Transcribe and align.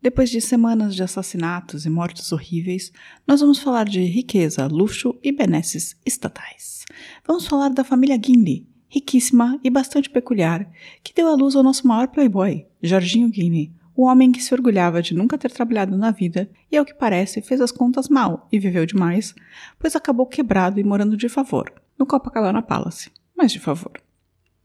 depois 0.00 0.30
de 0.30 0.40
semanas 0.40 0.94
de 0.94 1.02
assassinatos 1.02 1.84
e 1.84 1.90
mortes 1.90 2.30
horríveis, 2.32 2.92
nós 3.26 3.40
vamos 3.40 3.58
falar 3.58 3.84
de 3.84 4.00
riqueza, 4.04 4.66
luxo 4.66 5.18
e 5.22 5.32
benesses 5.32 5.96
estatais. 6.06 6.84
Vamos 7.26 7.46
falar 7.46 7.70
da 7.70 7.84
família 7.84 8.16
Guinle, 8.16 8.66
riquíssima 8.88 9.58
e 9.62 9.70
bastante 9.70 10.08
peculiar, 10.08 10.70
que 11.02 11.12
deu 11.12 11.28
à 11.28 11.34
luz 11.34 11.54
ao 11.54 11.62
nosso 11.62 11.86
maior 11.86 12.08
playboy, 12.08 12.66
Jorginho 12.82 13.28
Guinle, 13.28 13.72
o 13.94 14.04
homem 14.04 14.30
que 14.30 14.40
se 14.40 14.54
orgulhava 14.54 15.02
de 15.02 15.12
nunca 15.12 15.36
ter 15.36 15.50
trabalhado 15.50 15.98
na 15.98 16.12
vida 16.12 16.48
e, 16.70 16.76
ao 16.76 16.84
que 16.84 16.94
parece, 16.94 17.42
fez 17.42 17.60
as 17.60 17.72
contas 17.72 18.08
mal 18.08 18.46
e 18.52 18.58
viveu 18.58 18.86
demais, 18.86 19.34
pois 19.78 19.96
acabou 19.96 20.24
quebrado 20.24 20.78
e 20.78 20.84
morando 20.84 21.16
de 21.16 21.28
favor, 21.28 21.72
no 21.98 22.06
Copacabana 22.06 22.62
Palace, 22.62 23.10
mas 23.36 23.50
de 23.50 23.58
favor. 23.58 24.00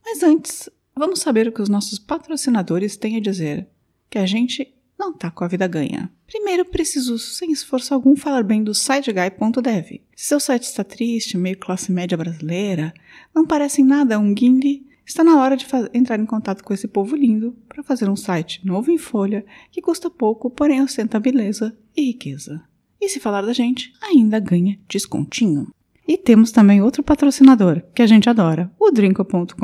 Mas 0.04 0.22
antes, 0.22 0.70
vamos 0.94 1.18
saber 1.18 1.48
o 1.48 1.52
que 1.52 1.60
os 1.60 1.68
nossos 1.68 1.98
patrocinadores 1.98 2.96
têm 2.96 3.16
a 3.16 3.20
dizer, 3.20 3.66
que 4.08 4.18
a 4.18 4.26
gente 4.26 4.73
não 4.98 5.12
tá 5.12 5.30
com 5.30 5.44
a 5.44 5.48
vida 5.48 5.66
ganha. 5.66 6.10
Primeiro, 6.26 6.64
preciso, 6.64 7.18
sem 7.18 7.52
esforço 7.52 7.92
algum, 7.92 8.16
falar 8.16 8.42
bem 8.42 8.62
do 8.62 8.74
SiteGuy.dev. 8.74 10.00
Se 10.14 10.26
seu 10.26 10.40
site 10.40 10.64
está 10.64 10.84
triste, 10.84 11.36
meio 11.36 11.58
classe 11.58 11.92
média 11.92 12.16
brasileira, 12.16 12.94
não 13.34 13.46
parece 13.46 13.82
em 13.82 13.84
nada 13.84 14.18
um 14.18 14.32
guinde, 14.32 14.82
está 15.04 15.22
na 15.22 15.40
hora 15.40 15.56
de 15.56 15.66
entrar 15.92 16.18
em 16.18 16.26
contato 16.26 16.62
com 16.62 16.72
esse 16.72 16.88
povo 16.88 17.16
lindo 17.16 17.56
para 17.68 17.82
fazer 17.82 18.08
um 18.08 18.16
site 18.16 18.64
novo 18.64 18.90
em 18.90 18.98
folha 18.98 19.44
que 19.70 19.82
custa 19.82 20.08
pouco, 20.08 20.48
porém 20.50 20.82
ostenta 20.82 21.20
beleza 21.20 21.76
e 21.96 22.02
riqueza. 22.02 22.62
E 23.00 23.08
se 23.08 23.20
falar 23.20 23.42
da 23.42 23.52
gente, 23.52 23.92
ainda 24.00 24.40
ganha 24.40 24.78
descontinho. 24.88 25.73
E 26.06 26.18
temos 26.18 26.50
também 26.50 26.82
outro 26.82 27.02
patrocinador 27.02 27.82
que 27.94 28.02
a 28.02 28.06
gente 28.06 28.28
adora, 28.28 28.70
o 28.78 28.90
drinko.com.br, 28.90 29.54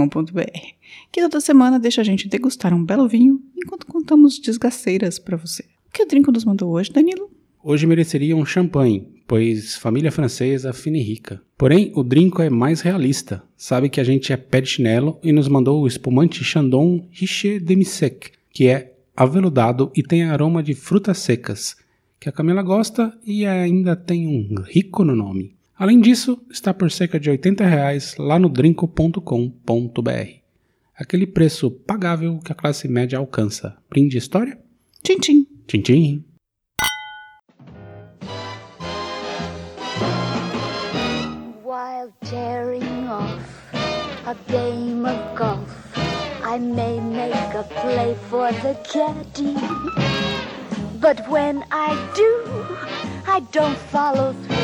que 1.12 1.20
toda 1.20 1.40
semana 1.40 1.78
deixa 1.78 2.00
a 2.00 2.04
gente 2.04 2.28
degustar 2.28 2.72
um 2.72 2.84
belo 2.84 3.06
vinho 3.06 3.40
enquanto 3.56 3.86
contamos 3.86 4.38
desgasteiras 4.38 5.18
para 5.18 5.36
você. 5.36 5.64
O 5.90 5.92
que 5.92 6.02
o 6.02 6.06
Drinko 6.06 6.30
nos 6.30 6.44
mandou 6.44 6.70
hoje, 6.70 6.92
Danilo? 6.92 7.28
Hoje 7.62 7.86
mereceria 7.86 8.36
um 8.36 8.46
champanhe, 8.46 9.06
pois 9.26 9.74
família 9.74 10.12
francesa 10.12 10.72
fina 10.72 10.96
e 10.96 11.02
rica. 11.02 11.42
Porém, 11.58 11.92
o 11.94 12.02
Drinko 12.02 12.40
é 12.40 12.48
mais 12.48 12.80
realista. 12.80 13.42
Sabe 13.56 13.90
que 13.90 14.00
a 14.00 14.04
gente 14.04 14.32
é 14.32 14.36
pé 14.36 14.60
de 14.60 14.68
chinelo 14.68 15.18
e 15.22 15.32
nos 15.32 15.48
mandou 15.48 15.82
o 15.82 15.86
espumante 15.86 16.44
Chandon 16.44 17.06
Richer 17.10 17.62
Demi-Sec, 17.62 18.30
que 18.50 18.68
é 18.68 18.94
aveludado 19.16 19.90
e 19.94 20.02
tem 20.02 20.22
aroma 20.22 20.62
de 20.62 20.74
frutas 20.74 21.18
secas, 21.18 21.76
que 22.18 22.28
a 22.28 22.32
Camila 22.32 22.62
gosta 22.62 23.12
e 23.26 23.44
ainda 23.44 23.94
tem 23.94 24.26
um 24.26 24.62
rico 24.62 25.04
no 25.04 25.14
nome. 25.14 25.54
Além 25.80 25.98
disso, 25.98 26.38
está 26.50 26.74
por 26.74 26.90
cerca 26.90 27.18
de 27.18 27.30
80 27.30 27.64
reais 27.64 28.14
lá 28.18 28.38
no 28.38 28.50
drinco.com.br. 28.50 29.22
Aquele 30.94 31.26
preço 31.26 31.70
pagável 31.70 32.38
que 32.38 32.52
a 32.52 32.54
classe 32.54 32.86
média 32.86 33.18
alcança. 33.18 33.78
Brinde 33.88 34.18
história? 34.18 34.58
Tchim, 35.02 35.18
tchim. 35.18 35.46
Tchim, 35.66 35.80
tchim. 35.80 36.24
While 41.64 42.12
tearing 42.28 43.08
off 43.08 43.40
a 44.26 44.34
game 44.52 45.06
of 45.06 45.18
golf, 45.34 45.96
I 46.44 46.58
may 46.58 47.00
make 47.00 47.54
a 47.56 47.64
play 47.80 48.14
for 48.28 48.52
the 48.60 48.74
caddy. 48.84 49.54
But 51.00 51.26
when 51.30 51.62
I 51.70 51.96
do, 52.14 52.76
I 53.26 53.40
don't 53.50 53.78
follow 53.90 54.34
through, 54.46 54.59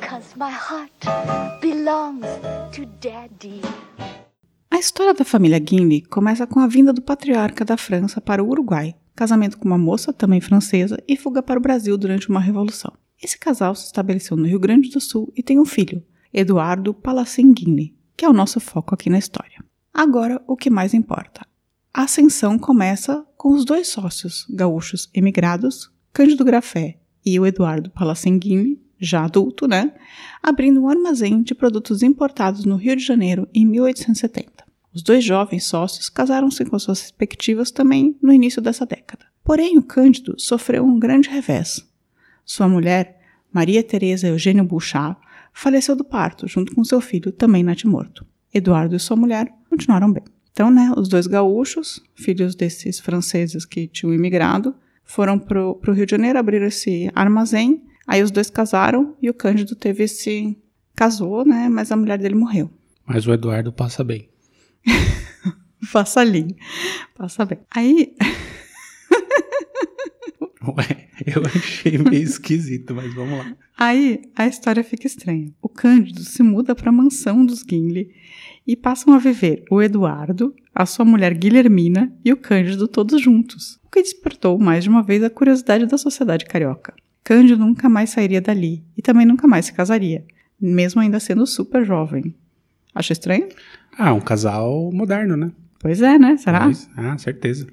cause 0.00 0.36
my 0.36 0.50
heart 0.50 1.60
belongs 1.60 2.26
to 2.72 2.86
daddy. 3.00 3.60
A 4.70 4.78
história 4.78 5.14
da 5.14 5.24
família 5.24 5.58
Guinle 5.58 6.02
começa 6.02 6.46
com 6.46 6.60
a 6.60 6.66
vinda 6.66 6.92
do 6.92 7.02
patriarca 7.02 7.64
da 7.64 7.76
França 7.76 8.20
para 8.20 8.42
o 8.42 8.48
Uruguai, 8.48 8.94
casamento 9.14 9.58
com 9.58 9.66
uma 9.66 9.78
moça 9.78 10.12
também 10.12 10.40
francesa 10.40 10.96
e 11.08 11.16
fuga 11.16 11.42
para 11.42 11.58
o 11.58 11.62
Brasil 11.62 11.96
durante 11.96 12.28
uma 12.28 12.40
revolução. 12.40 12.92
Esse 13.22 13.38
casal 13.38 13.74
se 13.74 13.86
estabeleceu 13.86 14.36
no 14.36 14.46
Rio 14.46 14.58
Grande 14.58 14.90
do 14.90 15.00
Sul 15.00 15.32
e 15.36 15.42
tem 15.42 15.58
um 15.58 15.64
filho, 15.64 16.02
Eduardo 16.32 16.92
Palacin 16.92 17.52
Guinle, 17.52 17.96
que 18.16 18.24
é 18.24 18.28
o 18.28 18.32
nosso 18.32 18.60
foco 18.60 18.94
aqui 18.94 19.08
na 19.08 19.18
história. 19.18 19.64
Agora, 19.92 20.42
o 20.46 20.56
que 20.56 20.70
mais 20.70 20.92
importa. 20.92 21.46
A 21.92 22.02
ascensão 22.02 22.58
começa 22.58 23.24
com 23.36 23.52
os 23.52 23.64
dois 23.64 23.86
sócios 23.88 24.46
gaúchos 24.50 25.08
emigrados, 25.14 25.90
Cândido 26.12 26.44
Grafé 26.44 26.98
e 27.24 27.38
o 27.38 27.46
Eduardo 27.46 27.90
Palacenguini, 27.90 28.83
já 28.98 29.24
adulto, 29.24 29.66
né, 29.66 29.92
abrindo 30.42 30.80
um 30.80 30.88
armazém 30.88 31.42
de 31.42 31.54
produtos 31.54 32.02
importados 32.02 32.64
no 32.64 32.76
Rio 32.76 32.96
de 32.96 33.04
Janeiro 33.04 33.48
em 33.52 33.66
1870. 33.66 34.64
Os 34.94 35.02
dois 35.02 35.24
jovens 35.24 35.64
sócios 35.64 36.08
casaram-se 36.08 36.64
com 36.64 36.78
suas 36.78 37.00
respectivas 37.00 37.70
também 37.70 38.16
no 38.22 38.32
início 38.32 38.62
dessa 38.62 38.86
década. 38.86 39.26
Porém, 39.42 39.76
o 39.76 39.82
Cândido 39.82 40.34
sofreu 40.38 40.84
um 40.84 40.98
grande 40.98 41.28
revés. 41.28 41.84
Sua 42.44 42.68
mulher, 42.68 43.20
Maria 43.52 43.82
Teresa 43.82 44.28
Eugênio 44.28 44.64
Bouchard, 44.64 45.16
faleceu 45.52 45.96
do 45.96 46.04
parto, 46.04 46.46
junto 46.46 46.74
com 46.74 46.84
seu 46.84 47.00
filho, 47.00 47.32
também 47.32 47.62
natimorto. 47.62 48.24
Eduardo 48.52 48.94
e 48.94 49.00
sua 49.00 49.16
mulher 49.16 49.52
continuaram 49.68 50.12
bem. 50.12 50.22
Então, 50.52 50.70
né, 50.70 50.92
os 50.96 51.08
dois 51.08 51.26
gaúchos, 51.26 52.00
filhos 52.14 52.54
desses 52.54 53.00
franceses 53.00 53.64
que 53.64 53.88
tinham 53.88 54.14
imigrado, 54.14 54.74
foram 55.02 55.38
para 55.38 55.60
o 55.60 55.92
Rio 55.92 56.06
de 56.06 56.12
Janeiro, 56.12 56.38
abriram 56.38 56.66
esse 56.66 57.10
armazém, 57.14 57.82
aí 58.06 58.22
os 58.22 58.30
dois 58.30 58.50
casaram 58.50 59.16
e 59.20 59.28
o 59.28 59.34
Cândido 59.34 59.74
teve 59.74 60.04
esse... 60.04 60.56
casou, 60.94 61.44
né, 61.44 61.68
mas 61.68 61.90
a 61.92 61.96
mulher 61.96 62.18
dele 62.18 62.34
morreu. 62.34 62.70
Mas 63.06 63.26
o 63.26 63.32
Eduardo 63.32 63.72
passa 63.72 64.02
bem. 64.02 64.28
passa 65.92 66.20
ali, 66.20 66.56
passa 67.16 67.44
bem. 67.44 67.58
Aí... 67.70 68.14
Ué, 70.66 71.08
eu 71.26 71.42
achei 71.44 71.98
meio 71.98 72.22
esquisito, 72.24 72.94
mas 72.94 73.12
vamos 73.14 73.38
lá. 73.38 73.56
Aí 73.76 74.22
a 74.34 74.46
história 74.46 74.82
fica 74.82 75.06
estranha. 75.06 75.52
O 75.60 75.68
Cândido 75.68 76.20
se 76.20 76.42
muda 76.42 76.74
para 76.74 76.88
a 76.88 76.92
mansão 76.92 77.44
dos 77.44 77.62
Guinle 77.62 78.10
e 78.66 78.76
passam 78.76 79.12
a 79.12 79.18
viver 79.18 79.64
o 79.70 79.82
Eduardo, 79.82 80.54
a 80.74 80.86
sua 80.86 81.04
mulher 81.04 81.34
Guilhermina 81.34 82.12
e 82.24 82.32
o 82.32 82.36
Cândido 82.36 82.88
todos 82.88 83.20
juntos, 83.20 83.78
o 83.84 83.90
que 83.90 84.02
despertou 84.02 84.58
mais 84.58 84.84
de 84.84 84.90
uma 84.90 85.02
vez 85.02 85.22
a 85.22 85.30
curiosidade 85.30 85.86
da 85.86 85.98
sociedade 85.98 86.46
carioca. 86.46 86.94
Cândido 87.24 87.64
nunca 87.64 87.88
mais 87.88 88.10
sairia 88.10 88.40
dali 88.40 88.84
e 88.94 89.00
também 89.00 89.24
nunca 89.24 89.48
mais 89.48 89.64
se 89.64 89.72
casaria, 89.72 90.26
mesmo 90.60 91.00
ainda 91.00 91.18
sendo 91.18 91.46
super 91.46 91.82
jovem. 91.82 92.34
Acha 92.94 93.14
estranho? 93.14 93.48
Ah, 93.98 94.12
um 94.12 94.20
casal 94.20 94.90
moderno, 94.92 95.34
né? 95.34 95.50
Pois 95.80 96.02
é, 96.02 96.18
né? 96.18 96.36
Será? 96.36 96.64
Pois, 96.64 96.88
ah, 96.94 97.16
certeza. 97.16 97.66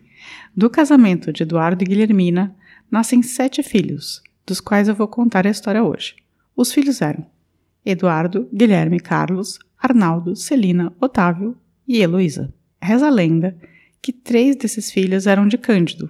Do 0.56 0.70
casamento 0.70 1.34
de 1.34 1.44
Eduardo 1.44 1.84
e 1.84 1.86
Guilhermina 1.86 2.56
nascem 2.90 3.22
sete 3.22 3.62
filhos, 3.62 4.22
dos 4.46 4.62
quais 4.62 4.88
eu 4.88 4.96
vou 4.96 5.08
contar 5.08 5.46
a 5.46 5.50
história 5.50 5.84
hoje. 5.84 6.16
Os 6.56 6.72
filhos 6.72 7.02
eram 7.02 7.26
Eduardo, 7.86 8.48
Guilherme 8.54 9.00
Carlos, 9.00 9.60
Arnaldo, 9.78 10.36
Celina, 10.36 10.94
Otávio 11.00 11.58
e 11.88 12.02
Heloísa. 12.02 12.54
Reza 12.82 13.08
a 13.08 13.10
lenda 13.10 13.58
que 14.02 14.14
três 14.14 14.56
desses 14.56 14.92
filhos 14.92 15.28
eram 15.28 15.47
de 15.47 15.58
Cândido: 15.58 16.08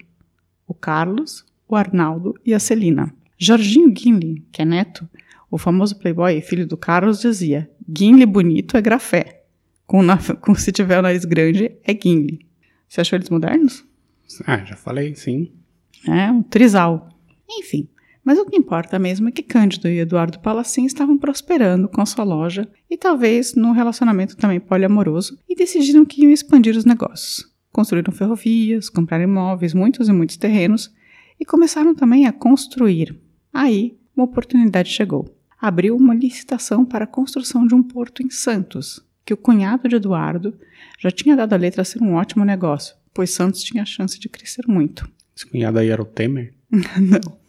o 0.67 0.73
Carlos, 0.73 1.45
o 1.67 1.75
Arnaldo 1.75 2.35
e 2.45 2.53
a 2.53 2.59
Celina. 2.59 3.13
Jorginho 3.43 3.91
Guinle, 3.91 4.45
que 4.51 4.61
é 4.61 4.65
neto, 4.65 5.09
o 5.49 5.57
famoso 5.57 5.97
playboy 5.97 6.37
e 6.37 6.41
filho 6.41 6.67
do 6.67 6.77
Carlos, 6.77 7.21
dizia: 7.21 7.67
Guinle 7.89 8.27
bonito 8.27 8.77
é 8.77 8.81
grafé. 8.81 9.45
Com, 9.87 10.03
na, 10.03 10.15
com 10.39 10.53
se 10.53 10.71
tiver 10.71 10.99
o 10.99 11.01
nariz 11.01 11.25
grande, 11.25 11.71
é 11.83 11.91
Guinle. 11.91 12.45
Você 12.87 13.01
achou 13.01 13.17
eles 13.17 13.31
modernos? 13.31 13.83
Ah, 14.45 14.63
já 14.63 14.75
falei, 14.75 15.15
sim. 15.15 15.51
É, 16.07 16.31
um 16.31 16.43
trisal. 16.43 17.09
Enfim, 17.49 17.89
mas 18.23 18.37
o 18.37 18.45
que 18.45 18.55
importa 18.55 18.99
mesmo 18.99 19.27
é 19.27 19.31
que 19.31 19.41
Cândido 19.41 19.87
e 19.87 19.97
Eduardo 19.97 20.39
Palacin 20.39 20.85
estavam 20.85 21.17
prosperando 21.17 21.89
com 21.89 21.99
a 21.99 22.05
sua 22.05 22.23
loja 22.23 22.69
e 22.87 22.95
talvez 22.95 23.55
num 23.55 23.71
relacionamento 23.71 24.37
também 24.37 24.59
poliamoroso 24.59 25.35
e 25.49 25.55
decidiram 25.55 26.05
que 26.05 26.21
iam 26.21 26.31
expandir 26.31 26.77
os 26.77 26.85
negócios. 26.85 27.51
Construíram 27.71 28.13
ferrovias, 28.13 28.87
compraram 28.87 29.23
imóveis, 29.23 29.73
muitos 29.73 30.07
e 30.07 30.13
muitos 30.13 30.37
terrenos 30.37 30.93
e 31.39 31.45
começaram 31.45 31.95
também 31.95 32.27
a 32.27 32.31
construir. 32.31 33.19
Aí, 33.53 33.97
uma 34.15 34.25
oportunidade 34.25 34.89
chegou. 34.89 35.35
Abriu 35.59 35.95
uma 35.95 36.13
licitação 36.13 36.85
para 36.85 37.03
a 37.05 37.07
construção 37.07 37.67
de 37.67 37.75
um 37.75 37.83
porto 37.83 38.23
em 38.23 38.29
Santos, 38.29 39.05
que 39.25 39.33
o 39.33 39.37
cunhado 39.37 39.87
de 39.87 39.95
Eduardo 39.95 40.53
já 40.99 41.11
tinha 41.11 41.35
dado 41.35 41.53
a 41.53 41.57
letra 41.57 41.81
a 41.81 41.85
ser 41.85 42.01
um 42.01 42.13
ótimo 42.13 42.43
negócio, 42.43 42.95
pois 43.13 43.31
Santos 43.31 43.61
tinha 43.61 43.83
a 43.83 43.85
chance 43.85 44.19
de 44.19 44.29
crescer 44.29 44.65
muito. 44.67 45.09
Esse 45.35 45.45
cunhado 45.45 45.79
aí 45.79 45.89
era 45.89 46.01
o 46.01 46.05
Temer? 46.05 46.53
Não. 46.71 47.39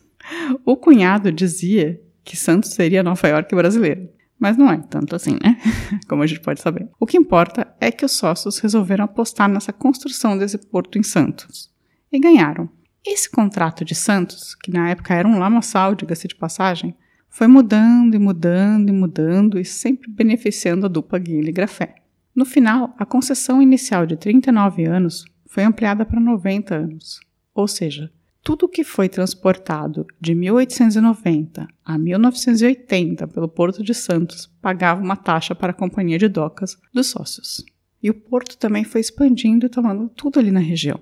O 0.65 0.77
cunhado 0.77 1.33
dizia 1.33 2.01
que 2.25 2.37
Santos 2.37 2.71
seria 2.71 3.03
Nova 3.03 3.27
York 3.27 3.55
brasileira. 3.55 4.09
Mas 4.39 4.57
não 4.57 4.69
é 4.71 4.77
tanto 4.77 5.15
assim, 5.15 5.39
né? 5.41 5.57
Como 6.09 6.21
a 6.21 6.27
gente 6.27 6.41
pode 6.41 6.61
saber. 6.61 6.89
O 6.99 7.07
que 7.07 7.17
importa 7.17 7.73
é 7.81 7.93
que 7.93 8.05
os 8.05 8.11
sócios 8.11 8.59
resolveram 8.59 9.05
apostar 9.05 9.49
nessa 9.49 9.73
construção 9.73 10.37
desse 10.37 10.59
porto 10.59 10.99
em 10.99 11.03
Santos. 11.05 11.71
E 12.11 12.19
ganharam. 12.19 12.69
Esse 13.05 13.29
contrato 13.29 13.85
de 13.85 13.97
Santos, 13.97 14.55
que 14.55 14.71
na 14.71 14.91
época 14.91 15.13
era 15.13 15.27
um 15.27 15.39
lamaçal, 15.39 15.95
diga-se 15.95 16.29
de 16.29 16.37
passagem, 16.37 16.95
foi 17.29 17.49
mudando 17.49 18.15
e 18.15 18.19
mudando 18.19 18.91
e 18.91 18.93
mudando 18.93 19.59
e 19.59 19.65
sempre 19.65 20.09
beneficiando 20.09 20.87
a 20.87 20.89
dupla 20.89 21.19
Guilherme 21.19 21.51
Grafé. 21.51 21.97
No 22.35 22.45
final, 22.45 22.95
a 22.97 23.05
concessão 23.05 23.61
inicial 23.61 24.07
de 24.07 24.17
39 24.17 24.85
anos 24.85 25.25
foi 25.47 25.65
ampliada 25.65 26.05
para 26.05 26.21
90 26.21 26.75
anos, 26.75 27.21
ou 27.55 27.67
seja, 27.67 28.11
tudo 28.43 28.69
que 28.69 28.85
foi 28.85 29.09
transportado 29.09 30.07
de 30.21 30.35
1890 30.35 31.67
a 31.85 31.99
1980 31.99 33.29
pelo 33.29 33.49
Porto 33.49 33.83
de 33.83 33.95
Santos 33.95 34.47
pagava 34.61 35.03
uma 35.03 35.17
taxa 35.17 35.55
para 35.55 35.71
a 35.71 35.75
companhia 35.75 36.19
de 36.19 36.29
docas 36.29 36.79
dos 36.93 37.09
sócios. 37.09 37.65
E 38.03 38.11
o 38.11 38.15
porto 38.15 38.57
também 38.59 38.85
foi 38.85 39.01
expandindo 39.01 39.67
e 39.67 39.69
tomando 39.69 40.09
tudo 40.09 40.39
ali 40.39 40.51
na 40.51 40.61
região. 40.61 41.01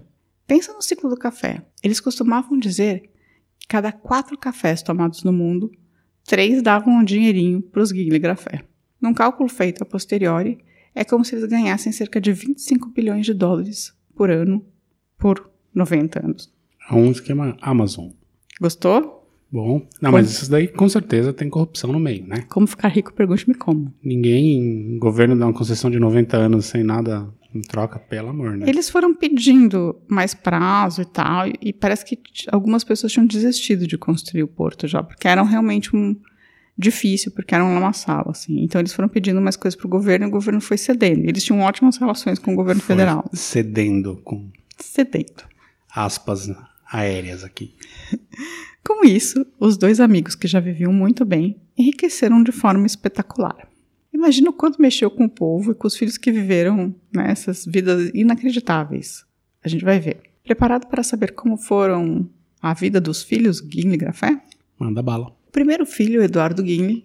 Pensa 0.50 0.72
no 0.72 0.82
ciclo 0.82 1.08
do 1.08 1.16
café. 1.16 1.62
Eles 1.80 2.00
costumavam 2.00 2.58
dizer 2.58 3.08
que 3.56 3.68
cada 3.68 3.92
quatro 3.92 4.36
cafés 4.36 4.82
tomados 4.82 5.22
no 5.22 5.32
mundo, 5.32 5.70
três 6.26 6.60
davam 6.60 6.92
um 6.92 7.04
dinheirinho 7.04 7.62
para 7.62 7.80
os 7.80 7.92
Guilherme 7.92 8.18
Grafé. 8.18 8.64
Num 9.00 9.14
cálculo 9.14 9.48
feito 9.48 9.84
a 9.84 9.86
posteriori, 9.86 10.58
é 10.92 11.04
como 11.04 11.24
se 11.24 11.36
eles 11.36 11.48
ganhassem 11.48 11.92
cerca 11.92 12.20
de 12.20 12.32
25 12.32 12.88
bilhões 12.88 13.24
de 13.24 13.32
dólares 13.32 13.96
por 14.12 14.28
ano 14.28 14.66
por 15.16 15.48
90 15.72 16.26
anos. 16.26 16.52
É 16.90 16.94
um 16.94 17.12
esquema 17.12 17.56
Amazon. 17.62 18.08
Gostou? 18.60 19.24
Bom, 19.52 19.86
não, 20.02 20.10
mas 20.10 20.32
isso 20.32 20.50
daí 20.50 20.66
com 20.66 20.88
certeza 20.88 21.32
tem 21.32 21.48
corrupção 21.48 21.92
no 21.92 22.00
meio, 22.00 22.26
né? 22.26 22.44
Como 22.48 22.66
ficar 22.66 22.88
rico? 22.88 23.14
Pergunte-me 23.14 23.54
como. 23.54 23.94
Ninguém, 24.02 24.98
governo 24.98 25.38
dá 25.38 25.46
uma 25.46 25.54
concessão 25.54 25.88
de 25.88 26.00
90 26.00 26.36
anos 26.36 26.66
sem 26.66 26.82
nada 26.82 27.32
em 27.54 27.60
troca, 27.60 27.98
pelo 27.98 28.28
amor, 28.28 28.56
né? 28.56 28.68
Eles 28.68 28.88
foram 28.88 29.14
pedindo 29.14 30.00
mais 30.08 30.34
prazo 30.34 31.02
e 31.02 31.04
tal, 31.04 31.46
e 31.60 31.72
parece 31.72 32.04
que 32.04 32.18
algumas 32.50 32.84
pessoas 32.84 33.12
tinham 33.12 33.26
desistido 33.26 33.86
de 33.86 33.98
construir 33.98 34.42
o 34.42 34.48
porto 34.48 34.86
já, 34.86 35.02
porque 35.02 35.26
eram 35.26 35.44
realmente 35.44 35.94
um 35.94 36.16
difícil, 36.76 37.30
porque 37.32 37.54
era 37.54 37.64
um 37.64 37.74
lamaçal, 37.74 38.28
assim. 38.30 38.62
Então 38.62 38.80
eles 38.80 38.92
foram 38.92 39.08
pedindo 39.08 39.40
mais 39.40 39.56
coisas 39.56 39.78
pro 39.78 39.88
governo 39.88 40.26
e 40.26 40.28
o 40.28 40.30
governo 40.30 40.60
foi 40.60 40.78
cedendo. 40.78 41.28
Eles 41.28 41.44
tinham 41.44 41.60
ótimas 41.60 41.98
relações 41.98 42.38
com 42.38 42.52
o 42.52 42.56
governo 42.56 42.80
Foi 42.80 42.96
federal. 42.96 43.28
Cedendo 43.32 44.16
com 44.24 44.48
Cedendo. 44.78 45.44
aspas 45.94 46.50
aéreas 46.90 47.44
aqui. 47.44 47.74
Com 48.82 49.04
isso, 49.04 49.46
os 49.60 49.76
dois 49.76 50.00
amigos 50.00 50.34
que 50.34 50.48
já 50.48 50.58
viviam 50.58 50.90
muito 50.90 51.22
bem 51.22 51.60
enriqueceram 51.76 52.42
de 52.42 52.50
forma 52.50 52.86
espetacular. 52.86 53.69
Imagina 54.20 54.50
o 54.50 54.52
quanto 54.52 54.82
mexeu 54.82 55.10
com 55.10 55.24
o 55.24 55.30
povo 55.30 55.72
e 55.72 55.74
com 55.74 55.86
os 55.86 55.96
filhos 55.96 56.18
que 56.18 56.30
viveram 56.30 56.94
né, 57.10 57.30
essas 57.30 57.64
vidas 57.64 58.10
inacreditáveis. 58.12 59.24
A 59.64 59.68
gente 59.68 59.82
vai 59.82 59.98
ver. 59.98 60.20
Preparado 60.44 60.88
para 60.88 61.02
saber 61.02 61.32
como 61.32 61.56
foram 61.56 62.28
a 62.60 62.74
vida 62.74 63.00
dos 63.00 63.22
filhos 63.22 63.62
Guilherme 63.62 63.94
e 63.94 63.96
Grafé? 63.96 64.38
Manda 64.78 65.02
bala. 65.02 65.28
O 65.48 65.50
primeiro 65.50 65.86
filho, 65.86 66.22
Eduardo 66.22 66.62
Guinle, 66.62 67.02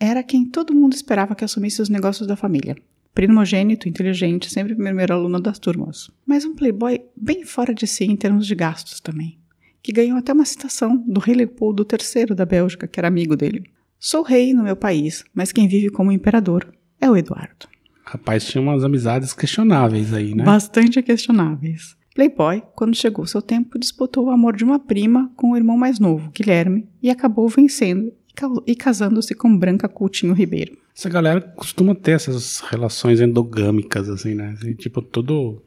era 0.00 0.24
quem 0.24 0.44
todo 0.44 0.74
mundo 0.74 0.92
esperava 0.92 1.36
que 1.36 1.44
assumisse 1.44 1.80
os 1.80 1.88
negócios 1.88 2.26
da 2.26 2.34
família. 2.34 2.76
Primogênito, 3.14 3.88
inteligente, 3.88 4.50
sempre 4.50 4.74
primeiro 4.74 5.14
aluno 5.14 5.38
das 5.38 5.60
turmas. 5.60 6.10
Mas 6.26 6.44
um 6.44 6.56
playboy 6.56 7.00
bem 7.16 7.44
fora 7.44 7.72
de 7.72 7.86
si 7.86 8.06
em 8.06 8.16
termos 8.16 8.44
de 8.44 8.56
gastos 8.56 8.98
também. 8.98 9.38
Que 9.80 9.92
ganhou 9.92 10.18
até 10.18 10.32
uma 10.32 10.44
citação 10.44 10.96
do 10.96 11.20
rei 11.20 11.36
Leopoldo 11.36 11.86
III 11.88 12.34
da 12.34 12.44
Bélgica, 12.44 12.88
que 12.88 12.98
era 12.98 13.06
amigo 13.06 13.36
dele. 13.36 13.70
Sou 14.00 14.22
rei 14.22 14.54
no 14.54 14.62
meu 14.62 14.74
país, 14.74 15.22
mas 15.34 15.52
quem 15.52 15.68
vive 15.68 15.90
como 15.90 16.10
imperador 16.10 16.72
é 16.98 17.10
o 17.10 17.14
Eduardo. 17.16 17.68
Rapaz, 18.02 18.46
tinha 18.46 18.62
umas 18.62 18.82
amizades 18.82 19.34
questionáveis 19.34 20.12
aí, 20.14 20.34
né? 20.34 20.42
Bastante 20.42 21.02
questionáveis. 21.02 21.94
Playboy, 22.14 22.62
quando 22.74 22.96
chegou 22.96 23.26
seu 23.26 23.42
tempo, 23.42 23.78
disputou 23.78 24.26
o 24.26 24.30
amor 24.30 24.56
de 24.56 24.64
uma 24.64 24.78
prima 24.78 25.30
com 25.36 25.50
o 25.52 25.56
irmão 25.56 25.76
mais 25.76 26.00
novo, 26.00 26.30
Guilherme, 26.34 26.88
e 27.02 27.10
acabou 27.10 27.46
vencendo 27.48 28.06
e 28.28 28.32
ca- 28.34 28.48
casando-se 28.78 29.34
com 29.34 29.54
Branca 29.56 29.86
Coutinho 29.88 30.32
Ribeiro. 30.32 30.76
Essa 30.96 31.08
galera 31.10 31.40
costuma 31.40 31.94
ter 31.94 32.12
essas 32.12 32.60
relações 32.60 33.20
endogâmicas, 33.20 34.08
assim, 34.08 34.34
né? 34.34 34.54
Assim, 34.58 34.72
tipo, 34.74 35.00
tudo. 35.02 35.62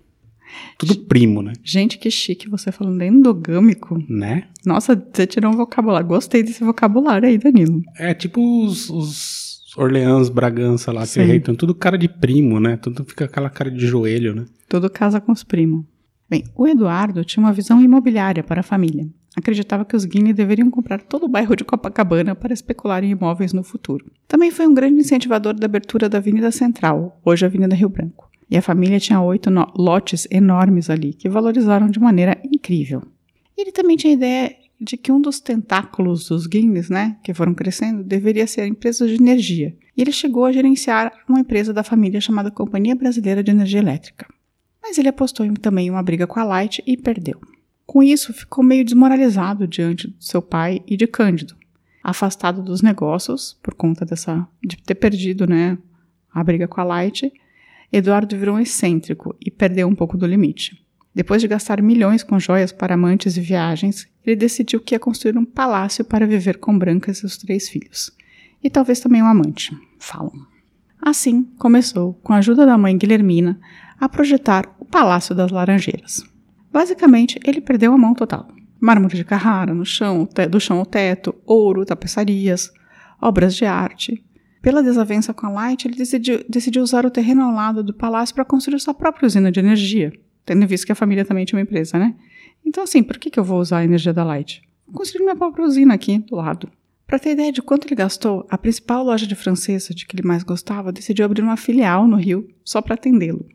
Tudo 0.78 0.98
primo, 1.06 1.42
né? 1.42 1.54
Gente, 1.64 1.98
que 1.98 2.10
chique 2.10 2.50
você 2.50 2.72
falando 2.72 3.02
endogâmico. 3.02 4.04
Né? 4.10 4.48
Nossa, 4.66 4.96
você 4.96 5.26
tirou 5.26 5.52
um 5.52 5.58
vocabulário. 5.58 6.08
Gostei 6.08 6.44
desse 6.44 6.64
vocabulário 6.64 7.28
aí, 7.28 7.38
Danilo. 7.38 7.82
É 7.98 8.14
tipo 8.14 8.66
os, 8.66 8.90
os 8.90 9.78
Orleans, 9.78 10.30
Bragança 10.30 10.92
lá, 10.92 11.02
que 11.02 11.08
Sim. 11.08 11.24
reitam, 11.24 11.56
tudo 11.56 11.74
cara 11.74 11.98
de 11.98 12.08
primo, 12.08 12.60
né? 12.60 12.78
Tudo 12.78 13.04
fica 13.04 13.26
aquela 13.26 13.50
cara 13.50 13.72
de 13.72 13.86
joelho, 13.86 14.36
né? 14.36 14.46
Tudo 14.68 14.90
casa 14.90 15.20
com 15.20 15.32
os 15.32 15.44
primos. 15.44 15.86
Bem, 16.30 16.44
o 16.56 16.68
Eduardo 16.68 17.24
tinha 17.24 17.44
uma 17.44 17.54
visão 17.54 17.82
imobiliária 17.82 18.44
para 18.44 18.62
a 18.62 18.64
família. 18.64 19.08
Acreditava 19.36 19.84
que 19.84 19.96
os 19.96 20.06
Guinea 20.06 20.34
deveriam 20.34 20.70
comprar 20.70 21.02
todo 21.02 21.26
o 21.26 21.28
bairro 21.28 21.56
de 21.56 21.64
Copacabana 21.64 22.36
para 22.36 22.54
especular 22.54 23.04
em 23.04 23.12
imóveis 23.12 23.52
no 23.52 23.64
futuro. 23.64 24.12
Também 24.28 24.52
foi 24.52 24.68
um 24.68 24.74
grande 24.74 25.00
incentivador 25.00 25.54
da 25.56 25.66
abertura 25.66 26.08
da 26.08 26.20
Avenida 26.20 26.52
Central, 26.52 27.20
hoje 27.26 27.46
Avenida 27.46 27.76
Rio 27.76 27.90
Branco. 27.90 28.30
E 28.54 28.58
a 28.58 28.62
família 28.62 29.00
tinha 29.00 29.20
oito 29.20 29.50
lotes 29.76 30.28
enormes 30.30 30.88
ali, 30.88 31.12
que 31.12 31.28
valorizaram 31.28 31.88
de 31.88 32.00
maneira 32.00 32.40
incrível. 32.46 33.02
Ele 33.58 33.72
também 33.72 33.98
tinha 33.98 34.14
a 34.14 34.16
ideia 34.16 34.56
de 34.80 34.96
que 34.96 35.12
um 35.12 35.20
dos 35.20 35.40
tentáculos 35.40 36.28
dos 36.28 36.46
Guinness, 36.46 36.88
né, 36.88 37.18
que 37.24 37.34
foram 37.34 37.56
crescendo, 37.56 38.04
deveria 38.04 38.46
ser 38.46 38.62
a 38.62 38.68
empresa 38.68 39.08
de 39.08 39.16
energia. 39.16 39.76
E 39.98 40.04
ele 40.04 40.12
chegou 40.12 40.46
a 40.46 40.52
gerenciar 40.52 41.12
uma 41.28 41.40
empresa 41.40 41.74
da 41.74 41.84
família 41.84 42.22
chamada 42.22 42.52
Companhia 42.52 42.96
Brasileira 42.96 43.44
de 43.44 43.50
Energia 43.50 43.80
Elétrica. 43.80 44.28
Mas 44.84 45.00
ele 45.00 45.10
apostou 45.10 45.44
em 45.44 45.56
também 45.56 45.90
uma 45.90 46.04
briga 46.04 46.28
com 46.28 46.40
a 46.40 46.44
Light 46.44 46.84
e 46.86 46.96
perdeu. 46.96 47.42
Com 47.88 48.04
isso, 48.04 48.32
ficou 48.36 48.64
meio 48.64 48.86
desmoralizado 48.86 49.68
diante 49.68 50.10
do 50.10 50.24
seu 50.24 50.44
pai 50.44 50.84
e 50.86 50.96
de 50.96 51.08
Cândido. 51.08 51.56
Afastado 52.04 52.62
dos 52.62 52.84
negócios, 52.84 53.58
por 53.64 53.74
conta 53.74 54.06
dessa 54.06 54.48
de 54.64 54.78
ter 54.78 54.94
perdido 54.94 55.48
né, 55.48 55.76
a 56.32 56.44
briga 56.44 56.68
com 56.68 56.80
a 56.80 56.84
Light, 56.84 57.34
Eduardo 57.96 58.36
virou 58.36 58.56
um 58.56 58.60
excêntrico 58.60 59.36
e 59.40 59.52
perdeu 59.52 59.88
um 59.88 59.94
pouco 59.94 60.18
do 60.18 60.26
limite. 60.26 60.84
Depois 61.14 61.42
de 61.42 61.48
gastar 61.48 61.80
milhões 61.80 62.24
com 62.24 62.40
joias 62.40 62.72
para 62.72 62.96
amantes 62.96 63.38
e 63.38 63.42
viagens, 63.42 64.08
ele 64.26 64.36
decidiu 64.36 64.82
que 64.82 64.96
ia 64.96 65.00
construir 65.00 65.38
um 65.38 65.46
palácio 65.46 66.04
para 66.04 66.26
viver 66.26 66.58
com 66.58 66.76
Branca 66.76 67.12
e 67.12 67.16
seus 67.16 67.38
três 67.38 67.70
filhos. 67.70 68.12
E 68.64 68.70
talvez 68.70 69.00
também 69.00 69.22
um 69.22 69.28
amante, 69.28 69.78
falam. 70.00 70.34
Assim, 71.00 71.44
começou, 71.60 72.16
com 72.24 72.34
a 72.34 72.38
ajuda 72.38 72.66
da 72.66 72.78
mãe 72.78 72.98
Guilhermina, 72.98 73.60
a 74.00 74.10
projetar 74.10 74.76
o 74.80 74.86
Palácio 74.86 75.36
das 75.36 75.52
Laranjeiras. 75.52 76.24
Basicamente, 76.72 77.40
ele 77.46 77.62
perdeu 77.62 77.94
a 77.94 77.98
mão 77.98 78.16
total. 78.16 78.48
Mármore 78.80 79.16
de 79.16 79.24
Carrara 79.24 79.74
no 79.74 79.86
chão, 79.86 80.28
do 80.50 80.60
chão 80.60 80.80
ao 80.80 80.86
teto, 80.86 81.36
ouro, 81.46 81.86
tapeçarias, 81.86 82.72
obras 83.22 83.54
de 83.56 83.66
arte. 83.66 84.24
Pela 84.64 84.82
desavença 84.82 85.34
com 85.34 85.46
a 85.46 85.50
Light, 85.50 85.86
ele 85.86 85.98
decidiu, 85.98 86.42
decidiu 86.48 86.82
usar 86.82 87.06
o 87.06 87.12
terreno 87.12 87.42
ao 87.42 87.54
lado 87.54 87.84
do 87.84 87.94
palácio 87.94 88.34
para 88.34 88.46
construir 88.46 88.80
sua 88.80 88.94
própria 88.94 89.28
usina 89.28 89.52
de 89.52 89.60
energia, 89.60 90.14
tendo 90.46 90.66
visto 90.66 90.86
que 90.86 90.94
a 90.94 90.96
família 90.96 91.26
também 91.26 91.44
tinha 91.44 91.58
uma 91.58 91.64
empresa, 91.64 92.00
né? 92.00 92.16
Então, 92.66 92.82
assim, 92.82 93.04
por 93.04 93.18
que, 93.18 93.30
que 93.30 93.38
eu 93.38 93.44
vou 93.44 93.60
usar 93.60 93.80
a 93.80 93.84
energia 93.84 94.14
da 94.14 94.24
Light? 94.24 94.62
Vou 94.88 94.96
construir 94.96 95.24
minha 95.24 95.36
própria 95.36 95.66
usina 95.66 95.94
aqui, 95.94 96.18
do 96.20 96.38
lado. 96.38 96.72
Para 97.06 97.20
ter 97.20 97.32
ideia 97.32 97.52
de 97.52 97.62
quanto 97.62 97.86
ele 97.86 97.96
gastou, 97.96 98.48
a 98.50 98.58
principal 98.58 99.04
loja 99.04 99.28
de 99.28 99.36
francesa 99.36 99.94
de 99.94 100.08
que 100.08 100.16
ele 100.16 100.26
mais 100.26 100.44
gostava 100.44 100.94
decidiu 100.94 101.26
abrir 101.26 101.42
uma 101.42 101.58
filial 101.58 102.08
no 102.08 102.16
Rio 102.16 102.48
só 102.64 102.82
para 102.82 102.94
atendê-lo. 102.94 103.46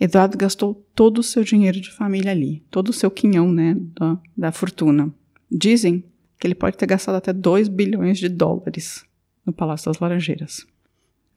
Eduardo 0.00 0.38
gastou 0.38 0.86
todo 0.94 1.18
o 1.18 1.22
seu 1.22 1.44
dinheiro 1.44 1.78
de 1.82 1.90
família 1.90 2.32
ali, 2.32 2.64
todo 2.70 2.88
o 2.88 2.94
seu 2.94 3.10
quinhão, 3.10 3.52
né, 3.52 3.76
da, 3.94 4.18
da 4.34 4.52
fortuna. 4.52 5.14
Dizem 5.52 6.02
que 6.40 6.46
ele 6.46 6.54
pode 6.54 6.78
ter 6.78 6.86
gastado 6.86 7.16
até 7.16 7.30
2 7.30 7.68
bilhões 7.68 8.16
de 8.16 8.30
dólares 8.30 9.04
no 9.46 9.52
Palácio 9.52 9.90
das 9.90 10.00
Laranjeiras. 10.00 10.66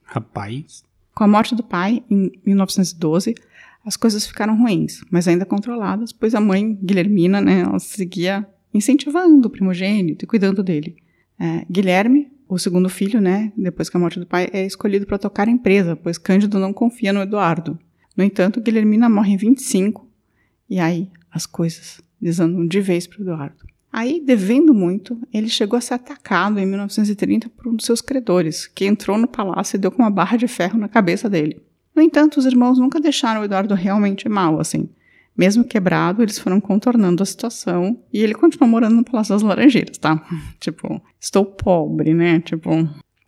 Rapaz. 0.02 0.82
Com 1.14 1.24
a 1.24 1.28
morte 1.28 1.54
do 1.54 1.62
pai, 1.62 2.02
em 2.10 2.30
1912, 2.46 3.34
as 3.84 3.96
coisas 3.96 4.26
ficaram 4.26 4.56
ruins, 4.56 5.02
mas 5.10 5.26
ainda 5.26 5.44
controladas, 5.44 6.12
pois 6.12 6.34
a 6.34 6.40
mãe, 6.40 6.74
Guilhermina, 6.74 7.40
né, 7.40 7.60
ela 7.60 7.78
seguia 7.78 8.46
incentivando 8.72 9.48
o 9.48 9.50
primogênito 9.50 10.24
e 10.24 10.28
cuidando 10.28 10.62
dele. 10.62 10.96
É, 11.38 11.64
Guilherme, 11.70 12.30
o 12.48 12.58
segundo 12.58 12.88
filho, 12.88 13.20
né, 13.20 13.52
depois 13.56 13.88
que 13.88 13.96
a 13.96 14.00
morte 14.00 14.20
do 14.20 14.26
pai, 14.26 14.48
é 14.52 14.64
escolhido 14.64 15.06
para 15.06 15.18
tocar 15.18 15.48
a 15.48 15.50
empresa, 15.50 15.96
pois 15.96 16.18
Cândido 16.18 16.58
não 16.58 16.72
confia 16.72 17.12
no 17.12 17.20
Eduardo. 17.20 17.78
No 18.16 18.24
entanto, 18.24 18.60
Guilhermina 18.60 19.08
morre 19.08 19.34
em 19.34 19.36
25, 19.36 20.08
e 20.68 20.78
aí 20.78 21.10
as 21.30 21.46
coisas 21.46 22.00
desandam 22.20 22.66
de 22.66 22.80
vez 22.80 23.06
para 23.06 23.20
Eduardo. 23.20 23.67
Aí, 23.92 24.22
devendo 24.24 24.74
muito, 24.74 25.18
ele 25.32 25.48
chegou 25.48 25.76
a 25.76 25.80
ser 25.80 25.94
atacado 25.94 26.58
em 26.58 26.66
1930 26.66 27.48
por 27.48 27.68
um 27.68 27.74
dos 27.74 27.86
seus 27.86 28.00
credores, 28.00 28.66
que 28.66 28.84
entrou 28.84 29.16
no 29.16 29.26
palácio 29.26 29.76
e 29.76 29.78
deu 29.78 29.90
com 29.90 30.02
uma 30.02 30.10
barra 30.10 30.36
de 30.36 30.46
ferro 30.46 30.78
na 30.78 30.88
cabeça 30.88 31.28
dele. 31.28 31.62
No 31.94 32.02
entanto, 32.02 32.36
os 32.36 32.46
irmãos 32.46 32.78
nunca 32.78 33.00
deixaram 33.00 33.40
o 33.40 33.44
Eduardo 33.44 33.74
realmente 33.74 34.28
mal, 34.28 34.60
assim. 34.60 34.88
Mesmo 35.36 35.64
quebrado, 35.64 36.22
eles 36.22 36.38
foram 36.38 36.60
contornando 36.60 37.22
a 37.22 37.26
situação 37.26 37.98
e 38.12 38.20
ele 38.20 38.34
continuou 38.34 38.68
morando 38.68 38.96
no 38.96 39.04
Palácio 39.04 39.34
das 39.34 39.42
Laranjeiras, 39.42 39.96
tá? 39.96 40.22
tipo, 40.60 41.00
estou 41.18 41.44
pobre, 41.44 42.12
né? 42.12 42.40
Tipo, 42.40 42.70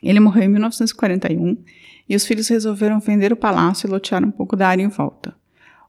ele 0.03 0.21
morreu 0.21 0.45
em 0.45 0.49
1941 0.49 1.57
e 2.09 2.17
os 2.17 2.27
filhos 2.27 2.49
resolveram 2.49 2.99
vender 3.01 3.33
o 3.33 3.37
palácio 3.37 3.87
e 3.87 3.91
lotear 3.91 4.25
um 4.25 4.31
pouco 4.31 4.57
da 4.57 4.69
área 4.69 4.83
em 4.83 4.89
volta. 4.89 5.35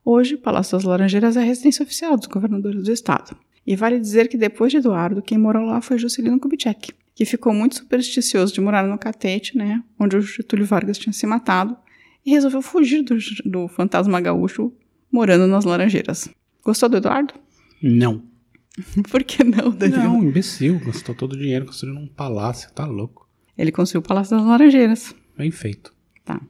Hoje, 0.03 0.35
o 0.35 0.39
Palácio 0.39 0.77
das 0.77 0.83
Laranjeiras 0.83 1.37
é 1.37 1.41
a 1.41 1.43
residência 1.43 1.83
oficial 1.83 2.17
dos 2.17 2.27
governadores 2.27 2.83
do 2.83 2.91
estado. 2.91 3.35
E 3.65 3.75
vale 3.75 3.99
dizer 3.99 4.27
que 4.27 4.37
depois 4.37 4.71
de 4.71 4.77
Eduardo, 4.77 5.21
quem 5.21 5.37
morou 5.37 5.65
lá 5.65 5.81
foi 5.81 5.97
Juscelino 5.97 6.39
Kubitschek, 6.39 6.93
que 7.13 7.25
ficou 7.25 7.53
muito 7.53 7.75
supersticioso 7.75 8.53
de 8.53 8.61
morar 8.61 8.87
no 8.87 8.97
Catete, 8.97 9.57
né, 9.57 9.83
onde 9.99 10.17
o 10.17 10.21
Getúlio 10.21 10.65
Vargas 10.65 10.97
tinha 10.97 11.13
se 11.13 11.27
matado, 11.27 11.77
e 12.25 12.31
resolveu 12.31 12.61
fugir 12.61 13.03
do, 13.03 13.17
do 13.45 13.67
fantasma 13.67 14.19
gaúcho 14.19 14.73
morando 15.11 15.47
nas 15.47 15.65
Laranjeiras. 15.65 16.29
Gostou 16.63 16.89
do 16.89 16.97
Eduardo? 16.97 17.33
Não. 17.81 18.23
Por 19.09 19.23
que 19.23 19.43
não, 19.43 19.71
Danilo? 19.71 20.03
Não, 20.03 20.23
imbecil. 20.23 20.79
Gastou 20.79 21.13
todo 21.13 21.33
o 21.33 21.37
dinheiro 21.37 21.65
construindo 21.65 21.99
um 21.99 22.07
palácio. 22.07 22.71
Tá 22.71 22.85
louco. 22.85 23.27
Ele 23.57 23.71
construiu 23.71 24.01
o 24.01 24.07
Palácio 24.07 24.37
das 24.37 24.45
Laranjeiras. 24.45 25.15
Bem 25.37 25.51
feito. 25.51 25.93
Tá. 26.23 26.41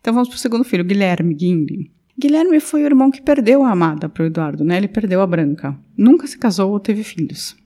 Então 0.00 0.14
vamos 0.14 0.28
pro 0.28 0.38
segundo 0.38 0.64
filho, 0.64 0.84
Guilherme 0.84 1.34
Guinle. 1.34 1.90
Guilherme 2.20 2.60
foi 2.60 2.82
o 2.82 2.84
irmão 2.84 3.10
que 3.10 3.22
perdeu 3.22 3.64
a 3.64 3.70
amada 3.70 4.06
pro 4.06 4.26
Eduardo, 4.26 4.62
né? 4.62 4.76
Ele 4.76 4.88
perdeu 4.88 5.22
a 5.22 5.26
branca. 5.26 5.74
Nunca 5.96 6.26
se 6.26 6.36
casou 6.36 6.70
ou 6.70 6.78
teve 6.78 7.02
filhos. 7.02 7.56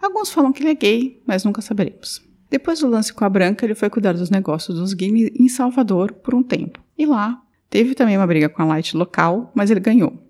Alguns 0.00 0.30
falam 0.30 0.50
que 0.50 0.62
ele 0.62 0.70
é 0.70 0.74
gay, 0.74 1.22
mas 1.26 1.44
nunca 1.44 1.60
saberemos. 1.60 2.26
Depois 2.48 2.80
do 2.80 2.88
lance 2.88 3.12
com 3.12 3.22
a 3.26 3.28
branca, 3.28 3.66
ele 3.66 3.74
foi 3.74 3.90
cuidar 3.90 4.14
dos 4.14 4.30
negócios 4.30 4.78
dos 4.78 4.94
Guinle 4.94 5.30
em 5.38 5.46
Salvador 5.46 6.10
por 6.12 6.34
um 6.34 6.42
tempo. 6.42 6.82
E 6.96 7.04
lá, 7.04 7.42
teve 7.68 7.94
também 7.94 8.16
uma 8.16 8.26
briga 8.26 8.48
com 8.48 8.62
a 8.62 8.64
Light 8.64 8.96
local, 8.96 9.52
mas 9.54 9.70
ele 9.70 9.80
ganhou. 9.80 10.26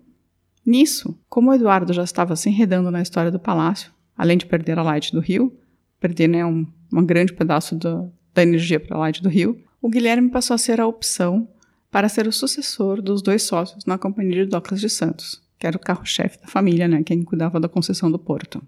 Nisso, 0.65 1.17
como 1.29 1.49
o 1.49 1.53
Eduardo 1.53 1.93
já 1.93 2.03
estava 2.03 2.35
se 2.35 2.49
enredando 2.49 2.91
na 2.91 3.01
história 3.01 3.31
do 3.31 3.39
palácio, 3.39 3.93
além 4.17 4.37
de 4.37 4.45
perder 4.45 4.77
a 4.77 4.83
Light 4.83 5.13
do 5.13 5.21
Rio, 5.21 5.57
perder 6.01 6.27
né, 6.27 6.45
um, 6.45 6.67
um 6.93 7.05
grande 7.05 7.31
pedaço 7.31 7.75
da, 7.75 8.05
da 8.33 8.43
energia 8.43 8.77
para 8.77 8.97
a 8.97 8.99
Light 8.99 9.23
do 9.23 9.29
Rio, 9.29 9.57
o 9.81 9.89
Guilherme 9.89 10.29
passou 10.29 10.53
a 10.53 10.57
ser 10.57 10.81
a 10.81 10.85
opção 10.85 11.47
para 11.91 12.09
ser 12.09 12.27
o 12.27 12.31
sucessor 12.31 13.01
dos 13.01 13.21
dois 13.21 13.43
sócios 13.43 13.85
na 13.85 13.97
Companhia 13.97 14.45
de 14.45 14.51
Docas 14.51 14.79
de 14.79 14.89
Santos, 14.89 15.41
que 15.57 15.65
era 15.65 15.77
o 15.77 15.79
carro-chefe 15.79 16.39
da 16.39 16.47
família, 16.47 16.87
né, 16.87 17.03
quem 17.03 17.23
cuidava 17.23 17.59
da 17.59 17.67
concessão 17.67 18.11
do 18.11 18.19
porto. 18.19 18.61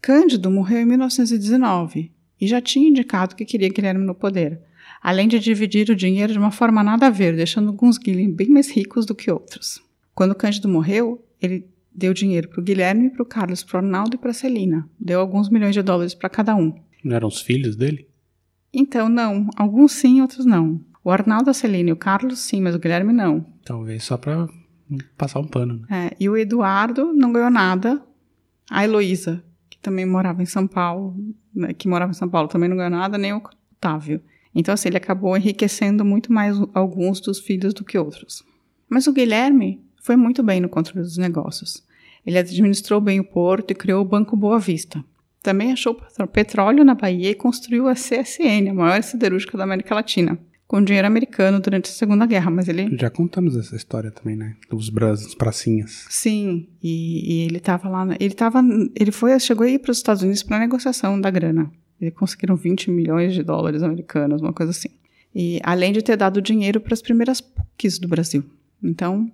Cândido 0.00 0.50
morreu 0.50 0.80
em 0.80 0.86
1919 0.86 2.12
e 2.40 2.46
já 2.46 2.60
tinha 2.60 2.88
indicado 2.88 3.34
que 3.34 3.44
queria 3.44 3.68
Guilherme 3.68 4.04
no 4.04 4.14
poder, 4.14 4.60
além 5.02 5.26
de 5.26 5.38
dividir 5.38 5.90
o 5.90 5.96
dinheiro 5.96 6.32
de 6.32 6.38
uma 6.38 6.52
forma 6.52 6.82
nada 6.82 7.08
a 7.08 7.10
ver, 7.10 7.34
deixando 7.34 7.68
alguns 7.68 7.98
Guilherme 7.98 8.32
bem 8.32 8.48
mais 8.48 8.70
ricos 8.70 9.04
do 9.04 9.14
que 9.14 9.30
outros. 9.30 9.82
Quando 10.14 10.34
Cândido 10.34 10.68
morreu, 10.68 11.24
ele 11.42 11.66
deu 11.92 12.14
dinheiro 12.14 12.48
para 12.48 12.60
o 12.60 12.62
Guilherme, 12.62 13.10
para 13.10 13.22
o 13.22 13.26
Carlos, 13.26 13.64
para 13.64 13.80
o 13.80 13.84
Arnaldo 13.84 14.14
e 14.14 14.18
para 14.18 14.30
a 14.30 14.34
Celina. 14.34 14.88
Deu 14.98 15.20
alguns 15.20 15.48
milhões 15.48 15.74
de 15.74 15.82
dólares 15.82 16.14
para 16.14 16.28
cada 16.28 16.54
um. 16.54 16.72
Não 17.02 17.16
eram 17.16 17.28
os 17.28 17.40
filhos 17.40 17.74
dele? 17.74 18.06
Então, 18.72 19.08
não. 19.08 19.48
Alguns 19.56 19.92
sim, 19.92 20.20
outros 20.20 20.44
não. 20.44 20.80
O 21.08 21.10
Arnaldo, 21.10 21.48
a 21.48 21.54
Celine 21.54 21.88
e 21.88 21.92
o 21.94 21.96
Carlos, 21.96 22.38
sim, 22.38 22.60
mas 22.60 22.74
o 22.74 22.78
Guilherme 22.78 23.14
não. 23.14 23.42
Talvez 23.64 24.04
só 24.04 24.18
pra 24.18 24.46
passar 25.16 25.40
um 25.40 25.46
pano. 25.46 25.86
Né? 25.88 26.08
É, 26.08 26.16
e 26.20 26.28
o 26.28 26.36
Eduardo 26.36 27.14
não 27.14 27.32
ganhou 27.32 27.48
nada. 27.48 28.02
A 28.70 28.84
Heloísa, 28.84 29.42
que 29.70 29.78
também 29.78 30.04
morava 30.04 30.42
em 30.42 30.44
São 30.44 30.66
Paulo, 30.66 31.16
né, 31.54 31.72
que 31.72 31.88
morava 31.88 32.10
em 32.10 32.14
São 32.14 32.28
Paulo, 32.28 32.46
também 32.46 32.68
não 32.68 32.76
ganhou 32.76 32.90
nada, 32.90 33.16
nem 33.16 33.32
o 33.32 33.40
Otávio. 33.72 34.20
Então, 34.54 34.74
assim, 34.74 34.90
ele 34.90 34.98
acabou 34.98 35.34
enriquecendo 35.34 36.04
muito 36.04 36.30
mais 36.30 36.58
alguns 36.74 37.22
dos 37.22 37.38
filhos 37.38 37.72
do 37.72 37.86
que 37.86 37.96
outros. 37.96 38.44
Mas 38.86 39.06
o 39.06 39.12
Guilherme 39.14 39.82
foi 40.02 40.14
muito 40.14 40.42
bem 40.42 40.60
no 40.60 40.68
controle 40.68 41.00
dos 41.00 41.16
negócios. 41.16 41.82
Ele 42.26 42.36
administrou 42.36 43.00
bem 43.00 43.18
o 43.18 43.24
porto 43.24 43.70
e 43.70 43.74
criou 43.74 44.02
o 44.02 44.04
Banco 44.04 44.36
Boa 44.36 44.58
Vista. 44.58 45.02
Também 45.42 45.72
achou 45.72 45.98
petróleo 46.30 46.84
na 46.84 46.94
Bahia 46.94 47.30
e 47.30 47.34
construiu 47.34 47.88
a 47.88 47.94
CSN, 47.94 48.68
a 48.68 48.74
maior 48.74 49.02
siderúrgica 49.02 49.56
da 49.56 49.64
América 49.64 49.94
Latina 49.94 50.38
com 50.68 50.84
dinheiro 50.84 51.06
americano 51.06 51.58
durante 51.60 51.90
a 51.90 51.94
Segunda 51.94 52.26
Guerra, 52.26 52.50
mas 52.50 52.68
ele... 52.68 52.94
Já 52.98 53.08
contamos 53.08 53.56
essa 53.56 53.74
história 53.74 54.10
também, 54.10 54.36
né? 54.36 54.54
Dos 54.68 54.90
bras, 54.90 55.34
pracinhas. 55.34 56.04
Sim, 56.10 56.68
e, 56.82 57.36
e 57.36 57.46
ele 57.46 57.56
estava 57.56 57.88
lá, 57.88 58.06
ele 58.20 58.34
tava, 58.34 58.62
ele 58.94 59.10
foi, 59.10 59.40
chegou 59.40 59.66
aí 59.66 59.78
para 59.78 59.90
os 59.90 59.96
Estados 59.96 60.22
Unidos 60.22 60.42
para 60.42 60.58
negociação 60.58 61.18
da 61.18 61.30
grana. 61.30 61.72
Eles 61.98 62.14
conseguiram 62.14 62.54
20 62.54 62.90
milhões 62.90 63.32
de 63.32 63.42
dólares 63.42 63.82
americanos, 63.82 64.42
uma 64.42 64.52
coisa 64.52 64.70
assim. 64.70 64.90
E 65.34 65.58
além 65.64 65.90
de 65.90 66.02
ter 66.02 66.16
dado 66.16 66.42
dinheiro 66.42 66.80
para 66.82 66.92
as 66.92 67.00
primeiras 67.00 67.40
PUCs 67.40 67.98
do 67.98 68.06
Brasil. 68.06 68.44
Então, 68.82 69.32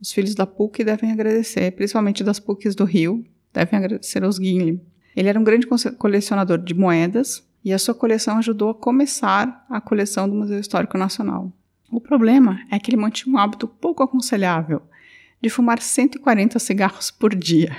os 0.00 0.12
filhos 0.12 0.34
da 0.34 0.46
PUC 0.46 0.82
devem 0.82 1.12
agradecer, 1.12 1.70
principalmente 1.70 2.24
das 2.24 2.40
PUCs 2.40 2.74
do 2.74 2.84
Rio, 2.84 3.24
devem 3.54 3.78
agradecer 3.78 4.24
aos 4.24 4.36
Guinle. 4.36 4.80
Ele 5.14 5.28
era 5.28 5.38
um 5.38 5.44
grande 5.44 5.66
colecionador 5.96 6.58
de 6.58 6.74
moedas, 6.74 7.46
e 7.64 7.72
a 7.72 7.78
sua 7.78 7.94
coleção 7.94 8.38
ajudou 8.38 8.70
a 8.70 8.74
começar 8.74 9.64
a 9.68 9.80
coleção 9.80 10.28
do 10.28 10.34
Museu 10.34 10.58
Histórico 10.58 10.98
Nacional. 10.98 11.52
O 11.90 12.00
problema 12.00 12.60
é 12.70 12.78
que 12.78 12.90
ele 12.90 12.96
mantinha 12.96 13.34
um 13.34 13.38
hábito 13.38 13.68
pouco 13.68 14.02
aconselhável 14.02 14.82
de 15.40 15.50
fumar 15.50 15.80
140 15.80 16.58
cigarros 16.58 17.10
por 17.10 17.34
dia. 17.34 17.76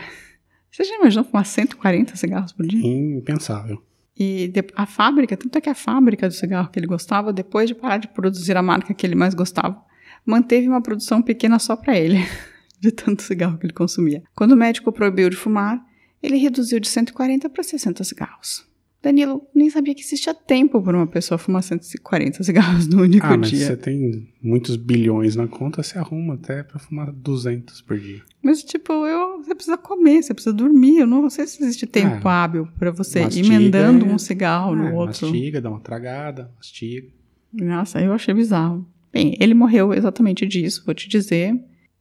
Você 0.71 0.83
já 0.83 0.95
imaginou 0.95 1.23
fumar 1.23 1.45
140 1.45 2.15
cigarros 2.15 2.51
por 2.51 2.65
dia? 2.65 2.85
Impensável. 2.85 3.81
E 4.17 4.51
a 4.75 4.85
fábrica, 4.85 5.35
tanto 5.35 5.57
é 5.57 5.61
que 5.61 5.69
a 5.69 5.75
fábrica 5.75 6.27
do 6.27 6.33
cigarro 6.33 6.69
que 6.69 6.77
ele 6.77 6.85
gostava, 6.85 7.33
depois 7.33 7.67
de 7.67 7.73
parar 7.73 7.97
de 7.97 8.07
produzir 8.07 8.55
a 8.55 8.61
marca 8.61 8.93
que 8.93 9.05
ele 9.05 9.15
mais 9.15 9.33
gostava, 9.33 9.81
manteve 10.25 10.67
uma 10.67 10.81
produção 10.81 11.21
pequena 11.21 11.57
só 11.57 11.75
para 11.75 11.97
ele, 11.97 12.17
de 12.79 12.91
tanto 12.91 13.23
cigarro 13.23 13.57
que 13.57 13.65
ele 13.65 13.73
consumia. 13.73 14.23
Quando 14.35 14.51
o 14.51 14.57
médico 14.57 14.91
proibiu 14.91 15.29
de 15.29 15.35
fumar, 15.35 15.83
ele 16.21 16.37
reduziu 16.37 16.79
de 16.79 16.87
140 16.87 17.49
para 17.49 17.63
60 17.63 18.03
cigarros. 18.03 18.72
Danilo, 19.03 19.45
nem 19.53 19.69
sabia 19.69 19.93
que 19.93 19.99
existia 19.99 20.33
tempo 20.33 20.81
para 20.81 20.95
uma 20.95 21.05
pessoa 21.05 21.37
fumar 21.37 21.61
140 21.61 22.41
cigarros 22.41 22.87
no 22.87 23.01
único 23.01 23.25
ah, 23.25 23.35
mas 23.35 23.49
dia. 23.49 23.67
você 23.67 23.75
tem 23.75 24.29
muitos 24.41 24.77
bilhões 24.77 25.35
na 25.35 25.45
conta, 25.45 25.83
você 25.83 25.99
arruma 25.99 26.35
até 26.35 26.63
para 26.63 26.79
fumar 26.79 27.11
200 27.11 27.81
por 27.81 27.99
dia. 27.99 28.21
Mas, 28.41 28.63
tipo, 28.63 28.93
eu, 29.05 29.43
você 29.43 29.53
precisa 29.53 29.77
comer, 29.77 30.23
você 30.23 30.33
precisa 30.33 30.55
dormir. 30.55 30.99
Eu 30.99 31.07
não 31.07 31.29
sei 31.29 31.45
se 31.45 31.61
existe 31.61 31.85
tempo 31.85 32.25
ah, 32.29 32.43
hábil 32.45 32.65
para 32.79 32.91
você 32.91 33.23
ir 33.23 33.45
emendando 33.45 34.05
um 34.05 34.17
cigarro 34.17 34.71
ah, 34.71 34.75
no 34.77 34.95
outro. 34.95 35.27
Mastiga, 35.27 35.59
dá 35.59 35.69
uma 35.69 35.81
tragada, 35.81 36.49
mastiga. 36.55 37.09
Nossa, 37.51 37.99
eu 37.99 38.13
achei 38.13 38.33
bizarro. 38.33 38.87
Bem, 39.11 39.35
ele 39.37 39.53
morreu 39.53 39.93
exatamente 39.93 40.45
disso, 40.45 40.81
vou 40.85 40.95
te 40.95 41.09
dizer. 41.09 41.53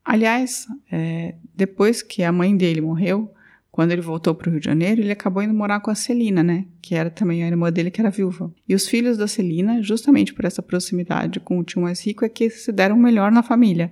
Aliás, 0.05 0.67
é, 0.91 1.35
depois 1.55 2.01
que 2.01 2.23
a 2.23 2.31
mãe 2.31 2.57
dele 2.57 2.81
morreu, 2.81 3.33
quando 3.73 3.91
ele 3.91 4.03
voltou 4.03 4.35
para 4.35 4.49
o 4.49 4.53
Rio 4.53 4.61
de 4.61 4.67
Janeiro, 4.67 5.01
ele 5.01 5.11
acabou 5.11 5.43
indo 5.43 5.55
morar 5.55 5.81
com 5.81 5.91
a 5.91 5.95
Celina, 5.95 6.43
né? 6.43 6.67
Que 6.83 6.95
era 6.95 7.09
também 7.09 7.43
a 7.43 7.47
irmã 7.47 7.73
dele, 7.73 7.91
que 7.91 8.03
era 8.03 8.11
viúva. 8.11 8.53
E 8.69 8.75
os 8.75 8.87
filhos 8.87 9.17
da 9.17 9.27
Celina, 9.27 9.83
justamente 9.83 10.35
por 10.35 10.45
essa 10.45 10.63
proximidade 10.63 11.41
com 11.41 11.59
o 11.59 11.65
tio 11.65 11.81
mais 11.81 12.05
rico, 12.07 12.23
é 12.23 12.29
que 12.29 12.51
se 12.51 12.71
deram 12.71 12.97
melhor 12.97 13.33
na 13.33 13.43
família. 13.43 13.91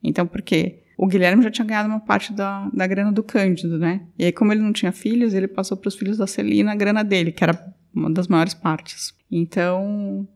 Então, 0.00 0.28
porque 0.28 0.84
o 0.96 1.08
Guilherme 1.08 1.42
já 1.42 1.50
tinha 1.50 1.66
ganhado 1.66 1.88
uma 1.88 1.98
parte 1.98 2.32
da, 2.32 2.70
da 2.72 2.86
grana 2.86 3.10
do 3.10 3.24
Cândido, 3.24 3.80
né? 3.80 4.02
E 4.16 4.26
aí, 4.26 4.32
como 4.32 4.52
ele 4.52 4.62
não 4.62 4.72
tinha 4.72 4.92
filhos, 4.92 5.34
ele 5.34 5.48
passou 5.48 5.76
para 5.76 5.88
os 5.88 5.96
filhos 5.96 6.18
da 6.18 6.28
Celina 6.28 6.70
a 6.70 6.76
grana 6.76 7.02
dele, 7.02 7.32
que 7.32 7.42
era 7.42 7.74
uma 7.92 8.08
das 8.08 8.28
maiores 8.28 8.54
partes. 8.54 9.12
Então, 9.28 10.26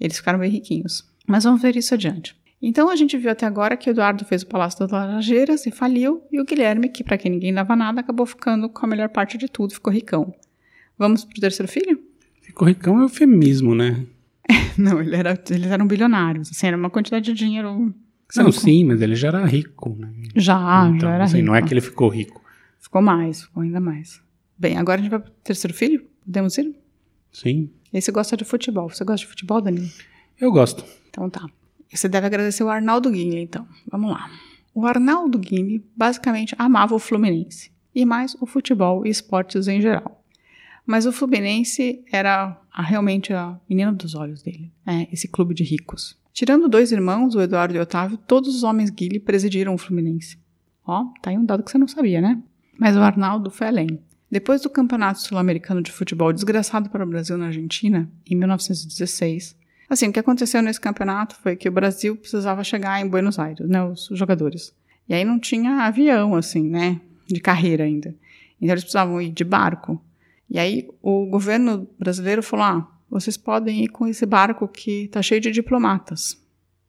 eles 0.00 0.16
ficaram 0.16 0.38
bem 0.38 0.50
riquinhos. 0.50 1.06
Mas 1.26 1.44
vamos 1.44 1.60
ver 1.60 1.76
isso 1.76 1.92
adiante. 1.92 2.34
Então 2.60 2.90
a 2.90 2.96
gente 2.96 3.16
viu 3.16 3.30
até 3.30 3.46
agora 3.46 3.76
que 3.76 3.88
o 3.88 3.92
Eduardo 3.92 4.24
fez 4.24 4.42
o 4.42 4.46
Palácio 4.46 4.80
das 4.80 4.90
Laranjeiras 4.90 5.64
e 5.66 5.70
faliu, 5.70 6.22
e 6.30 6.40
o 6.40 6.44
Guilherme, 6.44 6.88
que 6.88 7.04
para 7.04 7.16
quem 7.16 7.30
ninguém 7.30 7.54
dava 7.54 7.76
nada, 7.76 8.00
acabou 8.00 8.26
ficando 8.26 8.68
com 8.68 8.84
a 8.84 8.88
melhor 8.88 9.08
parte 9.08 9.38
de 9.38 9.48
tudo, 9.48 9.74
ficou 9.74 9.92
ricão. 9.92 10.34
Vamos 10.98 11.24
pro 11.24 11.40
terceiro 11.40 11.70
filho? 11.70 12.00
Ficou 12.42 12.66
ricão 12.66 12.98
é 12.98 13.02
eufemismo, 13.04 13.74
né? 13.74 14.04
não, 14.76 15.00
ele 15.00 15.14
era, 15.14 15.38
eles 15.50 15.70
eram 15.70 15.86
bilionários, 15.86 16.50
assim, 16.50 16.66
era 16.66 16.76
uma 16.76 16.90
quantidade 16.90 17.26
de 17.26 17.32
dinheiro. 17.32 17.94
Não, 18.36 18.52
sim, 18.52 18.84
mas 18.84 19.00
ele 19.00 19.14
já 19.14 19.28
era 19.28 19.44
rico, 19.46 19.96
né? 19.98 20.12
Já, 20.34 20.88
então, 20.88 21.08
já 21.08 21.14
era 21.14 21.24
assim, 21.24 21.36
rico. 21.36 21.46
Não 21.46 21.54
é 21.54 21.62
que 21.62 21.72
ele 21.72 21.80
ficou 21.80 22.08
rico. 22.08 22.42
Ficou 22.80 23.00
mais, 23.00 23.42
ficou 23.42 23.62
ainda 23.62 23.80
mais. 23.80 24.20
Bem, 24.58 24.76
agora 24.76 24.98
a 24.98 25.02
gente 25.02 25.10
vai 25.10 25.20
pro 25.20 25.30
terceiro 25.44 25.74
filho? 25.74 26.04
Podemos 26.24 26.58
ir? 26.58 26.74
Sim. 27.32 27.70
Esse 27.92 28.10
gosta 28.10 28.36
de 28.36 28.44
futebol. 28.44 28.88
Você 28.90 29.04
gosta 29.04 29.24
de 29.24 29.30
futebol, 29.30 29.60
Danilo? 29.60 29.88
Eu 30.38 30.50
gosto. 30.50 30.84
Então 31.08 31.30
tá. 31.30 31.48
Você 31.92 32.08
deve 32.08 32.26
agradecer 32.26 32.62
o 32.62 32.68
Arnaldo 32.68 33.10
Guinle, 33.10 33.40
então. 33.40 33.66
Vamos 33.90 34.10
lá. 34.10 34.30
O 34.74 34.86
Arnaldo 34.86 35.38
Guinle 35.38 35.84
basicamente 35.96 36.54
amava 36.58 36.94
o 36.94 36.98
Fluminense 36.98 37.72
e 37.94 38.04
mais 38.04 38.36
o 38.40 38.46
futebol 38.46 39.04
e 39.06 39.10
esportes 39.10 39.66
em 39.66 39.80
geral. 39.80 40.22
Mas 40.86 41.04
o 41.04 41.12
Fluminense 41.12 42.02
era 42.10 42.58
a, 42.72 42.82
realmente 42.82 43.32
a 43.32 43.58
menina 43.68 43.92
dos 43.92 44.14
olhos 44.14 44.42
dele, 44.42 44.72
é, 44.86 45.08
esse 45.12 45.28
clube 45.28 45.54
de 45.54 45.64
ricos. 45.64 46.16
Tirando 46.32 46.68
dois 46.68 46.92
irmãos, 46.92 47.34
o 47.34 47.40
Eduardo 47.40 47.74
e 47.74 47.78
o 47.78 47.82
Otávio, 47.82 48.16
todos 48.16 48.54
os 48.54 48.62
homens 48.62 48.88
Guile 48.88 49.18
presidiram 49.18 49.74
o 49.74 49.78
Fluminense. 49.78 50.38
Ó, 50.86 51.06
tá 51.20 51.30
aí 51.30 51.36
um 51.36 51.44
dado 51.44 51.62
que 51.62 51.70
você 51.70 51.76
não 51.76 51.88
sabia, 51.88 52.20
né? 52.20 52.40
Mas 52.78 52.96
o 52.96 53.00
Arnaldo 53.00 53.50
foi 53.50 53.66
além. 53.66 53.98
Depois 54.30 54.60
do 54.60 54.70
Campeonato 54.70 55.20
Sul-Americano 55.20 55.82
de 55.82 55.90
Futebol 55.90 56.32
desgraçado 56.32 56.88
para 56.88 57.04
o 57.04 57.08
Brasil 57.08 57.36
na 57.36 57.46
Argentina, 57.46 58.08
em 58.24 58.36
1916, 58.36 59.56
Assim, 59.88 60.08
o 60.08 60.12
que 60.12 60.18
aconteceu 60.18 60.62
nesse 60.62 60.80
campeonato 60.80 61.34
foi 61.36 61.56
que 61.56 61.68
o 61.68 61.72
Brasil 61.72 62.14
precisava 62.14 62.62
chegar 62.62 63.00
em 63.00 63.08
Buenos 63.08 63.38
Aires, 63.38 63.66
né, 63.68 63.82
os 63.84 64.08
jogadores. 64.12 64.74
E 65.08 65.14
aí 65.14 65.24
não 65.24 65.38
tinha 65.38 65.86
avião, 65.86 66.34
assim, 66.34 66.68
né? 66.68 67.00
De 67.26 67.40
carreira 67.40 67.84
ainda. 67.84 68.14
Então 68.60 68.74
eles 68.74 68.84
precisavam 68.84 69.20
ir 69.20 69.30
de 69.30 69.44
barco. 69.44 70.02
E 70.50 70.58
aí 70.58 70.88
o 71.02 71.26
governo 71.26 71.88
brasileiro 71.98 72.42
falou: 72.42 72.66
ah, 72.66 72.88
vocês 73.10 73.36
podem 73.36 73.84
ir 73.84 73.88
com 73.88 74.06
esse 74.06 74.26
barco 74.26 74.68
que 74.68 75.04
está 75.04 75.22
cheio 75.22 75.40
de 75.40 75.50
diplomatas 75.50 76.38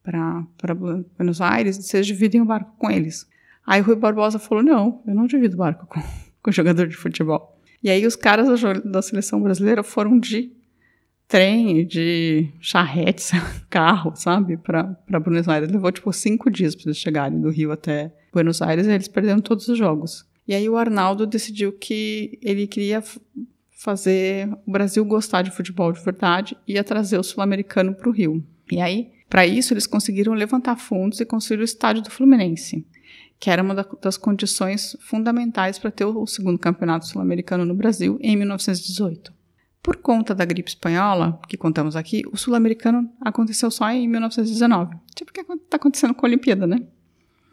para 0.02 0.74
Buenos 0.74 1.40
Aires 1.40 1.78
e 1.78 1.82
vocês 1.82 2.06
dividem 2.06 2.40
o 2.40 2.44
barco 2.44 2.74
com 2.78 2.90
eles. 2.90 3.26
Aí 3.66 3.80
o 3.80 3.84
Rui 3.84 3.96
Barbosa 3.96 4.38
falou: 4.38 4.62
não, 4.62 5.02
eu 5.06 5.14
não 5.14 5.26
divido 5.26 5.54
o 5.54 5.58
barco 5.58 5.86
com, 5.86 6.00
com 6.42 6.52
jogador 6.52 6.86
de 6.86 6.96
futebol. 6.96 7.56
E 7.82 7.88
aí 7.88 8.06
os 8.06 8.16
caras 8.16 8.60
da, 8.60 8.72
da 8.74 9.02
seleção 9.02 9.40
brasileira 9.40 9.82
foram 9.82 10.18
de 10.18 10.52
trem, 11.30 11.86
de 11.86 12.48
charretes, 12.60 13.30
carro, 13.70 14.12
sabe, 14.16 14.56
para 14.56 15.20
Buenos 15.20 15.48
Aires. 15.48 15.70
Levou 15.70 15.92
tipo 15.92 16.12
cinco 16.12 16.50
dias 16.50 16.74
para 16.74 16.86
eles 16.86 16.98
chegarem 16.98 17.40
do 17.40 17.50
Rio 17.50 17.70
até 17.70 18.12
Buenos 18.32 18.60
Aires 18.60 18.86
e 18.86 18.90
eles 18.90 19.06
perderam 19.06 19.40
todos 19.40 19.68
os 19.68 19.78
jogos. 19.78 20.26
E 20.46 20.54
aí 20.54 20.68
o 20.68 20.76
Arnaldo 20.76 21.28
decidiu 21.28 21.72
que 21.72 22.36
ele 22.42 22.66
queria 22.66 23.00
fazer 23.70 24.48
o 24.66 24.72
Brasil 24.72 25.04
gostar 25.04 25.42
de 25.42 25.52
futebol 25.52 25.92
de 25.92 26.02
verdade 26.02 26.56
e 26.66 26.72
ia 26.72 26.82
trazer 26.82 27.16
o 27.16 27.22
sul-americano 27.22 27.94
para 27.94 28.08
o 28.08 28.12
Rio. 28.12 28.44
E 28.70 28.80
aí, 28.80 29.12
para 29.28 29.46
isso, 29.46 29.72
eles 29.72 29.86
conseguiram 29.86 30.34
levantar 30.34 30.74
fundos 30.76 31.20
e 31.20 31.24
construir 31.24 31.60
o 31.60 31.64
estádio 31.64 32.02
do 32.02 32.10
Fluminense, 32.10 32.84
que 33.38 33.48
era 33.48 33.62
uma 33.62 33.86
das 34.02 34.16
condições 34.16 34.96
fundamentais 35.00 35.78
para 35.78 35.92
ter 35.92 36.04
o 36.04 36.26
segundo 36.26 36.58
campeonato 36.58 37.06
sul-americano 37.06 37.64
no 37.64 37.74
Brasil 37.74 38.18
em 38.20 38.36
1918. 38.36 39.39
Por 39.82 39.96
conta 39.96 40.34
da 40.34 40.44
gripe 40.44 40.68
espanhola, 40.68 41.40
que 41.48 41.56
contamos 41.56 41.96
aqui, 41.96 42.22
o 42.30 42.36
sul-americano 42.36 43.10
aconteceu 43.20 43.70
só 43.70 43.90
em 43.90 44.06
1919. 44.06 44.96
Tipo 45.14 45.32
que 45.32 45.40
está 45.40 45.76
acontecendo 45.76 46.14
com 46.14 46.26
a 46.26 46.28
Olimpíada, 46.28 46.66
né? 46.66 46.82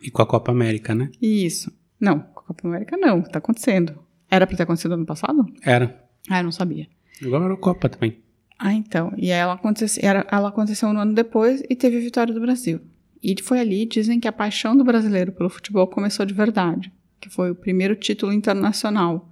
E 0.01 0.11
com 0.11 0.21
a 0.21 0.25
Copa 0.25 0.51
América, 0.51 0.93
né? 0.93 1.09
Isso. 1.21 1.71
Não, 1.99 2.19
com 2.19 2.39
a 2.41 2.43
Copa 2.43 2.67
América 2.67 2.97
não, 2.97 3.19
está 3.19 3.39
acontecendo. 3.39 3.97
Era 4.29 4.45
para 4.45 4.57
ter 4.57 4.63
acontecido 4.63 4.93
ano 4.93 5.05
passado? 5.05 5.45
Era. 5.61 6.03
Ah, 6.29 6.39
eu 6.39 6.43
não 6.43 6.51
sabia. 6.51 6.87
Agora 7.23 7.45
era 7.45 7.53
a 7.53 7.57
Copa 7.57 7.87
também. 7.87 8.21
Ah, 8.59 8.73
então. 8.73 9.13
E 9.17 9.29
ela 9.29 9.53
aconteceu, 9.53 10.03
ela 10.03 10.49
aconteceu 10.49 10.89
um 10.89 10.99
ano 10.99 11.13
depois 11.13 11.63
e 11.69 11.75
teve 11.75 11.97
a 11.97 12.01
vitória 12.01 12.33
do 12.33 12.41
Brasil. 12.41 12.81
E 13.23 13.35
foi 13.41 13.59
ali, 13.59 13.85
dizem 13.85 14.19
que 14.19 14.27
a 14.27 14.31
paixão 14.31 14.75
do 14.75 14.83
brasileiro 14.83 15.31
pelo 15.31 15.49
futebol 15.49 15.87
começou 15.87 16.25
de 16.25 16.33
verdade, 16.33 16.91
que 17.19 17.29
foi 17.29 17.51
o 17.51 17.55
primeiro 17.55 17.95
título 17.95 18.33
internacional, 18.33 19.27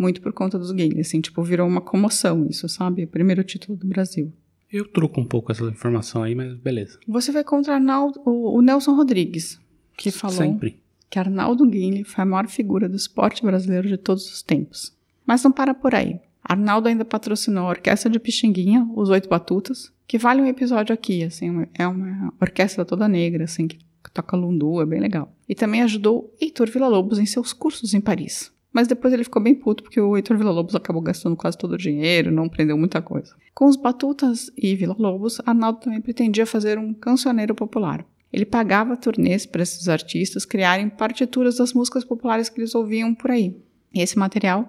muito 0.00 0.22
por 0.22 0.32
conta 0.32 0.58
dos 0.58 0.72
gays, 0.72 0.98
assim, 0.98 1.20
tipo, 1.20 1.42
virou 1.42 1.68
uma 1.68 1.80
comoção 1.80 2.46
isso, 2.48 2.68
sabe? 2.68 3.06
Primeiro 3.06 3.44
título 3.44 3.76
do 3.76 3.86
Brasil. 3.86 4.32
Eu 4.72 4.86
truco 4.86 5.20
um 5.20 5.24
pouco 5.24 5.52
essa 5.52 5.64
informação 5.64 6.22
aí, 6.22 6.34
mas 6.34 6.54
beleza. 6.54 6.98
Você 7.06 7.30
vai 7.30 7.44
contra 7.44 7.74
Arnaldo, 7.74 8.20
o, 8.24 8.56
o 8.56 8.62
Nelson 8.62 8.94
Rodrigues, 8.94 9.60
que 9.96 10.10
falou 10.10 10.36
Sempre. 10.36 10.80
que 11.10 11.18
Arnaldo 11.18 11.66
Guinle 11.66 12.04
foi 12.04 12.22
a 12.22 12.26
maior 12.26 12.48
figura 12.48 12.88
do 12.88 12.96
esporte 12.96 13.42
brasileiro 13.42 13.88
de 13.88 13.98
todos 13.98 14.32
os 14.32 14.42
tempos. 14.42 14.96
Mas 15.26 15.42
não 15.42 15.52
para 15.52 15.74
por 15.74 15.94
aí. 15.94 16.18
Arnaldo 16.42 16.88
ainda 16.88 17.04
patrocinou 17.04 17.66
a 17.66 17.70
Orquestra 17.70 18.10
de 18.10 18.18
Pixinguinha, 18.18 18.88
Os 18.94 19.10
Oito 19.10 19.28
Batutas, 19.28 19.92
que 20.06 20.16
vale 20.16 20.40
um 20.40 20.46
episódio 20.46 20.94
aqui, 20.94 21.22
assim, 21.22 21.66
é 21.74 21.86
uma 21.86 22.32
orquestra 22.40 22.84
toda 22.84 23.06
negra, 23.06 23.44
assim, 23.44 23.68
que 23.68 23.78
toca 24.14 24.36
lundu, 24.36 24.80
é 24.80 24.86
bem 24.86 25.00
legal. 25.00 25.32
E 25.48 25.54
também 25.54 25.82
ajudou 25.82 26.34
Heitor 26.40 26.70
Villa-Lobos 26.70 27.18
em 27.18 27.26
seus 27.26 27.52
cursos 27.52 27.92
em 27.92 28.00
Paris. 28.00 28.50
Mas 28.72 28.86
depois 28.86 29.12
ele 29.12 29.24
ficou 29.24 29.42
bem 29.42 29.54
puto 29.54 29.82
porque 29.82 30.00
o 30.00 30.16
Heitor 30.16 30.36
Villa-Lobos 30.36 30.74
acabou 30.74 31.02
gastando 31.02 31.36
quase 31.36 31.58
todo 31.58 31.72
o 31.72 31.78
dinheiro, 31.78 32.30
não 32.30 32.44
aprendeu 32.44 32.78
muita 32.78 33.02
coisa. 33.02 33.34
Com 33.52 33.66
os 33.66 33.76
Batutas 33.76 34.50
e 34.56 34.74
Villa-Lobos, 34.76 35.40
Arnaldo 35.44 35.80
também 35.80 36.00
pretendia 36.00 36.46
fazer 36.46 36.78
um 36.78 36.94
cancioneiro 36.94 37.54
popular. 37.54 38.04
Ele 38.32 38.44
pagava 38.44 38.96
turnês 38.96 39.44
para 39.44 39.62
esses 39.62 39.88
artistas 39.88 40.44
criarem 40.44 40.88
partituras 40.88 41.56
das 41.56 41.72
músicas 41.72 42.04
populares 42.04 42.48
que 42.48 42.60
eles 42.60 42.74
ouviam 42.74 43.12
por 43.12 43.30
aí. 43.32 43.56
E 43.92 44.00
esse 44.00 44.16
material 44.16 44.68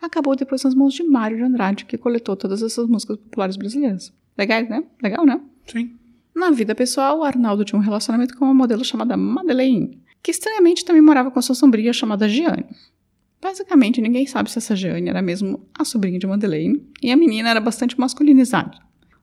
acabou 0.00 0.36
depois 0.36 0.62
nas 0.62 0.74
mãos 0.74 0.92
de 0.92 1.02
Mário 1.02 1.38
de 1.38 1.42
Andrade, 1.42 1.84
que 1.86 1.96
coletou 1.96 2.36
todas 2.36 2.62
essas 2.62 2.86
músicas 2.86 3.16
populares 3.16 3.56
brasileiras. 3.56 4.12
Legal, 4.36 4.62
né? 4.62 4.84
Legal, 5.02 5.24
né? 5.24 5.40
Sim. 5.66 5.96
Na 6.34 6.50
vida 6.50 6.74
pessoal, 6.74 7.18
o 7.18 7.24
Arnaldo 7.24 7.64
tinha 7.64 7.78
um 7.78 7.82
relacionamento 7.82 8.36
com 8.36 8.44
uma 8.44 8.54
modelo 8.54 8.84
chamada 8.84 9.16
Madeleine, 9.16 9.98
que 10.22 10.30
estranhamente 10.30 10.84
também 10.84 11.02
morava 11.02 11.30
com 11.30 11.42
sua 11.42 11.54
sombria 11.54 11.92
chamada 11.92 12.28
Giane. 12.28 12.66
Basicamente, 13.40 14.00
ninguém 14.00 14.26
sabe 14.26 14.50
se 14.50 14.58
essa 14.58 14.74
Giane 14.74 15.08
era 15.08 15.22
mesmo 15.22 15.66
a 15.78 15.84
sobrinha 15.84 16.18
de 16.18 16.26
Madeleine, 16.26 16.82
e 17.02 17.10
a 17.10 17.16
menina 17.16 17.50
era 17.50 17.60
bastante 17.60 17.98
masculinizada, 17.98 18.78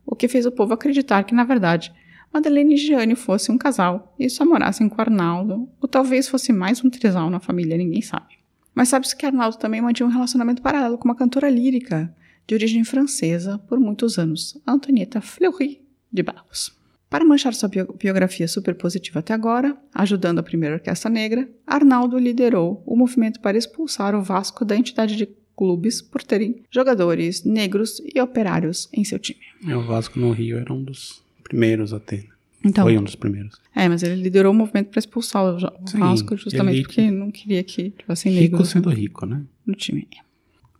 o 0.06 0.16
que 0.16 0.28
fez 0.28 0.46
o 0.46 0.52
povo 0.52 0.74
acreditar 0.74 1.24
que, 1.24 1.36
na 1.36 1.44
verdade, 1.44 1.94
Madeleine 2.34 2.76
e 2.76 2.78
Giane 2.78 3.16
fossem 3.16 3.54
um 3.54 3.58
casal 3.58 4.14
e 4.20 4.30
só 4.30 4.46
morassem 4.46 4.90
com 4.90 5.02
Arnaldo, 5.02 5.70
ou 5.82 5.88
talvez 5.88 6.28
fosse 6.28 6.52
mais 6.52 6.84
um 6.84 6.90
trisal 6.90 7.30
na 7.30 7.40
família, 7.40 7.78
ninguém 7.78 8.02
sabe. 8.02 8.36
Mas 8.74 8.90
sabe-se 8.90 9.16
que 9.16 9.26
Arnaldo 9.26 9.58
também 9.58 9.82
mantinha 9.82 10.08
um 10.08 10.12
relacionamento 10.12 10.62
paralelo 10.62 10.98
com 10.98 11.06
uma 11.06 11.16
cantora 11.16 11.50
lírica 11.50 12.14
de 12.46 12.54
origem 12.54 12.84
francesa 12.84 13.58
por 13.58 13.80
muitos 13.80 14.20
anos, 14.20 14.62
Antonieta 14.68 15.22
Fleury 15.22 15.82
de 16.12 16.24
Barros. 16.24 16.78
Para 17.10 17.24
manchar 17.24 17.54
sua 17.54 17.70
biografia 17.70 18.48
super 18.48 18.76
positiva 18.76 19.20
até 19.20 19.34
agora, 19.34 19.78
ajudando 19.94 20.40
a 20.40 20.44
primeira 20.44 20.76
orquestra 20.76 21.10
negra, 21.10 21.48
Arnaldo 21.66 22.18
liderou 22.18 22.84
o 22.86 22.96
movimento 22.96 23.40
para 23.40 23.58
expulsar 23.58 24.16
o 24.16 24.22
Vasco 24.22 24.66
da 24.66 24.76
entidade 24.76 25.16
de 25.16 25.30
clubes 25.56 26.02
por 26.02 26.22
terem 26.24 26.64
jogadores 26.70 27.44
negros 27.44 28.02
e 28.14 28.20
operários 28.20 28.90
em 28.92 29.04
seu 29.04 29.18
time. 29.18 29.40
É, 29.68 29.76
o 29.76 29.84
Vasco 29.84 30.20
no 30.20 30.32
Rio 30.32 30.58
era 30.58 30.74
um 30.74 30.84
dos 30.84 31.24
primeiros 31.44 31.94
a 31.94 32.00
ter. 32.00 32.28
Então, 32.64 32.84
Foi 32.84 32.98
um 32.98 33.04
dos 33.04 33.16
primeiros. 33.16 33.62
É, 33.76 33.88
mas 33.88 34.02
ele 34.02 34.16
liderou 34.16 34.52
o 34.52 34.56
movimento 34.56 34.90
para 34.90 35.00
expulsar 35.00 35.44
o 35.46 35.88
Sim, 35.88 36.00
Vasco 36.00 36.36
justamente 36.36 36.82
porque 36.82 37.12
não 37.12 37.30
queria 37.30 37.64
que 37.64 37.92
tivessem 37.92 38.32
Rico 38.32 38.54
negros 38.54 38.70
sendo 38.70 38.90
rico, 38.90 39.26
né? 39.26 39.44
no 39.66 39.76
time. 39.76 40.08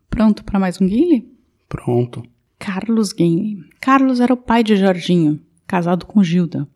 Pronto 0.10 0.44
para 0.44 0.60
mais 0.60 0.82
um 0.82 0.88
Guile? 0.88 1.28
Pronto. 1.70 2.24
Carlos 2.58 3.14
Guinle. 3.14 3.66
Carlos 3.80 4.20
era 4.20 4.34
o 4.34 4.38
pai 4.38 4.64
de 4.64 4.76
Jorginho, 4.76 5.40
casado 5.68 6.06
com 6.06 6.24
Gilda, 6.24 6.68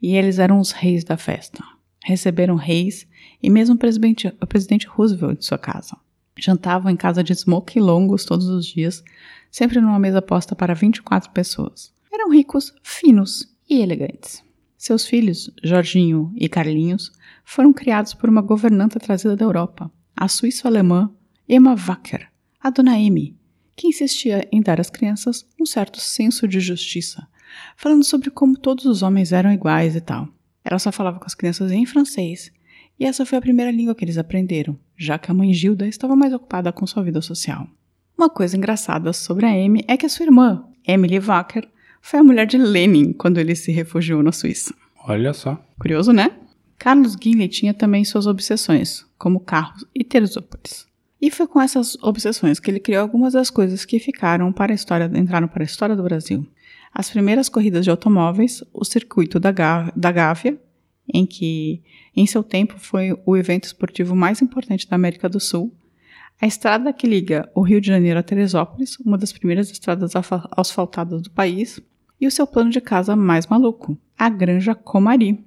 e 0.00 0.14
eles 0.14 0.38
eram 0.38 0.60
os 0.60 0.70
reis 0.70 1.04
da 1.04 1.16
festa. 1.16 1.62
Receberam 2.04 2.54
reis 2.54 3.06
e 3.42 3.50
mesmo 3.50 3.74
o 3.74 3.78
presidente, 3.78 4.28
o 4.40 4.46
presidente 4.46 4.86
Roosevelt 4.86 5.38
de 5.38 5.44
sua 5.44 5.58
casa. 5.58 5.96
Jantavam 6.38 6.90
em 6.90 6.96
casa 6.96 7.24
de 7.24 7.34
smoke 7.34 7.80
longos 7.80 8.24
todos 8.24 8.48
os 8.48 8.66
dias, 8.66 9.02
sempre 9.50 9.80
numa 9.80 9.98
mesa 9.98 10.20
posta 10.20 10.54
para 10.54 10.74
24 10.74 11.30
pessoas. 11.30 11.92
Eram 12.12 12.30
ricos, 12.30 12.74
finos 12.82 13.54
e 13.68 13.80
elegantes. 13.80 14.44
Seus 14.76 15.06
filhos, 15.06 15.50
Jorginho 15.62 16.32
e 16.36 16.48
Carlinhos, 16.48 17.10
foram 17.44 17.72
criados 17.72 18.12
por 18.12 18.28
uma 18.28 18.42
governanta 18.42 19.00
trazida 19.00 19.34
da 19.34 19.44
Europa, 19.44 19.90
a 20.14 20.28
suíço-alemã 20.28 21.10
Emma 21.48 21.74
Wacker, 21.74 22.28
a 22.60 22.70
dona 22.70 22.94
Amy, 22.94 23.36
que 23.74 23.88
insistia 23.88 24.46
em 24.52 24.60
dar 24.60 24.80
às 24.80 24.90
crianças 24.90 25.46
um 25.60 25.64
certo 25.64 26.00
senso 26.00 26.46
de 26.46 26.60
justiça, 26.60 27.26
falando 27.76 28.04
sobre 28.04 28.30
como 28.30 28.56
todos 28.56 28.84
os 28.84 29.02
homens 29.02 29.32
eram 29.32 29.52
iguais 29.52 29.96
e 29.96 30.00
tal. 30.00 30.28
Ela 30.64 30.78
só 30.78 30.90
falava 30.90 31.18
com 31.18 31.26
as 31.26 31.34
crianças 31.34 31.70
em 31.70 31.86
francês, 31.86 32.52
e 32.98 33.04
essa 33.04 33.26
foi 33.26 33.38
a 33.38 33.42
primeira 33.42 33.70
língua 33.70 33.94
que 33.94 34.04
eles 34.04 34.18
aprenderam, 34.18 34.78
já 34.96 35.18
que 35.18 35.30
a 35.30 35.34
mãe 35.34 35.52
Gilda 35.52 35.86
estava 35.86 36.16
mais 36.16 36.32
ocupada 36.32 36.72
com 36.72 36.86
sua 36.86 37.02
vida 37.02 37.20
social. 37.20 37.68
Uma 38.16 38.30
coisa 38.30 38.56
engraçada 38.56 39.12
sobre 39.12 39.44
a 39.44 39.50
Amy 39.50 39.84
é 39.86 39.96
que 39.96 40.06
a 40.06 40.08
sua 40.08 40.24
irmã, 40.24 40.64
Emily 40.86 41.18
Wacker, 41.18 41.68
foi 42.00 42.20
a 42.20 42.24
mulher 42.24 42.46
de 42.46 42.56
Lenin 42.56 43.12
quando 43.12 43.38
ele 43.38 43.54
se 43.54 43.70
refugiou 43.70 44.22
na 44.22 44.32
Suíça. 44.32 44.74
Olha 45.06 45.32
só. 45.34 45.62
Curioso, 45.78 46.12
né? 46.12 46.30
Carlos 46.78 47.14
Guinle 47.14 47.48
tinha 47.48 47.74
também 47.74 48.04
suas 48.04 48.26
obsessões, 48.26 49.04
como 49.18 49.40
carros 49.40 49.84
e 49.94 50.02
Teresópolis. 50.04 50.86
E 51.20 51.30
foi 51.30 51.46
com 51.46 51.60
essas 51.60 51.96
obsessões 52.02 52.60
que 52.60 52.70
ele 52.70 52.80
criou 52.80 53.02
algumas 53.02 53.32
das 53.32 53.50
coisas 53.50 53.84
que 53.84 53.98
ficaram 53.98 54.52
para 54.52 54.72
a 54.72 54.74
história, 54.74 55.10
entraram 55.14 55.48
para 55.48 55.62
a 55.62 55.66
história 55.66 55.96
do 55.96 56.02
Brasil. 56.02 56.46
As 56.98 57.10
primeiras 57.10 57.50
corridas 57.50 57.84
de 57.84 57.90
automóveis, 57.90 58.64
o 58.72 58.82
circuito 58.82 59.38
da, 59.38 59.52
da 59.94 60.10
Gávea, 60.10 60.58
em 61.12 61.26
que, 61.26 61.82
em 62.16 62.26
seu 62.26 62.42
tempo, 62.42 62.76
foi 62.78 63.14
o 63.26 63.36
evento 63.36 63.64
esportivo 63.64 64.16
mais 64.16 64.40
importante 64.40 64.88
da 64.88 64.96
América 64.96 65.28
do 65.28 65.38
Sul, 65.38 65.70
a 66.40 66.46
estrada 66.46 66.94
que 66.94 67.06
liga 67.06 67.50
o 67.54 67.60
Rio 67.60 67.82
de 67.82 67.88
Janeiro 67.88 68.18
a 68.18 68.22
Teresópolis, 68.22 68.98
uma 69.00 69.18
das 69.18 69.30
primeiras 69.30 69.70
estradas 69.70 70.12
asfaltadas 70.56 71.20
do 71.20 71.30
país, 71.30 71.78
e 72.18 72.26
o 72.26 72.30
seu 72.30 72.46
plano 72.46 72.70
de 72.70 72.80
casa 72.80 73.14
mais 73.14 73.46
maluco, 73.46 73.98
a 74.16 74.30
Granja 74.30 74.74
Comari, 74.74 75.44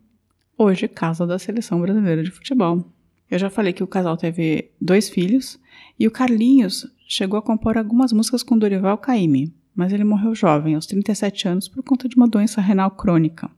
hoje 0.55 0.87
casa 0.87 1.25
da 1.25 1.39
seleção 1.39 1.81
brasileira 1.81 2.21
de 2.21 2.29
futebol. 2.29 2.85
Eu 3.27 3.39
já 3.39 3.49
falei 3.49 3.73
que 3.73 3.83
o 3.83 3.87
casal 3.87 4.15
teve 4.15 4.69
dois 4.79 5.09
filhos 5.09 5.59
e 5.99 6.05
o 6.05 6.11
Carlinhos 6.11 6.85
chegou 7.07 7.39
a 7.39 7.41
compor 7.41 7.75
algumas 7.75 8.13
músicas 8.13 8.43
com 8.43 8.55
Dorival 8.55 8.99
Caymmi, 8.99 9.51
mas 9.75 9.93
ele 9.93 10.03
morreu 10.03 10.35
jovem, 10.35 10.75
aos 10.75 10.85
37 10.85 11.47
anos, 11.47 11.67
por 11.67 11.83
conta 11.83 12.07
de 12.07 12.15
uma 12.15 12.27
doença 12.27 12.61
renal 12.61 12.91
crônica. 12.91 13.49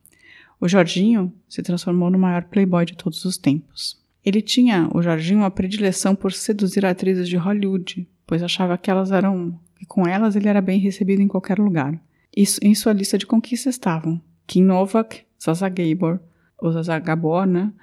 O 0.59 0.67
Jorginho 0.67 1.33
se 1.49 1.63
transformou 1.63 2.09
no 2.09 2.19
maior 2.19 2.43
playboy 2.43 2.85
de 2.85 2.95
todos 2.95 3.25
os 3.25 3.37
tempos. 3.37 3.99
Ele 4.23 4.41
tinha, 4.41 4.87
o 4.93 5.01
Jorginho, 5.01 5.39
uma 5.39 5.49
predileção 5.49 6.15
por 6.15 6.31
seduzir 6.31 6.85
atrizes 6.85 7.27
de 7.27 7.37
Hollywood, 7.37 8.07
pois 8.27 8.43
achava 8.43 8.77
que 8.77 8.91
elas 8.91 9.11
eram, 9.11 9.59
que 9.77 9.85
com 9.85 10.07
elas 10.07 10.35
ele 10.35 10.47
era 10.47 10.61
bem 10.61 10.79
recebido 10.79 11.21
em 11.21 11.27
qualquer 11.27 11.57
lugar. 11.57 11.99
Isso, 12.35 12.59
em 12.61 12.75
sua 12.75 12.93
lista 12.93 13.17
de 13.17 13.25
conquistas 13.25 13.73
estavam 13.73 14.21
Kim 14.45 14.63
Novak, 14.63 15.23
Zaza 15.43 15.67
Gabor, 15.67 16.19
ou 16.59 16.71
Zaza 16.71 16.99
Gabor, 16.99 17.47
né? 17.47 17.73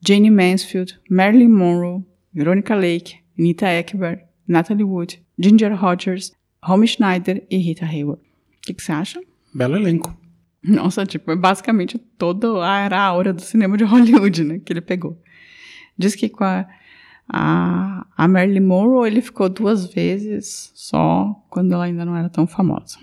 Jane 0.00 0.30
Mansfield, 0.30 0.98
Marilyn 1.10 1.48
Monroe, 1.48 2.04
Veronica 2.32 2.76
Lake, 2.76 3.16
Anita 3.36 3.66
Ekberg, 3.66 4.22
Natalie 4.46 4.84
Wood, 4.84 5.20
Ginger 5.38 5.74
Rogers, 5.74 6.32
Romy 6.62 6.86
Schneider 6.86 7.46
e 7.50 7.56
Rita 7.58 7.86
Hayworth. 7.86 8.20
O 8.20 8.60
que, 8.62 8.74
que 8.74 8.82
você 8.82 8.92
acha? 8.92 9.20
Belo 9.54 9.76
elenco. 9.76 10.16
Nossa, 10.62 11.06
tipo, 11.06 11.30
é 11.30 11.36
basicamente 11.36 11.98
toda 11.98 12.64
a 12.64 12.80
era 12.80 13.00
aura 13.00 13.32
do 13.32 13.40
cinema 13.40 13.76
de 13.76 13.84
Hollywood, 13.84 14.44
né, 14.44 14.58
que 14.58 14.72
ele 14.72 14.80
pegou. 14.80 15.20
Diz 15.96 16.14
que 16.14 16.28
com 16.28 16.44
a, 16.44 16.66
a, 17.28 18.06
a 18.16 18.28
Marilyn 18.28 18.60
Monroe 18.60 19.08
ele 19.08 19.20
ficou 19.20 19.48
duas 19.48 19.92
vezes 19.92 20.70
só 20.74 21.34
quando 21.48 21.72
ela 21.72 21.84
ainda 21.84 22.04
não 22.04 22.16
era 22.16 22.28
tão 22.28 22.46
famosa. 22.46 22.98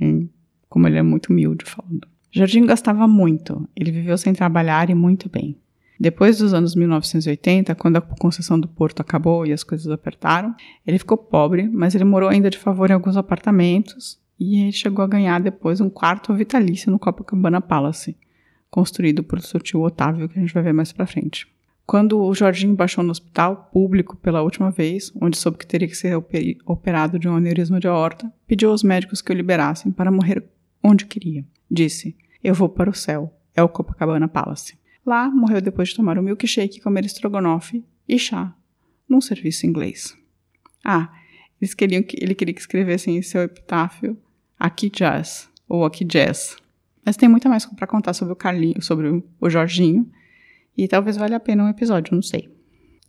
E 0.00 0.28
como 0.68 0.86
ele 0.88 0.98
é 0.98 1.02
muito 1.02 1.30
humilde 1.30 1.64
falando. 1.64 2.06
Jardim 2.32 2.66
gastava 2.66 3.06
muito, 3.06 3.68
ele 3.76 3.92
viveu 3.92 4.18
sem 4.18 4.32
trabalhar 4.32 4.90
e 4.90 4.94
muito 4.94 5.28
bem. 5.28 5.56
Depois 5.98 6.38
dos 6.38 6.52
anos 6.52 6.74
1980, 6.74 7.74
quando 7.76 7.96
a 7.96 8.00
concessão 8.00 8.58
do 8.58 8.66
porto 8.66 9.00
acabou 9.00 9.46
e 9.46 9.52
as 9.52 9.62
coisas 9.62 9.88
apertaram, 9.88 10.54
ele 10.86 10.98
ficou 10.98 11.16
pobre, 11.16 11.68
mas 11.68 11.94
ele 11.94 12.04
morou 12.04 12.28
ainda 12.28 12.50
de 12.50 12.58
favor 12.58 12.90
em 12.90 12.94
alguns 12.94 13.16
apartamentos 13.16 14.18
e 14.38 14.62
ele 14.62 14.72
chegou 14.72 15.04
a 15.04 15.08
ganhar 15.08 15.40
depois 15.40 15.80
um 15.80 15.88
quarto 15.88 16.34
vitalício 16.34 16.90
no 16.90 16.98
Copacabana 16.98 17.60
Palace, 17.60 18.16
construído 18.70 19.22
por 19.22 19.40
seu 19.40 19.60
tio 19.60 19.82
Otávio, 19.82 20.28
que 20.28 20.38
a 20.38 20.42
gente 20.42 20.52
vai 20.52 20.62
ver 20.62 20.72
mais 20.72 20.92
pra 20.92 21.06
frente. 21.06 21.46
Quando 21.86 22.18
o 22.18 22.34
Jorginho 22.34 22.74
baixou 22.74 23.04
no 23.04 23.10
hospital 23.10 23.68
público 23.72 24.16
pela 24.16 24.42
última 24.42 24.70
vez, 24.70 25.12
onde 25.20 25.36
soube 25.36 25.58
que 25.58 25.66
teria 25.66 25.86
que 25.86 25.96
ser 25.96 26.16
operado 26.64 27.18
de 27.18 27.28
um 27.28 27.36
aneurisma 27.36 27.78
de 27.78 27.86
aorta, 27.86 28.32
pediu 28.46 28.70
aos 28.70 28.82
médicos 28.82 29.20
que 29.20 29.30
o 29.30 29.34
liberassem 29.34 29.92
para 29.92 30.10
morrer 30.10 30.42
onde 30.82 31.04
queria. 31.04 31.44
Disse: 31.70 32.16
Eu 32.42 32.54
vou 32.54 32.68
para 32.68 32.90
o 32.90 32.94
céu. 32.94 33.32
É 33.54 33.62
o 33.62 33.68
Copacabana 33.68 34.26
Palace. 34.26 34.76
Lá, 35.04 35.30
morreu 35.30 35.60
depois 35.60 35.90
de 35.90 35.96
tomar 35.96 36.18
um 36.18 36.22
milkshake, 36.22 36.80
comer 36.80 37.04
estrogonofe 37.04 37.84
e 38.08 38.18
chá, 38.18 38.54
num 39.08 39.20
serviço 39.20 39.66
inglês. 39.66 40.16
Ah, 40.84 41.12
eles 41.60 41.74
queriam 41.74 42.02
que, 42.02 42.16
ele 42.20 42.34
queria 42.34 42.54
que 42.54 42.60
escrevessem 42.60 43.16
em 43.16 43.22
seu 43.22 43.42
epitáfio 43.42 44.18
Aqui 44.58 44.88
Jazz, 44.88 45.48
ou 45.68 45.84
Aqui 45.84 46.04
Jazz. 46.04 46.56
Mas 47.04 47.16
tem 47.16 47.28
muito 47.28 47.48
mais 47.48 47.66
para 47.66 47.86
contar 47.86 48.14
sobre 48.14 48.32
o 48.32 48.36
Carlinho, 48.36 48.80
sobre 48.80 49.22
o 49.40 49.50
Jorginho, 49.50 50.10
e 50.76 50.88
talvez 50.88 51.16
valha 51.16 51.36
a 51.36 51.40
pena 51.40 51.64
um 51.64 51.68
episódio, 51.68 52.14
não 52.14 52.22
sei. 52.22 52.48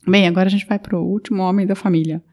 Bem, 0.08 0.28
agora 0.28 0.48
a 0.48 0.52
gente 0.52 0.68
vai 0.68 0.78
para 0.78 1.00
o 1.00 1.04
último 1.04 1.42
homem 1.42 1.66
da 1.66 1.76
família, 1.76 2.24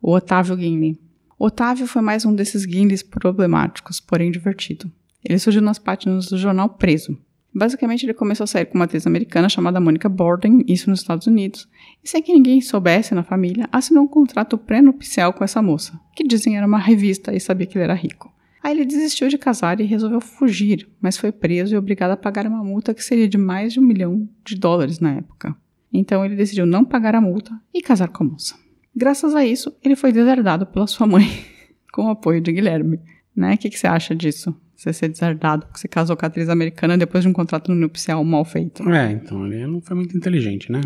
o 0.00 0.12
Otávio 0.12 0.56
Guinle. 0.56 1.00
Otávio 1.38 1.86
foi 1.86 2.02
mais 2.02 2.24
um 2.24 2.34
desses 2.34 2.64
Guinles 2.64 3.02
problemáticos, 3.02 3.98
porém 3.98 4.30
divertido. 4.30 4.90
Ele 5.24 5.38
surgiu 5.38 5.60
nas 5.60 5.78
páginas 5.78 6.26
do 6.26 6.38
jornal 6.38 6.68
Preso, 6.70 7.18
Basicamente, 7.58 8.04
ele 8.04 8.12
começou 8.12 8.44
a 8.44 8.46
sair 8.46 8.66
com 8.66 8.74
uma 8.74 8.84
atriz 8.84 9.06
americana 9.06 9.48
chamada 9.48 9.80
Monica 9.80 10.10
Borden, 10.10 10.62
isso 10.68 10.90
nos 10.90 11.00
Estados 11.00 11.26
Unidos, 11.26 11.66
e 12.04 12.08
sem 12.08 12.22
que 12.22 12.30
ninguém 12.30 12.60
soubesse 12.60 13.14
na 13.14 13.22
família, 13.22 13.66
assinou 13.72 14.04
um 14.04 14.06
contrato 14.06 14.58
pré-nupcial 14.58 15.32
com 15.32 15.42
essa 15.42 15.62
moça, 15.62 15.98
que 16.14 16.22
dizem 16.22 16.58
era 16.58 16.66
uma 16.66 16.76
revista 16.76 17.34
e 17.34 17.40
sabia 17.40 17.66
que 17.66 17.78
ele 17.78 17.84
era 17.84 17.94
rico. 17.94 18.30
Aí 18.62 18.72
ele 18.72 18.84
desistiu 18.84 19.28
de 19.28 19.38
casar 19.38 19.80
e 19.80 19.84
resolveu 19.84 20.20
fugir, 20.20 20.86
mas 21.00 21.16
foi 21.16 21.32
preso 21.32 21.74
e 21.74 21.78
obrigado 21.78 22.10
a 22.10 22.16
pagar 22.18 22.46
uma 22.46 22.62
multa 22.62 22.92
que 22.92 23.02
seria 23.02 23.26
de 23.26 23.38
mais 23.38 23.72
de 23.72 23.80
um 23.80 23.84
milhão 23.84 24.28
de 24.44 24.54
dólares 24.54 25.00
na 25.00 25.14
época. 25.14 25.56
Então 25.90 26.22
ele 26.26 26.36
decidiu 26.36 26.66
não 26.66 26.84
pagar 26.84 27.14
a 27.14 27.22
multa 27.22 27.58
e 27.72 27.80
casar 27.80 28.08
com 28.08 28.22
a 28.22 28.26
moça. 28.26 28.54
Graças 28.94 29.34
a 29.34 29.46
isso, 29.46 29.74
ele 29.82 29.96
foi 29.96 30.12
deserdado 30.12 30.66
pela 30.66 30.86
sua 30.86 31.06
mãe, 31.06 31.26
com 31.90 32.04
o 32.04 32.10
apoio 32.10 32.38
de 32.38 32.52
Guilherme. 32.52 33.00
Né? 33.34 33.54
O 33.54 33.58
que, 33.58 33.70
que 33.70 33.78
você 33.78 33.86
acha 33.86 34.14
disso? 34.14 34.54
Você 34.86 34.92
ser 34.92 35.08
deserdado 35.08 35.66
porque 35.66 35.80
você 35.80 35.88
casou 35.88 36.16
com 36.16 36.24
a 36.24 36.28
atriz 36.28 36.48
americana 36.48 36.96
depois 36.96 37.24
de 37.24 37.28
um 37.28 37.32
contrato 37.32 37.74
nupcial 37.74 38.22
mal 38.24 38.44
feito. 38.44 38.88
É, 38.88 39.10
então 39.10 39.44
ele 39.44 39.66
não 39.66 39.80
foi 39.80 39.96
muito 39.96 40.16
inteligente, 40.16 40.70
né? 40.70 40.80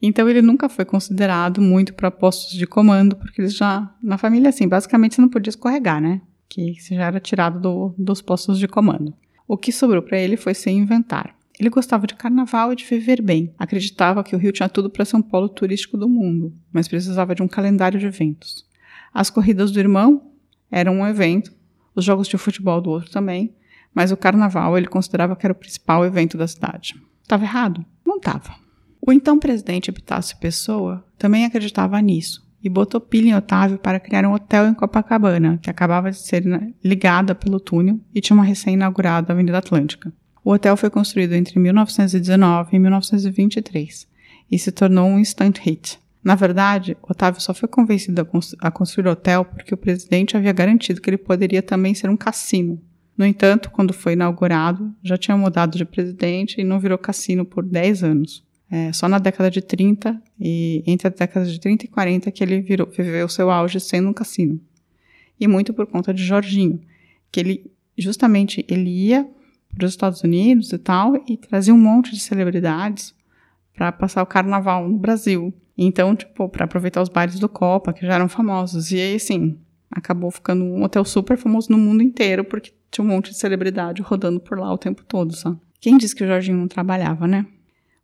Então 0.00 0.28
ele 0.28 0.42
nunca 0.42 0.68
foi 0.68 0.84
considerado 0.84 1.58
muito 1.62 1.94
para 1.94 2.10
postos 2.10 2.52
de 2.52 2.66
comando, 2.66 3.16
porque 3.16 3.40
eles 3.40 3.56
já, 3.56 3.90
na 4.02 4.18
família, 4.18 4.50
assim, 4.50 4.68
basicamente 4.68 5.14
você 5.14 5.22
não 5.22 5.28
podia 5.30 5.48
escorregar, 5.48 6.02
né? 6.02 6.20
Que 6.50 6.74
você 6.74 6.96
já 6.96 7.06
era 7.06 7.18
tirado 7.18 7.58
do, 7.58 7.94
dos 7.96 8.20
postos 8.20 8.58
de 8.58 8.68
comando. 8.68 9.14
O 9.46 9.56
que 9.56 9.72
sobrou 9.72 10.02
para 10.02 10.18
ele 10.18 10.36
foi 10.36 10.52
se 10.52 10.70
inventar. 10.70 11.34
Ele 11.58 11.70
gostava 11.70 12.06
de 12.06 12.14
carnaval 12.14 12.74
e 12.74 12.76
de 12.76 12.84
viver 12.84 13.22
bem. 13.22 13.54
Acreditava 13.58 14.22
que 14.22 14.36
o 14.36 14.38
Rio 14.38 14.52
tinha 14.52 14.68
tudo 14.68 14.90
para 14.90 15.04
ser 15.06 15.16
um 15.16 15.22
polo 15.22 15.48
turístico 15.48 15.96
do 15.96 16.08
mundo, 16.08 16.52
mas 16.70 16.86
precisava 16.86 17.34
de 17.34 17.42
um 17.42 17.48
calendário 17.48 17.98
de 17.98 18.06
eventos. 18.06 18.66
As 19.14 19.30
corridas 19.30 19.70
do 19.70 19.80
irmão 19.80 20.30
eram 20.70 20.98
um 20.98 21.06
evento 21.06 21.57
os 21.98 22.04
jogos 22.04 22.28
de 22.28 22.38
futebol 22.38 22.80
do 22.80 22.90
outro 22.90 23.10
também, 23.10 23.54
mas 23.94 24.12
o 24.12 24.16
carnaval 24.16 24.78
ele 24.78 24.86
considerava 24.86 25.34
que 25.34 25.44
era 25.44 25.52
o 25.52 25.56
principal 25.56 26.04
evento 26.04 26.38
da 26.38 26.46
cidade. 26.46 26.94
Estava 27.22 27.44
errado? 27.44 27.84
Não 28.06 28.18
estava. 28.18 28.54
O 29.00 29.12
então 29.12 29.38
presidente 29.38 29.90
Epitácio 29.90 30.38
Pessoa 30.38 31.04
também 31.18 31.44
acreditava 31.44 32.00
nisso 32.00 32.46
e 32.62 32.68
botou 32.68 33.00
pilha 33.00 33.30
em 33.30 33.34
Otávio 33.34 33.78
para 33.78 34.00
criar 34.00 34.24
um 34.24 34.32
hotel 34.32 34.68
em 34.68 34.74
Copacabana, 34.74 35.58
que 35.62 35.70
acabava 35.70 36.10
de 36.10 36.18
ser 36.18 36.44
né, 36.44 36.72
ligada 36.82 37.34
pelo 37.34 37.60
túnel 37.60 38.00
e 38.14 38.20
tinha 38.20 38.34
uma 38.34 38.44
recém-inaugurada 38.44 39.32
Avenida 39.32 39.58
Atlântica. 39.58 40.12
O 40.44 40.52
hotel 40.52 40.76
foi 40.76 40.90
construído 40.90 41.32
entre 41.32 41.58
1919 41.58 42.76
e 42.76 42.78
1923 42.78 44.08
e 44.50 44.58
se 44.58 44.72
tornou 44.72 45.08
um 45.08 45.18
instant 45.18 45.58
hit. 45.58 45.98
Na 46.22 46.34
verdade, 46.34 46.96
Otávio 47.02 47.40
só 47.40 47.54
foi 47.54 47.68
convencido 47.68 48.26
a, 48.60 48.70
construir 48.70 49.06
o 49.06 49.12
hotel 49.12 49.44
porque 49.44 49.72
o 49.72 49.76
presidente 49.76 50.36
havia 50.36 50.52
garantido 50.52 51.00
que 51.00 51.08
ele 51.08 51.16
poderia 51.16 51.62
também 51.62 51.94
ser 51.94 52.10
um 52.10 52.16
cassino. 52.16 52.80
No 53.16 53.24
entanto, 53.24 53.70
quando 53.70 53.92
foi 53.92 54.12
inaugurado, 54.12 54.94
já 55.02 55.16
tinha 55.16 55.36
mudado 55.36 55.76
de 55.76 55.84
presidente 55.84 56.60
e 56.60 56.64
não 56.64 56.78
virou 56.78 56.98
cassino 56.98 57.44
por 57.44 57.64
10 57.64 58.04
anos. 58.04 58.44
É, 58.70 58.92
só 58.92 59.08
na 59.08 59.18
década 59.18 59.50
de 59.50 59.62
30 59.62 60.20
e 60.38 60.82
entre 60.86 61.08
as 61.08 61.14
décadas 61.14 61.50
de 61.50 61.58
30 61.58 61.86
e 61.86 61.88
40 61.88 62.30
que 62.30 62.44
ele 62.44 62.60
virou, 62.60 62.86
viveu 62.86 63.28
seu 63.28 63.50
auge 63.50 63.80
sendo 63.80 64.10
um 64.10 64.12
cassino. 64.12 64.60
E 65.40 65.48
muito 65.48 65.72
por 65.72 65.86
conta 65.86 66.12
de 66.12 66.22
Jorginho, 66.22 66.80
que 67.32 67.40
ele 67.40 67.70
justamente 67.96 68.64
ele 68.68 68.90
ia 68.90 69.26
para 69.74 69.86
os 69.86 69.92
Estados 69.92 70.22
Unidos 70.22 70.72
e 70.72 70.78
tal 70.78 71.16
e 71.26 71.36
trazia 71.36 71.72
um 71.74 71.78
monte 71.78 72.12
de 72.12 72.20
celebridades 72.20 73.14
para 73.78 73.92
passar 73.92 74.24
o 74.24 74.26
carnaval 74.26 74.88
no 74.88 74.98
Brasil. 74.98 75.54
Então, 75.76 76.16
tipo, 76.16 76.48
para 76.48 76.64
aproveitar 76.64 77.00
os 77.00 77.08
bailes 77.08 77.38
do 77.38 77.48
Copa, 77.48 77.92
que 77.92 78.04
já 78.04 78.14
eram 78.14 78.28
famosos. 78.28 78.90
E 78.90 79.00
aí, 79.00 79.14
assim, 79.14 79.56
acabou 79.88 80.32
ficando 80.32 80.64
um 80.64 80.82
hotel 80.82 81.04
super 81.04 81.38
famoso 81.38 81.70
no 81.70 81.78
mundo 81.78 82.02
inteiro, 82.02 82.42
porque 82.42 82.72
tinha 82.90 83.04
um 83.04 83.08
monte 83.08 83.30
de 83.30 83.38
celebridade 83.38 84.02
rodando 84.02 84.40
por 84.40 84.58
lá 84.58 84.72
o 84.72 84.76
tempo 84.76 85.04
todo, 85.04 85.36
sabe? 85.36 85.58
Quem 85.80 85.96
disse 85.96 86.16
que 86.16 86.24
o 86.24 86.26
Jorginho 86.26 86.58
não 86.58 86.66
trabalhava, 86.66 87.28
né? 87.28 87.46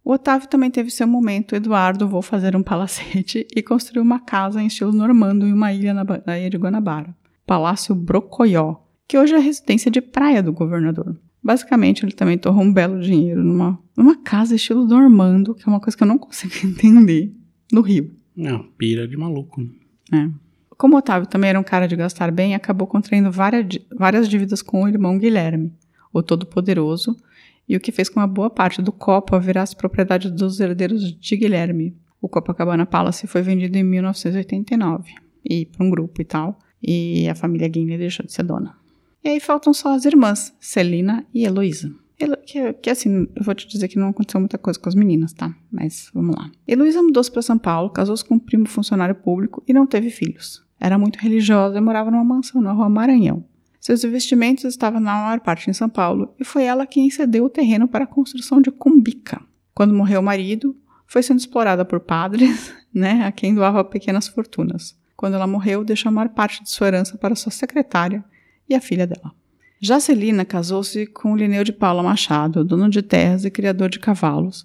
O 0.05 0.13
Otávio 0.13 0.49
também 0.49 0.71
teve 0.71 0.91
seu 0.91 1.09
momento, 1.09 1.57
Eduardo, 1.57 2.07
vou 2.07 2.23
fazer 2.23 2.55
um 2.55 2.63
palacete 2.63 3.45
e 3.57 3.61
construiu 3.61 4.03
uma 4.03 4.21
casa 4.21 4.63
em 4.63 4.67
estilo 4.67 4.93
normando 4.93 5.45
em 5.45 5.53
uma 5.53 5.73
ilha 5.73 5.93
na, 5.93 6.39
ilha 6.39 6.51
de 6.51 6.57
Guanabara. 6.57 7.17
Palácio 7.45 7.97
Brocoió, 7.97 8.77
que 9.09 9.19
hoje 9.19 9.35
é 9.35 9.39
a 9.39 9.41
residência 9.41 9.91
de 9.91 10.01
praia 10.01 10.41
do 10.41 10.53
governador. 10.53 11.19
Basicamente, 11.45 12.03
ele 12.03 12.13
também 12.13 12.39
torrou 12.39 12.63
um 12.63 12.73
belo 12.73 12.99
dinheiro 12.99 13.45
numa, 13.45 13.79
numa 13.95 14.17
casa 14.17 14.55
estilo 14.55 14.87
normando, 14.87 15.55
que 15.55 15.63
é 15.65 15.67
uma 15.69 15.79
coisa 15.79 15.95
que 15.95 16.03
eu 16.03 16.07
não 16.07 16.17
consigo 16.17 16.55
entender 16.65 17.31
no 17.71 17.83
Rio. 17.83 18.11
Não, 18.35 18.65
pira 18.79 19.07
de 19.07 19.15
maluco. 19.15 19.61
É. 20.11 20.31
Como 20.71 20.97
Otávio 20.97 21.29
também 21.29 21.51
era 21.51 21.61
um 21.61 21.65
cara 21.65 21.87
de 21.87 21.95
gastar 21.95 22.33
bem, 22.33 22.55
acabou 22.55 22.87
contraindo 22.87 23.31
várias, 23.31 23.67
várias 23.95 24.27
dívidas 24.27 24.63
com 24.63 24.83
o 24.83 24.89
irmão 24.89 25.19
Guilherme, 25.19 25.71
o 26.13 26.23
Todo-Poderoso, 26.23 27.15
e 27.69 27.77
o 27.77 27.81
que 27.81 27.93
fez 27.93 28.09
com 28.09 28.21
uma 28.21 28.27
boa 28.27 28.49
parte 28.49 28.81
do 28.81 28.91
Copa 28.91 29.39
virasse 29.39 29.77
propriedade 29.77 30.31
dos 30.31 30.61
herdeiros 30.61 31.13
de 31.13 31.37
Guilherme. 31.37 31.95
O 32.21 32.29
Copacabana 32.29 32.87
Palace 32.87 33.27
foi 33.27 33.43
vendido 33.43 33.77
em 33.77 33.85
1989, 33.85 35.13
e 35.45 35.67
para 35.67 35.85
um 35.85 35.91
grupo 35.91 36.23
e 36.23 36.25
tal, 36.25 36.59
e 36.83 37.29
a 37.29 37.35
família 37.35 37.69
Guinea 37.69 37.99
deixou 37.99 38.25
de 38.25 38.33
ser 38.33 38.45
dona. 38.45 38.75
E 39.25 39.29
aí 39.31 39.41
faltam 39.41 39.73
só 39.73 39.95
as 39.95 40.05
irmãs, 40.05 40.55
Celina 40.61 41.27
e 41.33 41.47
Heloísa. 41.47 41.91
Que, 42.47 42.73
que 42.75 42.91
assim, 42.91 43.27
eu 43.35 43.43
vou 43.43 43.55
te 43.55 43.67
dizer 43.67 43.89
que 43.89 43.99
não 43.99 44.11
aconteceu 44.11 44.39
muita 44.39 44.59
coisa 44.59 44.79
com 44.79 44.89
as 44.89 44.95
meninas, 44.95 45.33
tá? 45.33 45.55
Mas 45.73 46.11
vamos 46.13 46.37
lá. 46.37 46.51
Heloísa 46.69 47.03
mudou-se 47.03 47.31
para 47.31 47.41
São 47.41 47.59
Paulo, 47.59 47.91
casou-se 47.91 48.25
com 48.25 48.35
um 48.35 48.39
primo 48.39 48.67
funcionário 48.69 49.15
público 49.15 49.63
e 49.67 49.73
não 49.73 49.87
teve 49.87 50.11
filhos. 50.11 50.63
Era 50.79 50.99
muito 50.99 51.19
religiosa 51.19 51.79
e 51.79 51.81
morava 51.81 52.11
numa 52.11 52.23
mansão 52.23 52.61
na 52.61 52.73
rua 52.73 52.89
Maranhão. 52.91 53.45
Seus 53.81 54.05
investimentos 54.05 54.65
estavam 54.65 55.01
na 55.01 55.15
maior 55.15 55.41
parte 55.41 55.69
em 55.71 55.73
São 55.73 55.89
Paulo 55.89 56.35
e 56.39 56.45
foi 56.45 56.65
ela 56.65 56.87
quem 56.87 57.09
cedeu 57.09 57.47
o 57.47 57.51
terreno 57.51 57.89
para 57.89 58.05
a 58.05 58.07
construção 58.07 58.61
de 58.61 58.71
Cumbica. 58.71 59.41
Quando 59.75 59.95
morreu 59.95 60.21
o 60.21 60.25
marido, 60.25 60.77
foi 61.07 61.23
sendo 61.23 61.39
explorada 61.39 61.85
por 61.85 62.01
padres, 62.01 62.75
né, 62.93 63.25
a 63.25 63.33
quem 63.33 63.55
doava 63.55 63.83
pequenas 63.85 64.29
fortunas. 64.29 64.97
Quando 65.17 65.35
ela 65.35 65.47
morreu, 65.47 65.83
deixou 65.83 66.11
a 66.11 66.13
maior 66.13 66.29
parte 66.29 66.63
de 66.63 66.71
sua 66.71 66.89
herança 66.89 67.17
para 67.17 67.35
sua 67.35 67.53
secretária 67.53 68.25
e 68.69 68.75
a 68.75 68.81
filha 68.81 69.07
dela. 69.07 69.33
Jacelina 69.81 70.45
casou-se 70.45 71.07
com 71.07 71.37
Lineu 71.37 71.63
de 71.63 71.73
Paula 71.73 72.03
Machado, 72.03 72.65
dono 72.65 72.89
de 72.89 73.03
terras 73.03 73.45
e 73.45 73.51
criador 73.51 73.91
de 73.91 73.99
cavalos, 73.99 74.65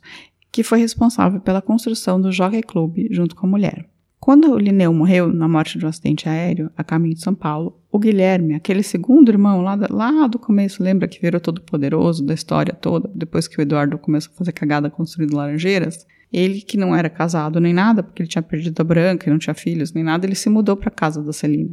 que 0.51 0.63
foi 0.63 0.79
responsável 0.79 1.39
pela 1.41 1.62
construção 1.62 2.21
do 2.21 2.31
Jockey 2.31 2.63
Club 2.63 3.07
junto 3.12 3.35
com 3.35 3.45
a 3.45 3.49
mulher. 3.49 3.89
Quando 4.19 4.51
o 4.51 4.57
Linneu 4.57 4.93
morreu 4.93 5.31
na 5.33 5.47
morte 5.47 5.79
de 5.79 5.85
um 5.85 5.89
acidente 5.89 6.27
aéreo 6.27 6.69
a 6.75 6.83
caminho 6.83 7.15
de 7.15 7.21
São 7.21 7.33
Paulo, 7.33 7.79
o 7.91 7.97
Guilherme, 7.97 8.53
aquele 8.53 8.83
segundo 8.83 9.29
irmão 9.29 9.62
lá, 9.62 9.79
lá 9.89 10.27
do 10.27 10.38
começo, 10.38 10.83
lembra 10.83 11.07
que 11.07 11.21
virou 11.21 11.39
todo 11.39 11.62
poderoso 11.62 12.25
da 12.25 12.33
história 12.33 12.73
toda, 12.73 13.09
depois 13.15 13.47
que 13.47 13.57
o 13.57 13.62
Eduardo 13.62 13.97
começou 13.97 14.33
a 14.33 14.38
fazer 14.38 14.51
cagada 14.51 14.89
construindo 14.89 15.35
laranjeiras, 15.35 16.05
ele 16.31 16.62
que 16.62 16.77
não 16.77 16.95
era 16.95 17.09
casado 17.09 17.59
nem 17.59 17.73
nada, 17.73 18.03
porque 18.03 18.21
ele 18.21 18.29
tinha 18.29 18.41
perdido 18.41 18.79
a 18.79 18.83
branca 18.83 19.27
e 19.27 19.31
não 19.31 19.39
tinha 19.39 19.53
filhos 19.53 19.93
nem 19.93 20.03
nada, 20.03 20.25
ele 20.25 20.35
se 20.35 20.49
mudou 20.49 20.75
para 20.75 20.91
casa 20.91 21.23
da 21.23 21.33
Celina. 21.33 21.71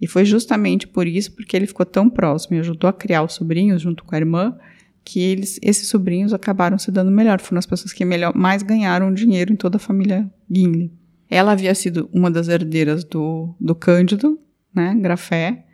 E 0.00 0.06
foi 0.06 0.24
justamente 0.24 0.86
por 0.86 1.06
isso, 1.06 1.32
porque 1.32 1.56
ele 1.56 1.66
ficou 1.66 1.84
tão 1.84 2.08
próximo 2.08 2.56
e 2.56 2.60
ajudou 2.60 2.88
a 2.88 2.92
criar 2.92 3.22
os 3.22 3.34
sobrinhos 3.34 3.82
junto 3.82 4.04
com 4.04 4.14
a 4.14 4.18
irmã, 4.18 4.56
que 5.04 5.20
eles, 5.20 5.58
esses 5.62 5.88
sobrinhos 5.88 6.32
acabaram 6.32 6.78
se 6.78 6.90
dando 6.90 7.10
melhor. 7.10 7.40
Foram 7.40 7.58
as 7.58 7.66
pessoas 7.66 7.92
que 7.92 8.04
melhor, 8.04 8.34
mais 8.34 8.62
ganharam 8.62 9.12
dinheiro 9.12 9.52
em 9.52 9.56
toda 9.56 9.76
a 9.76 9.80
família 9.80 10.30
Gimli. 10.50 10.92
Ela 11.30 11.52
havia 11.52 11.74
sido 11.74 12.08
uma 12.12 12.30
das 12.30 12.48
herdeiras 12.48 13.04
do, 13.04 13.54
do 13.60 13.74
Cândido, 13.74 14.38
né, 14.74 14.94
Grafé, 14.94 15.64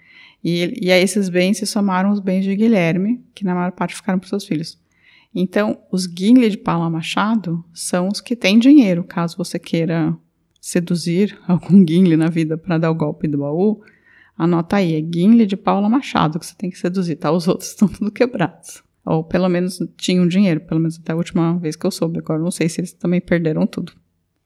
e, 0.42 0.86
e 0.86 0.92
a 0.92 0.98
esses 0.98 1.28
bens 1.28 1.58
se 1.58 1.66
somaram 1.66 2.10
os 2.10 2.20
bens 2.20 2.44
de 2.44 2.54
Guilherme, 2.54 3.24
que 3.34 3.44
na 3.44 3.54
maior 3.54 3.72
parte 3.72 3.94
ficaram 3.94 4.18
para 4.18 4.28
seus 4.28 4.44
filhos. 4.44 4.78
Então, 5.34 5.80
os 5.90 6.04
Gimli 6.04 6.50
de 6.50 6.58
Paula 6.58 6.88
Machado 6.88 7.64
são 7.72 8.08
os 8.08 8.20
que 8.20 8.36
têm 8.36 8.58
dinheiro, 8.58 9.02
caso 9.02 9.36
você 9.36 9.58
queira 9.58 10.16
seduzir 10.60 11.36
algum 11.48 11.84
Gimli 11.86 12.16
na 12.16 12.28
vida 12.28 12.56
para 12.56 12.78
dar 12.78 12.90
o 12.90 12.94
golpe 12.94 13.26
do 13.26 13.38
baú, 13.38 13.80
anota 14.36 14.76
aí, 14.76 14.94
é 14.94 15.00
Gimli 15.00 15.46
de 15.46 15.56
Paula 15.56 15.88
Machado 15.88 16.38
que 16.38 16.46
você 16.46 16.54
tem 16.56 16.70
que 16.70 16.78
seduzir, 16.78 17.16
tá? 17.16 17.30
Os 17.30 17.48
outros 17.48 17.70
estão 17.70 17.88
tudo 17.88 18.10
quebrados. 18.10 18.82
Ou 19.04 19.22
pelo 19.22 19.48
menos 19.48 19.78
tinham 19.96 20.26
dinheiro, 20.26 20.60
pelo 20.60 20.80
menos 20.80 20.98
até 20.98 21.12
a 21.12 21.16
última 21.16 21.58
vez 21.58 21.76
que 21.76 21.86
eu 21.86 21.90
soube. 21.90 22.18
Agora 22.18 22.40
não 22.40 22.50
sei 22.50 22.68
se 22.68 22.80
eles 22.80 22.92
também 22.92 23.20
perderam 23.20 23.66
tudo. 23.66 23.92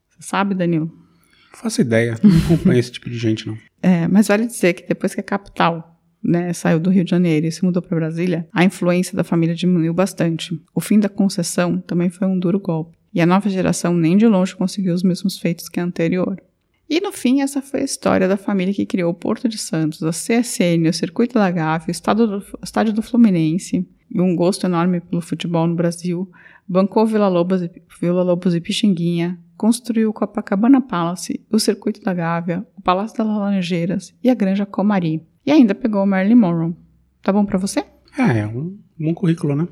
Você 0.09 0.19
sabe, 0.21 0.55
Danilo? 0.55 0.87
Não 0.87 1.59
faço 1.59 1.81
ideia, 1.81 2.19
não 2.23 2.37
acompanho 2.39 2.79
esse 2.79 2.93
tipo 2.93 3.09
de 3.09 3.19
gente, 3.19 3.47
não. 3.47 3.57
É, 3.81 4.09
mas 4.09 4.27
vale 4.27 4.45
dizer 4.45 4.73
que 4.73 4.89
depois 4.89 5.15
que 5.15 5.21
a 5.21 5.23
capital 5.23 6.03
né, 6.21 6.53
saiu 6.53 6.81
do 6.81 6.91
Rio 6.91 7.05
de 7.05 7.11
Janeiro 7.11 7.47
e 7.47 7.53
se 7.53 7.65
mudou 7.65 7.81
para 7.81 7.97
Brasília, 7.97 8.49
a 8.53 8.65
influência 8.65 9.17
da 9.17 9.23
família 9.23 9.55
diminuiu 9.55 9.95
bastante. 9.95 10.61
O 10.75 10.81
fim 10.81 10.99
da 10.99 11.09
concessão 11.09 11.79
também 11.81 12.11
foi 12.11 12.27
um 12.27 12.37
duro 12.37 12.59
golpe. 12.59 12.99
E 13.15 13.21
a 13.21 13.27
nova 13.27 13.49
geração 13.49 13.95
nem 13.95 14.17
de 14.17 14.27
longe 14.27 14.55
conseguiu 14.55 14.95
os 14.95 15.05
mesmos 15.05 15.39
feitos 15.39 15.69
que 15.69 15.81
a 15.81 15.85
anterior. 15.85 16.43
E 16.89 17.01
no 17.01 17.13
fim, 17.13 17.43
essa 17.43 17.61
foi 17.61 17.81
a 17.81 17.85
história 17.85 18.27
da 18.27 18.37
família 18.37 18.73
que 18.73 18.87
criou 18.87 19.11
o 19.11 19.15
Porto 19.15 19.49
de 19.49 19.59
Santos, 19.59 20.03
a 20.03 20.11
CSN, 20.11 20.89
o 20.89 20.93
Circuito 20.93 21.35
da 21.35 21.51
Gávea, 21.51 21.89
o 21.89 22.65
Estádio 22.65 22.93
do 22.95 23.03
Fluminense, 23.03 23.87
e 24.11 24.21
um 24.21 24.35
gosto 24.35 24.65
enorme 24.65 25.01
pelo 25.01 25.21
futebol 25.21 25.67
no 25.67 25.75
Brasil, 25.75 26.31
bancou 26.67 27.05
Vila 27.05 27.29
Lobos 27.29 27.61
e, 27.63 27.71
Vila 28.01 28.23
Lobos 28.23 28.55
e 28.55 28.61
Pixinguinha, 28.61 29.39
construiu 29.57 30.09
o 30.09 30.13
Copacabana 30.15 30.81
Palace, 30.81 31.45
o 31.53 31.59
Circuito 31.59 32.01
da 32.01 32.15
Gávea, 32.15 32.67
o 32.75 32.81
Palácio 32.81 33.19
das 33.19 33.27
Laranjeiras 33.27 34.15
e 34.25 34.31
a 34.31 34.35
Granja 34.35 34.65
Comari. 34.65 35.23
E 35.45 35.51
ainda 35.51 35.75
pegou 35.75 36.03
o 36.03 36.07
Marilyn 36.07 36.37
Monroe. 36.37 36.75
Tá 37.23 37.33
bom 37.33 37.45
pra 37.45 37.59
você? 37.59 37.81
É, 38.19 38.39
é 38.39 38.47
um 38.47 38.79
bom 38.99 39.13
currículo, 39.15 39.55
né? 39.55 39.69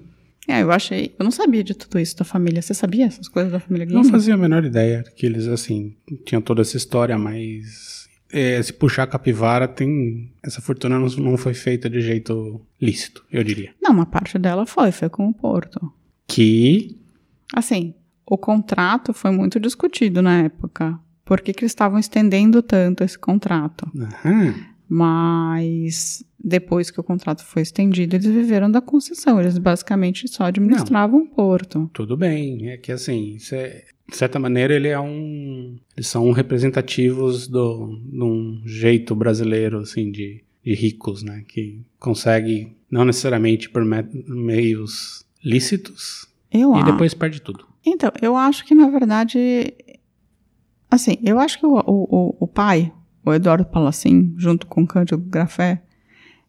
É, 0.49 0.63
eu 0.63 0.71
achei. 0.71 1.15
Eu 1.19 1.25
não 1.25 1.31
sabia 1.31 1.63
de 1.65 1.75
tudo 1.75 1.99
isso 1.99 2.17
da 2.17 2.25
família. 2.25 2.63
Você 2.63 2.73
sabia 2.75 3.07
essas 3.07 3.29
coisas 3.29 3.51
da 3.53 3.59
família 3.61 3.87
Não 3.87 4.03
Gimli? 4.03 4.11
fazia 4.11 4.35
a 4.35 4.37
menor 4.37 4.65
ideia 4.65 5.03
que 5.17 5.27
eles, 5.27 5.47
assim, 5.49 5.95
tinham 6.25 6.41
toda 6.41 6.63
essa 6.63 6.77
história, 6.77 7.19
mas 7.19 8.09
é, 8.33 8.63
se 8.63 8.73
puxar 8.73 9.05
a 9.05 9.07
capivara, 9.07 9.67
tem. 9.67 10.31
Essa 10.43 10.61
fortuna 10.61 10.99
não, 10.99 11.09
não 11.09 11.37
foi 11.37 11.55
feita 11.55 11.91
de 11.91 12.01
jeito 12.01 12.61
lícito, 12.81 13.25
eu 13.33 13.43
diria. 13.43 13.73
Não, 13.83 13.91
uma 13.93 14.07
parte 14.07 14.39
dela 14.39 14.67
foi, 14.67 14.93
foi 14.93 15.09
com 15.09 15.29
o 15.29 15.35
Porto. 15.35 15.93
Que. 16.29 16.97
Assim, 17.53 17.95
o 18.25 18.37
contrato 18.37 19.13
foi 19.13 19.31
muito 19.31 19.59
discutido 19.61 20.21
na 20.23 20.43
época. 20.43 20.99
Por 21.25 21.41
que, 21.41 21.53
que 21.53 21.61
eles 21.65 21.73
estavam 21.73 21.99
estendendo 21.99 22.63
tanto 22.63 23.03
esse 23.03 23.19
contrato? 23.19 23.91
Aham, 23.99 24.55
Mas 24.89 26.25
depois 26.43 26.91
que 26.91 27.01
o 27.01 27.05
contrato 27.05 27.45
foi 27.45 27.63
estendido, 27.63 28.17
eles 28.17 28.27
viveram 28.27 28.71
da 28.71 28.81
concessão. 28.81 29.41
Eles 29.41 29.59
basicamente 29.59 30.29
só 30.29 30.45
administravam 30.45 31.23
o 31.23 31.27
porto. 31.27 31.91
tudo 31.93 32.17
bem. 32.17 32.71
É 32.71 32.77
que, 32.77 32.93
assim, 32.93 33.37
é, 33.53 33.85
de 34.09 34.17
certa 34.17 34.39
maneira, 34.39 34.75
ele 34.75 34.89
é 34.89 34.99
um. 35.01 35.77
Eles 35.97 36.07
são 36.09 36.31
representativos 36.33 37.49
do, 37.49 37.99
de 38.05 38.23
um 38.23 38.63
jeito 38.65 39.15
brasileiro, 39.15 39.81
assim, 39.81 40.11
de, 40.11 40.43
de 40.65 40.75
ricos, 40.75 41.23
né? 41.23 41.45
Que 41.49 41.81
consegue, 41.99 42.77
não 42.91 43.05
necessariamente 43.05 43.69
por 43.69 43.85
me- 43.85 44.07
meios 44.29 45.25
lícitos, 45.45 46.27
Eu 46.53 46.77
e 46.77 46.85
depois 46.85 47.13
perde 47.15 47.41
tudo. 47.41 47.67
Então, 47.85 48.11
eu 48.23 48.37
acho 48.37 48.65
que 48.65 48.75
na 48.75 48.89
verdade. 48.89 49.73
Assim, 50.91 51.19
eu 51.25 51.39
acho 51.39 51.59
que 51.59 51.67
o, 51.67 51.75
o- 51.87 52.37
o 52.41 52.47
pai, 52.47 52.93
o 53.27 53.35
Eduardo 53.35 53.65
Palacin, 53.67 54.35
junto 54.39 54.67
com 54.67 54.83
o 54.83 54.87
Cândido 54.87 55.19
Grafé, 55.19 55.83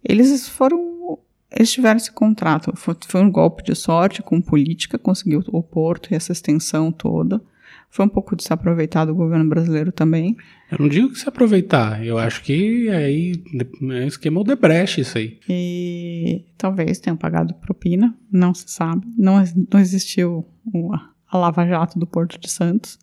eles 0.03 0.47
foram. 0.47 1.19
Eles 1.51 1.71
tiveram 1.71 1.97
esse 1.97 2.11
contrato. 2.11 2.71
Foi, 2.75 2.95
foi 3.07 3.21
um 3.21 3.31
golpe 3.31 3.63
de 3.63 3.73
sorte 3.73 4.21
com 4.21 4.41
política, 4.41 4.97
conseguiu 4.99 5.43
o 5.47 5.63
porto 5.63 6.11
e 6.11 6.15
essa 6.15 6.31
extensão 6.31 6.91
toda. 6.91 7.41
Foi 7.89 8.05
um 8.05 8.09
pouco 8.09 8.35
de 8.35 8.43
se 8.43 8.51
aproveitar 8.51 9.05
do 9.05 9.15
governo 9.15 9.49
brasileiro 9.49 9.91
também. 9.93 10.35
Eu 10.69 10.77
não 10.81 10.89
digo 10.89 11.09
que 11.09 11.17
se 11.17 11.27
aproveitar, 11.27 12.05
eu 12.05 12.17
acho 12.17 12.43
que 12.43 12.89
aí 12.89 13.41
é 13.81 13.83
um 14.03 14.07
esquema 14.07 14.41
Odebrecht 14.41 14.99
isso 14.99 15.17
aí. 15.17 15.39
E 15.47 16.43
talvez 16.57 16.99
tenham 16.99 17.15
pagado 17.15 17.53
propina, 17.55 18.13
não 18.29 18.53
se 18.53 18.65
sabe. 18.67 19.07
Não, 19.17 19.41
não 19.71 19.79
existiu 19.79 20.45
o- 20.73 20.93
a 21.31 21.37
Lava 21.37 21.65
Jato 21.65 21.97
do 21.97 22.05
Porto 22.05 22.37
de 22.37 22.49
Santos. 22.51 22.99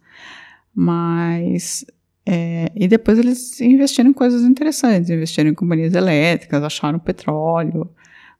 Mas. 0.74 1.84
É, 2.26 2.72
e 2.74 2.88
depois 2.88 3.18
eles 3.18 3.60
investiram 3.60 4.10
em 4.10 4.14
coisas 4.14 4.42
interessantes. 4.42 5.10
Investiram 5.10 5.50
em 5.50 5.54
companhias 5.54 5.94
elétricas, 5.94 6.62
acharam 6.62 6.98
petróleo, 6.98 7.90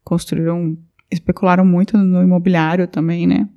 construíram. 0.03 0.77
especularam 1.11 1.65
muito 1.65 1.97
no 1.99 2.23
imobiliário 2.23 2.89
também, 2.89 3.27
né? 3.27 3.49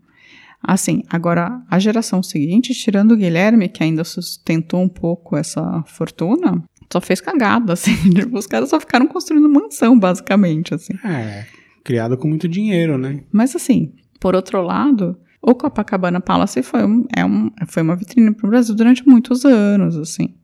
Assim, 0.61 1.03
agora, 1.09 1.61
a 1.69 1.79
geração 1.79 2.21
seguinte, 2.21 2.73
tirando 2.73 3.11
o 3.11 3.17
Guilherme, 3.17 3.69
que 3.69 3.83
ainda 3.83 4.03
sustentou 4.03 4.81
um 4.81 4.89
pouco 4.89 5.37
essa 5.37 5.83
fortuna, 5.85 6.63
só 6.91 6.99
fez 6.99 7.21
cagada, 7.21 7.71
assim. 7.73 7.95
Tipo, 8.09 8.37
Os 8.37 8.47
caras 8.47 8.69
só 8.69 8.79
ficaram 8.79 9.07
construindo 9.07 9.47
mansão, 9.47 9.97
basicamente, 9.97 10.73
assim. 10.73 10.93
É, 11.05 11.45
criado 11.83 12.17
com 12.17 12.27
muito 12.27 12.49
dinheiro, 12.49 12.97
né? 12.97 13.21
Mas, 13.31 13.55
assim, 13.55 13.93
por 14.19 14.35
outro 14.35 14.61
lado, 14.61 15.17
o 15.47 15.55
Copacabana 15.55 16.19
Palace 16.19 16.61
foi, 16.61 16.85
um, 16.85 17.05
é 17.15 17.25
um, 17.25 17.49
foi 17.67 17.81
uma 17.81 17.95
vitrine 17.95 18.33
para 18.33 18.45
o 18.45 18.49
Brasil 18.49 18.75
durante 18.75 19.07
muitos 19.07 19.45
anos, 19.45 19.95
assim. 19.95 20.35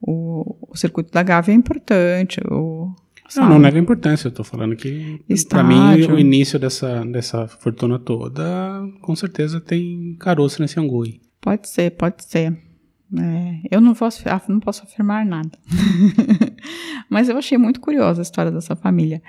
O, 0.00 0.72
o 0.72 0.76
circuito 0.76 1.12
da 1.12 1.22
Gávea 1.22 1.52
é 1.52 1.54
importante, 1.54 2.40
o... 2.50 2.92
Não, 3.36 3.50
não 3.50 3.58
nego 3.58 3.76
a 3.76 3.80
importância, 3.80 4.26
eu 4.26 4.32
tô 4.32 4.42
falando 4.42 4.74
que, 4.74 5.22
pra 5.48 5.62
mim, 5.62 6.02
o 6.10 6.18
início 6.18 6.58
dessa, 6.58 7.04
dessa 7.04 7.46
fortuna 7.46 7.98
toda, 7.98 8.42
com 9.02 9.14
certeza 9.14 9.60
tem 9.60 10.16
caroço 10.18 10.60
nesse 10.60 10.80
angu 10.80 11.04
aí. 11.04 11.20
Pode 11.40 11.68
ser, 11.68 11.90
pode 11.90 12.24
ser. 12.24 12.56
É, 13.16 13.60
eu 13.70 13.80
não 13.80 13.94
posso, 13.94 14.24
não 14.48 14.58
posso 14.58 14.82
afirmar 14.82 15.24
nada. 15.24 15.52
Mas 17.08 17.28
eu 17.28 17.38
achei 17.38 17.56
muito 17.56 17.80
curiosa 17.80 18.20
a 18.20 18.22
história 18.22 18.50
dessa 18.50 18.74
família. 18.74 19.22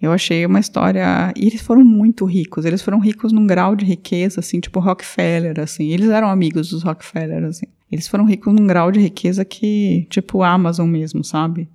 Eu 0.00 0.12
achei 0.12 0.46
uma 0.46 0.58
história. 0.58 1.32
E 1.36 1.46
eles 1.46 1.60
foram 1.60 1.84
muito 1.84 2.24
ricos. 2.24 2.64
Eles 2.64 2.80
foram 2.80 2.98
ricos 2.98 3.32
num 3.32 3.46
grau 3.46 3.76
de 3.76 3.84
riqueza, 3.84 4.40
assim, 4.40 4.58
tipo 4.58 4.80
Rockefeller, 4.80 5.60
assim. 5.60 5.88
Eles 5.88 6.08
eram 6.08 6.28
amigos 6.28 6.70
dos 6.70 6.82
Rockefeller, 6.82 7.44
assim. 7.44 7.66
Eles 7.92 8.08
foram 8.08 8.24
ricos 8.24 8.54
num 8.54 8.66
grau 8.66 8.90
de 8.90 9.00
riqueza 9.00 9.44
que, 9.44 10.06
tipo, 10.08 10.42
Amazon 10.42 10.88
mesmo, 10.88 11.22
sabe? 11.22 11.68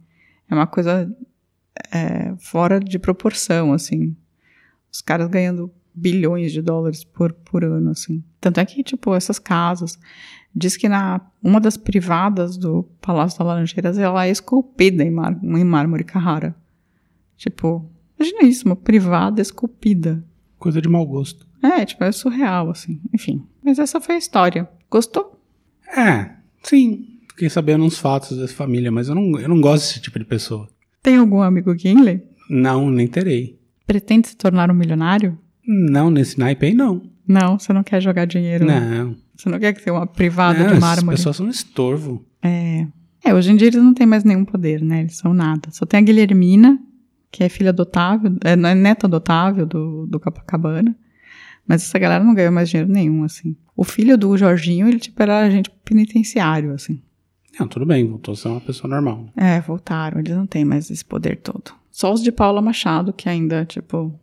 É 0.49 0.55
uma 0.55 0.65
coisa 0.65 1.13
é, 1.91 2.33
fora 2.39 2.79
de 2.79 2.97
proporção, 2.97 3.73
assim. 3.73 4.15
Os 4.91 5.01
caras 5.01 5.27
ganhando 5.27 5.71
bilhões 5.93 6.51
de 6.51 6.61
dólares 6.61 7.03
por, 7.03 7.31
por 7.31 7.63
ano, 7.63 7.91
assim. 7.91 8.23
Tanto 8.41 8.59
é 8.59 8.65
que, 8.65 8.81
tipo, 8.81 9.13
essas 9.13 9.37
casas. 9.37 9.99
Diz 10.53 10.77
que 10.77 10.89
na 10.89 11.21
uma 11.43 11.59
das 11.59 11.77
privadas 11.77 12.57
do 12.57 12.83
Palácio 13.01 13.37
das 13.37 13.47
Laranjeiras 13.47 13.97
ela 13.97 14.25
é 14.25 14.31
esculpida 14.31 15.03
em, 15.03 15.11
mar, 15.11 15.37
em 15.43 15.63
mármore 15.63 16.03
Carrara. 16.03 16.55
Tipo, 17.35 17.85
imagina 18.19 18.43
isso, 18.43 18.65
uma 18.65 18.75
privada 18.75 19.41
esculpida. 19.41 20.23
Coisa 20.57 20.81
de 20.81 20.89
mau 20.89 21.05
gosto. 21.05 21.45
É, 21.61 21.85
tipo, 21.85 22.03
é 22.03 22.11
surreal, 22.11 22.69
assim. 22.69 22.99
Enfim. 23.13 23.43
Mas 23.63 23.79
essa 23.79 23.99
foi 23.99 24.15
a 24.15 24.19
história. 24.19 24.69
Gostou? 24.89 25.39
É, 25.95 26.31
sim. 26.63 27.19
Fiquei 27.29 27.49
sabendo 27.49 27.83
uns 27.83 27.97
fatos 27.97 28.37
dessa 28.37 28.53
família, 28.53 28.91
mas 28.91 29.09
eu 29.09 29.15
não, 29.15 29.39
eu 29.39 29.49
não 29.49 29.59
gosto 29.59 29.87
desse 29.87 30.01
tipo 30.01 30.17
de 30.19 30.25
pessoa. 30.25 30.69
Tem 31.01 31.17
algum 31.17 31.41
amigo 31.41 31.77
Gimli? 31.77 32.23
Não, 32.49 32.89
nem 32.89 33.07
terei. 33.07 33.59
Pretende 33.85 34.29
se 34.29 34.37
tornar 34.37 34.71
um 34.71 34.73
milionário? 34.73 35.37
Não, 35.67 36.09
nesse 36.09 36.39
naipe 36.39 36.67
aí 36.67 36.73
não. 36.73 37.01
Não, 37.27 37.57
você 37.59 37.73
não 37.73 37.83
quer 37.83 38.01
jogar 38.01 38.25
dinheiro. 38.25 38.65
Não. 38.65 39.15
Você 39.35 39.49
não 39.49 39.59
quer 39.59 39.73
que 39.73 39.83
tenha 39.83 39.95
uma 39.95 40.07
privada 40.07 40.59
não 40.59 40.65
de 40.65 40.71
essas 40.73 40.79
mármore. 40.79 41.17
pessoas 41.17 41.35
são 41.35 41.47
um 41.47 41.49
estorvo. 41.49 42.23
É. 42.41 42.87
É, 43.23 43.33
hoje 43.33 43.51
em 43.51 43.55
dia 43.55 43.67
eles 43.67 43.81
não 43.81 43.93
têm 43.93 44.05
mais 44.05 44.23
nenhum 44.23 44.45
poder, 44.45 44.81
né? 44.81 45.01
Eles 45.01 45.17
são 45.17 45.33
nada. 45.33 45.69
Só 45.71 45.85
tem 45.85 45.99
a 45.99 46.03
Guilhermina, 46.03 46.79
que 47.35 47.43
é 47.43 47.49
filha 47.49 47.71
adotável, 47.71 48.31
é, 48.45 48.51
é 48.53 48.75
neta 48.75 49.07
adotável 49.07 49.65
do, 49.65 50.07
do 50.07 50.21
Copacabana. 50.21 50.95
Mas 51.67 51.83
essa 51.83 51.99
galera 51.99 52.23
não 52.23 52.33
ganhou 52.33 52.51
mais 52.53 52.69
dinheiro 52.69 52.89
nenhum, 52.89 53.25
assim. 53.25 53.57
O 53.75 53.83
filho 53.83 54.17
do 54.17 54.37
Jorginho, 54.37 54.87
ele 54.87 54.99
tipo 54.99 55.21
era 55.21 55.39
agente 55.39 55.69
penitenciário, 55.83 56.71
assim. 56.73 57.01
Não, 57.59 57.67
tudo 57.67 57.85
bem, 57.85 58.07
voltou 58.07 58.33
a 58.33 58.37
ser 58.37 58.47
uma 58.47 58.61
pessoa 58.61 58.89
normal. 58.89 59.27
É, 59.35 59.59
voltaram, 59.59 60.19
eles 60.19 60.33
não 60.35 60.47
têm 60.47 60.63
mais 60.63 60.89
esse 60.89 61.03
poder 61.03 61.37
todo. 61.41 61.73
Só 61.91 62.13
os 62.13 62.23
de 62.23 62.31
Paula 62.31 62.61
Machado, 62.61 63.11
que 63.11 63.27
ainda, 63.27 63.65
tipo, 63.65 64.17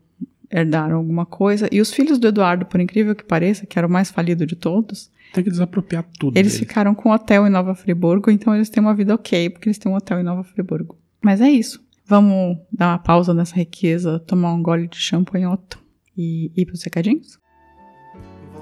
herdaram 0.50 0.96
alguma 0.96 1.26
coisa. 1.26 1.68
E 1.70 1.80
os 1.82 1.92
filhos 1.92 2.18
do 2.18 2.28
Eduardo, 2.28 2.64
por 2.64 2.80
incrível 2.80 3.14
que 3.14 3.24
pareça, 3.24 3.66
que 3.66 3.78
era 3.78 3.86
o 3.86 3.90
mais 3.90 4.10
falido 4.10 4.46
de 4.46 4.56
todos, 4.56 5.10
Tem 5.34 5.44
que 5.44 5.50
desapropriar 5.50 6.04
tudo. 6.18 6.38
eles 6.38 6.52
dele. 6.52 6.64
ficaram 6.66 6.94
com 6.94 7.10
um 7.10 7.12
hotel 7.12 7.46
em 7.46 7.50
Nova 7.50 7.74
Friburgo, 7.74 8.30
então 8.30 8.54
eles 8.54 8.70
têm 8.70 8.82
uma 8.82 8.94
vida 8.94 9.14
ok, 9.14 9.50
porque 9.50 9.68
eles 9.68 9.76
têm 9.78 9.92
um 9.92 9.96
hotel 9.96 10.18
em 10.20 10.24
Nova 10.24 10.44
Friburgo. 10.44 10.96
Mas 11.22 11.40
é 11.42 11.50
isso. 11.50 11.82
Vamos 12.04 12.58
dar 12.70 12.88
uma 12.88 12.98
pausa 12.98 13.32
nessa 13.32 13.54
riqueza, 13.54 14.18
tomar 14.18 14.52
um 14.52 14.62
gole 14.62 14.88
de 14.88 14.96
champanhoto 14.96 15.78
e 16.16 16.50
ir 16.56 16.66
pros 16.66 16.82
recadinhos? 16.82 17.38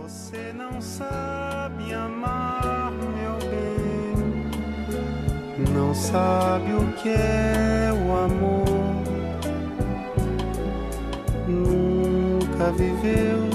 Você 0.03 0.53
não 0.53 0.81
sabe 0.81 1.93
amar, 1.93 2.93
meu 2.93 3.39
bem. 3.51 4.15
Não 5.75 5.95
sabe 5.95 6.73
o 6.73 6.93
que 6.95 7.09
é 7.09 7.91
o 7.93 8.13
amor. 8.17 8.65
Nunca 11.49 12.71
viveu, 12.73 13.49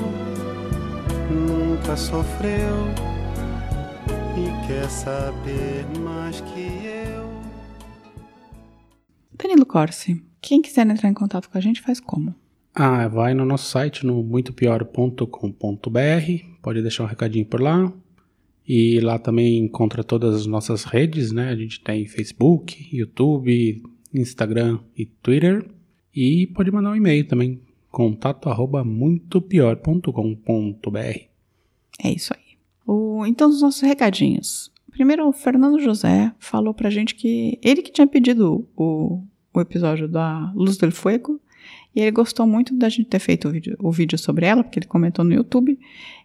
nunca 1.30 1.96
sofreu. 1.96 2.76
E 4.36 4.68
quer 4.68 4.90
saber 4.90 5.86
mais 6.00 6.42
que. 6.42 6.75
Danilo 9.38 9.66
Corsi, 9.66 10.22
quem 10.42 10.62
quiser 10.62 10.88
entrar 10.88 11.10
em 11.10 11.14
contato 11.14 11.50
com 11.50 11.58
a 11.58 11.62
gente 11.62 11.82
faz 11.82 12.00
como? 12.00 12.34
Ah, 12.74 13.08
vai 13.08 13.34
no 13.34 13.46
nosso 13.46 13.70
site 13.70 14.06
no 14.06 14.22
muitopior.com.br, 14.24 15.30
pode 16.62 16.82
deixar 16.82 17.04
um 17.04 17.08
recadinho 17.08 17.46
por 17.46 17.62
lá. 17.62 17.92
E 18.68 19.00
lá 19.00 19.20
também 19.20 19.60
encontra 19.60 20.04
todas 20.04 20.36
as 20.36 20.46
nossas 20.48 20.84
redes, 20.86 21.32
né? 21.32 21.50
A 21.50 21.56
gente 21.56 21.80
tem 21.82 22.08
Facebook, 22.08 22.88
YouTube, 22.92 23.84
Instagram 24.14 24.80
e 24.98 25.06
Twitter. 25.06 25.70
E 26.14 26.48
pode 26.48 26.72
mandar 26.72 26.92
um 26.92 26.96
e-mail 26.96 27.28
também, 27.28 27.62
contato 27.92 28.50
arroba 28.50 28.84
muitopior.com.br. 28.84 31.20
É 32.04 32.12
isso 32.12 32.34
aí. 32.34 32.58
O- 32.86 33.26
então, 33.26 33.50
os 33.50 33.62
nossos 33.62 33.82
recadinhos. 33.82 34.72
Primeiro, 34.96 35.28
o 35.28 35.34
Fernando 35.34 35.78
José 35.78 36.32
falou 36.40 36.74
pra 36.74 36.90
gente 36.90 37.16
que 37.16 37.60
ele 37.62 37.82
que 37.82 37.92
tinha 37.92 38.08
pedido 38.08 38.66
o, 38.78 39.22
o 39.54 39.60
episódio 39.60 40.08
da 40.08 40.54
Luz 40.56 40.78
del 40.78 40.90
Fuego 40.90 41.38
e 41.94 42.00
ele 42.00 42.12
gostou 42.12 42.48
muito 42.48 42.74
da 42.74 42.88
gente 42.88 43.10
ter 43.10 43.20
feito 43.20 43.50
o 43.50 43.52
vídeo, 43.52 43.76
o 43.78 43.92
vídeo 43.92 44.18
sobre 44.18 44.46
ela, 44.46 44.64
porque 44.64 44.80
ele 44.80 44.86
comentou 44.86 45.26
no 45.26 45.34
YouTube 45.34 45.78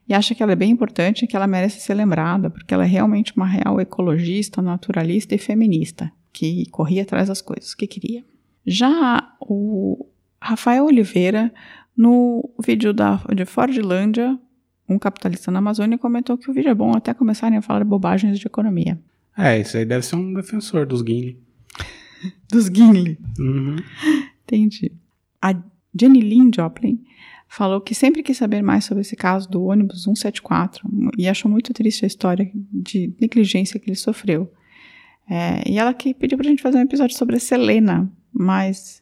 e 0.08 0.14
acha 0.14 0.36
que 0.36 0.42
ela 0.44 0.52
é 0.52 0.56
bem 0.56 0.70
importante 0.70 1.24
e 1.24 1.26
que 1.26 1.34
ela 1.34 1.48
merece 1.48 1.80
ser 1.80 1.94
lembrada, 1.94 2.48
porque 2.48 2.72
ela 2.72 2.84
é 2.84 2.86
realmente 2.86 3.36
uma 3.36 3.44
real 3.44 3.80
ecologista, 3.80 4.62
naturalista 4.62 5.34
e 5.34 5.38
feminista, 5.38 6.12
que 6.32 6.64
corria 6.70 7.02
atrás 7.02 7.26
das 7.26 7.42
coisas 7.42 7.74
que 7.74 7.88
queria. 7.88 8.24
Já 8.64 9.34
o 9.40 10.06
Rafael 10.40 10.84
Oliveira, 10.84 11.52
no 11.96 12.48
vídeo 12.64 12.94
da, 12.94 13.20
de 13.34 13.44
Fordlândia, 13.44 14.38
um 14.90 14.98
capitalista 14.98 15.50
na 15.50 15.58
Amazônia 15.58 15.96
comentou 15.96 16.36
que 16.36 16.50
o 16.50 16.52
vídeo 16.52 16.70
é 16.70 16.74
bom 16.74 16.92
até 16.96 17.14
começarem 17.14 17.58
a 17.58 17.62
falar 17.62 17.84
bobagens 17.84 18.38
de 18.38 18.46
economia. 18.46 19.00
É, 19.36 19.58
esse 19.58 19.78
aí 19.78 19.84
deve 19.84 20.04
ser 20.04 20.16
um 20.16 20.34
defensor 20.34 20.86
dos 20.86 21.00
Gimli. 21.00 21.38
Dos 22.50 22.66
Gimli. 22.66 23.18
Uhum. 23.38 23.76
Entendi. 24.44 24.92
A 25.40 25.54
Jenny 25.98 26.20
Lynn 26.20 26.50
Joplin 26.54 27.02
falou 27.48 27.80
que 27.80 27.94
sempre 27.94 28.22
quis 28.22 28.36
saber 28.36 28.62
mais 28.62 28.84
sobre 28.84 29.00
esse 29.00 29.16
caso 29.16 29.48
do 29.48 29.64
ônibus 29.64 30.04
174 30.04 30.88
e 31.16 31.28
achou 31.28 31.50
muito 31.50 31.72
triste 31.72 32.04
a 32.04 32.08
história 32.08 32.50
de 32.54 33.12
negligência 33.20 33.78
que 33.78 33.88
ele 33.88 33.96
sofreu. 33.96 34.52
É, 35.28 35.68
e 35.68 35.78
ela 35.78 35.94
que 35.94 36.12
pediu 36.12 36.36
pra 36.36 36.48
gente 36.48 36.62
fazer 36.62 36.78
um 36.78 36.82
episódio 36.82 37.16
sobre 37.16 37.36
a 37.36 37.40
Selena, 37.40 38.10
mas 38.32 38.99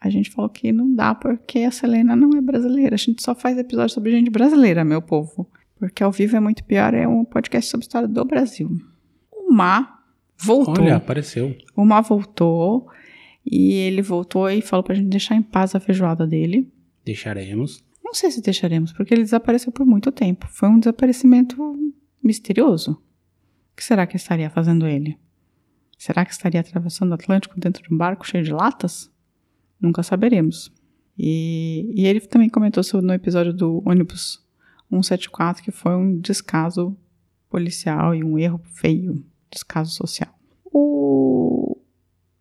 a 0.00 0.08
gente 0.10 0.30
falou 0.30 0.48
que 0.48 0.72
não 0.72 0.94
dá 0.94 1.14
porque 1.14 1.60
a 1.60 1.70
Selena 1.70 2.14
não 2.14 2.36
é 2.36 2.40
brasileira. 2.40 2.94
A 2.94 2.98
gente 2.98 3.22
só 3.22 3.34
faz 3.34 3.58
episódio 3.58 3.94
sobre 3.94 4.12
gente 4.12 4.30
brasileira, 4.30 4.84
meu 4.84 5.02
povo. 5.02 5.50
Porque 5.76 6.02
ao 6.02 6.12
vivo 6.12 6.36
é 6.36 6.40
muito 6.40 6.64
pior, 6.64 6.94
é 6.94 7.06
um 7.06 7.24
podcast 7.24 7.70
sobre 7.70 7.84
a 7.84 7.86
história 7.86 8.08
do 8.08 8.24
Brasil. 8.24 8.70
O 9.32 9.52
Má 9.52 10.02
voltou. 10.36 10.84
Olha, 10.84 10.96
apareceu. 10.96 11.56
O 11.74 11.84
Má 11.84 12.00
voltou 12.00 12.88
e 13.44 13.72
ele 13.72 14.02
voltou 14.02 14.48
e 14.50 14.60
falou 14.60 14.82
pra 14.84 14.94
gente 14.94 15.08
deixar 15.08 15.34
em 15.34 15.42
paz 15.42 15.74
a 15.74 15.80
feijoada 15.80 16.26
dele. 16.26 16.70
Deixaremos. 17.04 17.82
Não 18.04 18.14
sei 18.14 18.30
se 18.30 18.40
deixaremos, 18.40 18.92
porque 18.92 19.14
ele 19.14 19.22
desapareceu 19.22 19.72
por 19.72 19.84
muito 19.84 20.12
tempo. 20.12 20.46
Foi 20.48 20.68
um 20.68 20.78
desaparecimento 20.78 21.56
misterioso. 22.22 22.92
O 23.72 23.76
que 23.76 23.84
será 23.84 24.06
que 24.06 24.16
estaria 24.16 24.50
fazendo 24.50 24.86
ele? 24.86 25.18
Será 25.96 26.24
que 26.24 26.32
estaria 26.32 26.60
atravessando 26.60 27.10
o 27.10 27.14
Atlântico 27.14 27.58
dentro 27.58 27.82
de 27.82 27.92
um 27.92 27.96
barco 27.96 28.26
cheio 28.26 28.44
de 28.44 28.52
latas? 28.52 29.10
Nunca 29.80 30.02
saberemos. 30.02 30.72
E, 31.18 31.92
e 31.94 32.06
ele 32.06 32.20
também 32.20 32.48
comentou 32.48 32.82
sobre, 32.82 33.06
no 33.06 33.12
episódio 33.12 33.52
do 33.52 33.82
ônibus 33.84 34.40
174 34.90 35.62
que 35.62 35.70
foi 35.70 35.94
um 35.94 36.18
descaso 36.18 36.96
policial 37.50 38.14
e 38.14 38.22
um 38.22 38.38
erro 38.38 38.60
feio, 38.74 39.24
descaso 39.50 39.90
social. 39.92 40.32
O, 40.64 41.76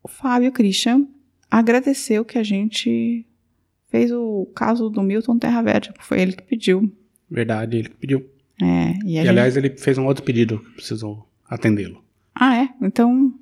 o 0.04 0.08
Fábio 0.08 0.52
Christian 0.52 1.08
agradeceu 1.50 2.24
que 2.26 2.38
a 2.38 2.44
gente 2.44 3.26
fez 3.90 4.12
o 4.12 4.46
caso 4.54 4.90
do 4.90 5.02
Milton 5.02 5.40
Terra 5.40 5.62
Verde, 5.62 5.92
foi 6.00 6.22
ele 6.22 6.34
que 6.34 6.44
pediu. 6.44 6.92
Verdade, 7.30 7.78
ele 7.78 7.90
que 7.90 7.96
pediu. 7.96 8.20
É, 8.62 8.92
e 9.06 9.14
E, 9.14 9.16
gente- 9.18 9.28
aliás, 9.30 9.56
ele 9.58 9.70
fez 9.78 9.98
um 9.98 10.06
outro 10.06 10.24
pedido 10.24 10.60
que 10.60 10.72
precisou 10.72 11.28
atendê-lo. 11.48 12.04
Ah, 12.36 12.56
é? 12.58 12.70
Então. 12.82 13.34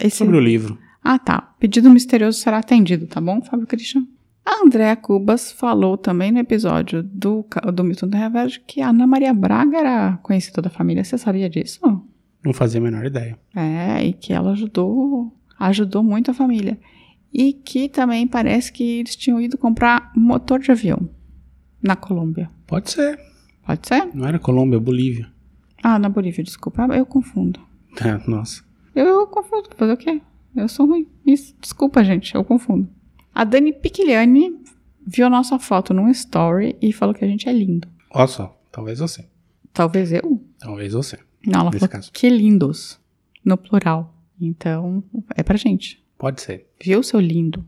Esse... 0.00 0.18
Sobre 0.18 0.36
o 0.36 0.40
livro. 0.40 0.78
Ah, 1.02 1.18
tá. 1.18 1.54
Pedido 1.58 1.90
misterioso 1.90 2.38
será 2.38 2.58
atendido, 2.58 3.06
tá 3.06 3.20
bom, 3.20 3.40
Fábio 3.40 3.66
Christian? 3.66 4.06
A 4.44 4.64
Andréa 4.64 4.96
Cubas 4.96 5.52
falou 5.52 5.98
também 5.98 6.32
no 6.32 6.38
episódio 6.38 7.02
do, 7.02 7.44
do 7.74 7.84
Milton 7.84 8.08
Terra 8.08 8.30
Verde 8.30 8.62
que 8.66 8.80
a 8.80 8.88
Ana 8.88 9.06
Maria 9.06 9.34
Braga 9.34 9.76
era 9.76 10.16
conhecida 10.22 10.62
da 10.62 10.70
família. 10.70 11.04
Você 11.04 11.18
sabia 11.18 11.50
disso? 11.50 11.80
Não 12.42 12.54
fazia 12.54 12.80
a 12.80 12.82
menor 12.82 13.04
ideia. 13.04 13.38
É, 13.54 14.02
e 14.06 14.14
que 14.14 14.32
ela 14.32 14.52
ajudou, 14.52 15.30
ajudou 15.58 16.02
muito 16.02 16.30
a 16.30 16.34
família. 16.34 16.78
E 17.30 17.52
que 17.52 17.90
também 17.90 18.26
parece 18.26 18.72
que 18.72 19.00
eles 19.00 19.16
tinham 19.16 19.38
ido 19.38 19.58
comprar 19.58 20.10
motor 20.16 20.60
de 20.60 20.70
avião 20.70 21.10
na 21.82 21.94
Colômbia. 21.94 22.50
Pode 22.66 22.90
ser. 22.90 23.18
Pode 23.66 23.86
ser? 23.86 24.08
Não 24.14 24.26
era 24.26 24.38
Colômbia, 24.38 24.80
Bolívia. 24.80 25.30
Ah, 25.82 25.98
na 25.98 26.08
Bolívia, 26.08 26.42
desculpa. 26.42 26.86
Eu 26.96 27.04
confundo. 27.04 27.60
É, 28.00 28.18
nossa. 28.28 28.64
Eu, 28.94 29.06
eu 29.06 29.26
confundo. 29.26 29.68
Fazer 29.76 29.92
o 29.92 29.96
quê? 29.98 30.22
Eu 30.56 30.68
sou 30.68 30.86
ruim. 30.86 31.06
Isso, 31.26 31.54
desculpa, 31.60 32.02
gente. 32.04 32.34
Eu 32.34 32.44
confundo. 32.44 32.88
A 33.34 33.44
Dani 33.44 33.72
Piquiliani 33.72 34.56
viu 35.06 35.30
nossa 35.30 35.58
foto 35.58 35.94
num 35.94 36.08
story 36.10 36.76
e 36.82 36.92
falou 36.92 37.14
que 37.14 37.24
a 37.24 37.28
gente 37.28 37.48
é 37.48 37.52
lindo. 37.52 37.86
Olha 38.10 38.26
só, 38.26 38.60
talvez 38.72 38.98
você. 38.98 39.24
Talvez 39.72 40.12
eu? 40.12 40.42
Talvez 40.58 40.92
você. 40.92 41.18
Não, 41.46 41.60
ela 41.60 41.72
falou 41.72 41.88
caso. 41.88 42.10
que 42.12 42.28
lindos. 42.28 42.98
No 43.44 43.56
plural. 43.56 44.14
Então, 44.40 45.02
é 45.36 45.42
pra 45.42 45.56
gente. 45.56 46.02
Pode 46.18 46.40
ser. 46.40 46.66
Viu, 46.82 47.02
seu 47.02 47.20
lindo? 47.20 47.64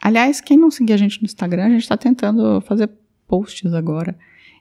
Aliás, 0.00 0.40
quem 0.40 0.56
não 0.58 0.70
seguir 0.70 0.94
a 0.94 0.96
gente 0.96 1.20
no 1.20 1.26
Instagram, 1.26 1.66
a 1.66 1.70
gente 1.70 1.86
tá 1.88 1.96
tentando 1.96 2.60
fazer 2.62 2.90
posts 3.28 3.72
agora. 3.74 4.16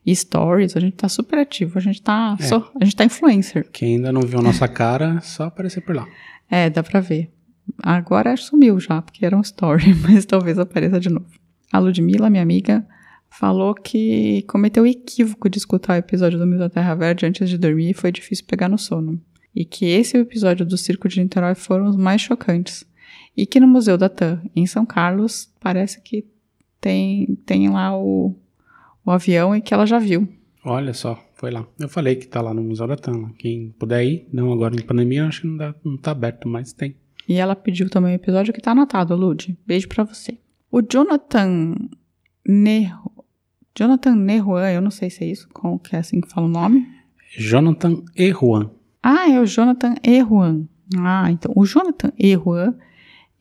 E 0.06 0.16
stories, 0.16 0.76
a 0.76 0.80
gente 0.80 0.96
tá 0.96 1.08
super 1.08 1.40
ativo. 1.40 1.78
A 1.78 1.82
gente 1.82 2.02
tá, 2.02 2.36
É. 2.40 2.44
só- 2.44 2.72
a 2.80 2.84
gente 2.84 2.96
tá 2.96 3.06
influencer. 3.06 3.70
Quem 3.72 3.96
ainda 3.96 4.12
não 4.12 4.22
viu 4.22 4.42
nossa 4.42 4.68
cara, 4.68 5.22
só 5.22 5.44
aparecer 5.46 5.82
por 5.82 5.96
lá. 5.96 6.08
É, 6.50 6.70
dá 6.70 6.82
pra 6.84 7.00
ver. 7.00 7.32
Agora 7.82 8.38
sumiu 8.38 8.80
já, 8.80 9.02
porque 9.02 9.26
era 9.26 9.36
um 9.36 9.42
story, 9.42 9.94
mas 10.08 10.26
talvez 10.26 10.58
apareça 10.60 11.00
de 11.00 11.10
novo. 11.10 11.28
A 11.72 11.80
Ludmilla, 11.80 12.30
minha 12.30 12.44
amiga, 12.44 12.86
falou 13.30 13.74
que 13.74 14.44
cometeu 14.44 14.84
o 14.84 14.88
equívoco 14.88 15.50
de 15.50 15.58
escutar 15.58 15.94
o 15.94 15.98
episódio 15.98 16.38
do 16.38 16.58
da 16.58 16.70
Terra 16.70 16.94
Verde 16.96 17.26
antes 17.26 17.50
de 17.50 17.58
dormir 17.58 17.90
e 17.90 17.94
foi 17.94 18.12
difícil 18.12 18.46
pegar 18.46 18.68
no 18.68 18.78
sono. 18.78 19.20
E 19.56 19.66
que 19.66 19.86
esse 19.86 20.18
episódio 20.18 20.66
do 20.66 20.78
Circo 20.78 21.08
de 21.08 21.22
Niterói 21.22 21.56
foram 21.56 21.88
os 21.88 21.96
mais 21.96 22.22
chocantes. 22.22 22.86
E 23.36 23.46
que 23.46 23.60
no 23.60 23.68
Museu 23.68 23.98
da 23.98 24.10
TAM, 24.10 24.42
em 24.56 24.66
São 24.66 24.86
Carlos, 24.86 25.50
parece 25.60 26.02
que 26.02 26.26
tem, 26.80 27.38
tem 27.46 27.70
lá 27.70 27.98
o, 27.98 28.36
o 29.06 29.12
avião 29.12 29.56
e 29.56 29.62
que 29.62 29.74
ela 29.74 29.86
já 29.86 30.00
viu. 30.00 30.28
Olha 30.64 30.94
só, 30.94 31.20
foi 31.36 31.52
lá. 31.52 31.66
Eu 31.80 31.90
falei 31.90 32.16
que 32.16 32.28
tá 32.28 32.42
lá 32.42 32.54
no 32.54 32.62
Museu 32.62 32.88
da 32.88 32.96
Tama. 32.96 33.34
Quem 33.38 33.74
puder 33.80 34.04
ir, 34.04 34.28
não 34.32 34.52
agora 34.52 34.76
em 34.76 34.82
pandemia, 34.82 35.26
acho 35.26 35.42
que 35.42 35.48
não, 35.48 35.58
dá, 35.58 35.76
não 35.84 35.98
tá 35.98 36.12
aberto, 36.12 36.48
mas 36.48 36.74
tem. 36.74 36.96
E 37.32 37.38
ela 37.38 37.56
pediu 37.56 37.90
também 37.90 38.12
o 38.12 38.16
episódio 38.16 38.54
que 38.54 38.60
tá 38.60 38.72
anotado, 38.72 39.16
Lud. 39.16 39.58
Beijo 39.66 39.88
pra 39.88 40.04
você. 40.04 40.38
O 40.70 40.82
Jonathan 40.82 41.76
Nerro. 42.46 43.26
Jonathan 43.74 44.16
Nerruan, 44.18 44.70
eu 44.70 44.82
não 44.82 44.92
sei 44.92 45.10
se 45.10 45.24
é 45.24 45.28
isso, 45.28 45.48
como 45.54 45.80
que 45.80 45.96
é 45.96 46.00
assim 46.00 46.20
que 46.20 46.28
fala 46.28 46.48
o 46.48 46.50
nome. 46.50 46.86
Jonathan 47.38 48.04
e 48.18 48.34
Juan. 48.34 48.70
Ah, 49.02 49.32
é 49.32 49.40
o 49.40 49.46
Jonathan 49.46 49.96
Erruan. 50.04 50.68
Ah, 50.98 51.32
então 51.32 51.54
o 51.56 51.66
Jonathan 51.66 52.12
Erruan, 52.20 52.76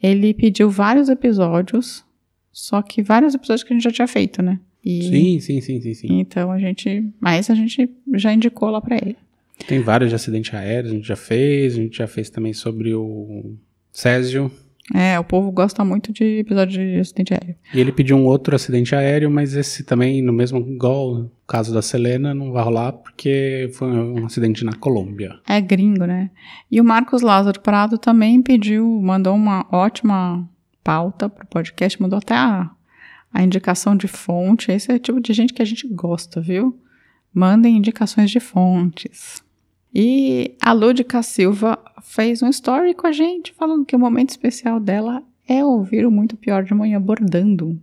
ele 0.00 0.32
pediu 0.34 0.70
vários 0.70 1.08
episódios, 1.08 2.04
só 2.52 2.80
que 2.82 3.02
vários 3.02 3.34
episódios 3.34 3.64
que 3.64 3.72
a 3.72 3.76
gente 3.76 3.82
já 3.82 3.90
tinha 3.90 4.06
feito, 4.06 4.40
né? 4.40 4.60
E, 4.84 5.02
Sim, 5.02 5.40
sim, 5.40 5.60
sim, 5.60 5.80
sim, 5.80 5.94
sim. 5.94 6.20
Então 6.20 6.52
a 6.52 6.60
gente, 6.60 7.12
mas 7.18 7.50
a 7.50 7.56
gente 7.56 7.90
já 8.14 8.32
indicou 8.32 8.70
lá 8.70 8.80
pra 8.80 8.94
ele. 8.94 9.16
Tem 9.66 9.80
vários 9.80 10.10
de 10.10 10.14
acidente 10.14 10.54
aéreo, 10.54 10.92
a 10.92 10.94
gente 10.94 11.08
já 11.08 11.16
fez, 11.16 11.74
a 11.74 11.82
gente 11.82 11.98
já 11.98 12.06
fez 12.06 12.30
também 12.30 12.52
sobre 12.52 12.94
o 12.94 13.56
Césio. 13.92 14.50
É, 14.92 15.18
o 15.20 15.24
povo 15.24 15.52
gosta 15.52 15.84
muito 15.84 16.12
de 16.12 16.40
episódio 16.40 16.76
de 16.76 16.98
acidente 16.98 17.32
aéreo. 17.32 17.54
E 17.72 17.78
ele 17.78 17.92
pediu 17.92 18.16
um 18.16 18.24
outro 18.24 18.56
acidente 18.56 18.94
aéreo, 18.94 19.30
mas 19.30 19.54
esse 19.54 19.84
também, 19.84 20.20
no 20.20 20.32
mesmo 20.32 20.58
o 20.58 21.30
caso 21.46 21.72
da 21.72 21.80
Selena, 21.80 22.34
não 22.34 22.50
vai 22.50 22.64
rolar 22.64 22.92
porque 22.92 23.70
foi 23.74 23.88
um 23.88 24.26
acidente 24.26 24.64
na 24.64 24.72
Colômbia. 24.72 25.38
É 25.48 25.60
gringo, 25.60 26.06
né? 26.06 26.30
E 26.68 26.80
o 26.80 26.84
Marcos 26.84 27.22
Lázaro 27.22 27.60
Prado 27.60 27.98
também 27.98 28.42
pediu, 28.42 29.00
mandou 29.00 29.34
uma 29.34 29.64
ótima 29.70 30.48
pauta 30.82 31.28
pro 31.28 31.46
podcast, 31.46 32.00
mandou 32.02 32.18
até 32.18 32.34
a, 32.34 32.70
a 33.32 33.42
indicação 33.42 33.94
de 33.94 34.08
fonte. 34.08 34.72
Esse 34.72 34.90
é 34.90 34.96
o 34.96 34.98
tipo 34.98 35.20
de 35.20 35.32
gente 35.32 35.52
que 35.52 35.62
a 35.62 35.66
gente 35.66 35.86
gosta, 35.86 36.40
viu? 36.40 36.76
Mandem 37.32 37.76
indicações 37.76 38.28
de 38.28 38.40
fontes. 38.40 39.40
E 39.94 40.56
a 40.62 40.72
Lúdica 40.72 41.22
Silva 41.22 41.78
fez 42.02 42.42
um 42.42 42.48
story 42.48 42.94
com 42.94 43.06
a 43.06 43.12
gente, 43.12 43.52
falando 43.52 43.84
que 43.84 43.96
o 43.96 43.98
momento 43.98 44.30
especial 44.30 44.78
dela 44.78 45.22
é 45.48 45.64
ouvir 45.64 46.06
o 46.06 46.10
Muito 46.10 46.36
Pior 46.36 46.62
de 46.62 46.72
Manhã 46.74 47.00
bordando. 47.00 47.80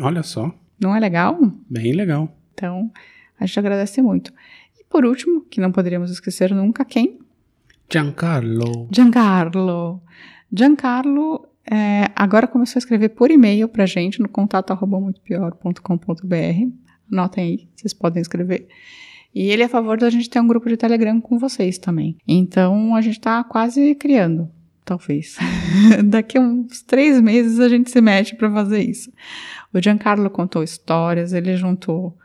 Olha 0.00 0.22
só, 0.22 0.52
Não 0.80 0.94
é 0.96 1.00
legal? 1.00 1.38
bem 1.68 1.92
legal. 1.92 2.34
Então, 2.54 2.90
a 3.38 3.44
gente 3.46 3.58
agradece 3.58 4.00
muito. 4.00 4.32
E 4.80 4.84
por 4.84 5.04
último, 5.04 5.42
que 5.42 5.60
não 5.60 5.70
poderíamos 5.70 6.10
esquecer 6.10 6.54
nunca, 6.54 6.84
quem? 6.84 7.18
Giancarlo. 7.92 8.88
Giancarlo. 8.90 10.02
Giancarlo 10.52 11.46
é, 11.70 12.10
agora 12.16 12.46
começou 12.46 12.78
a 12.78 12.80
escrever 12.80 13.10
por 13.10 13.30
e-mail 13.30 13.68
pra 13.68 13.86
gente 13.86 14.20
no 14.20 14.28
contato 14.28 14.70
arroba 14.72 14.98
muitopior.com.br. 14.98 16.72
Anotem 17.12 17.44
aí, 17.44 17.68
vocês 17.76 17.92
podem 17.92 18.20
escrever. 18.22 18.66
E 19.34 19.50
ele 19.50 19.62
é 19.62 19.66
a 19.66 19.68
favor 19.68 19.98
da 19.98 20.08
gente 20.10 20.30
ter 20.30 20.40
um 20.40 20.46
grupo 20.46 20.68
de 20.68 20.76
Telegram 20.76 21.20
com 21.20 21.38
vocês 21.38 21.78
também. 21.78 22.16
Então 22.26 22.94
a 22.94 23.00
gente 23.00 23.20
tá 23.20 23.42
quase 23.42 23.94
criando, 23.96 24.48
talvez. 24.84 25.36
Daqui 26.04 26.38
a 26.38 26.40
uns 26.40 26.82
três 26.82 27.20
meses 27.20 27.58
a 27.58 27.68
gente 27.68 27.90
se 27.90 28.00
mexe 28.00 28.36
pra 28.36 28.50
fazer 28.50 28.82
isso. 28.82 29.12
O 29.72 29.82
Giancarlo 29.82 30.30
contou 30.30 30.62
histórias, 30.62 31.32
ele 31.32 31.56
juntou 31.56 32.16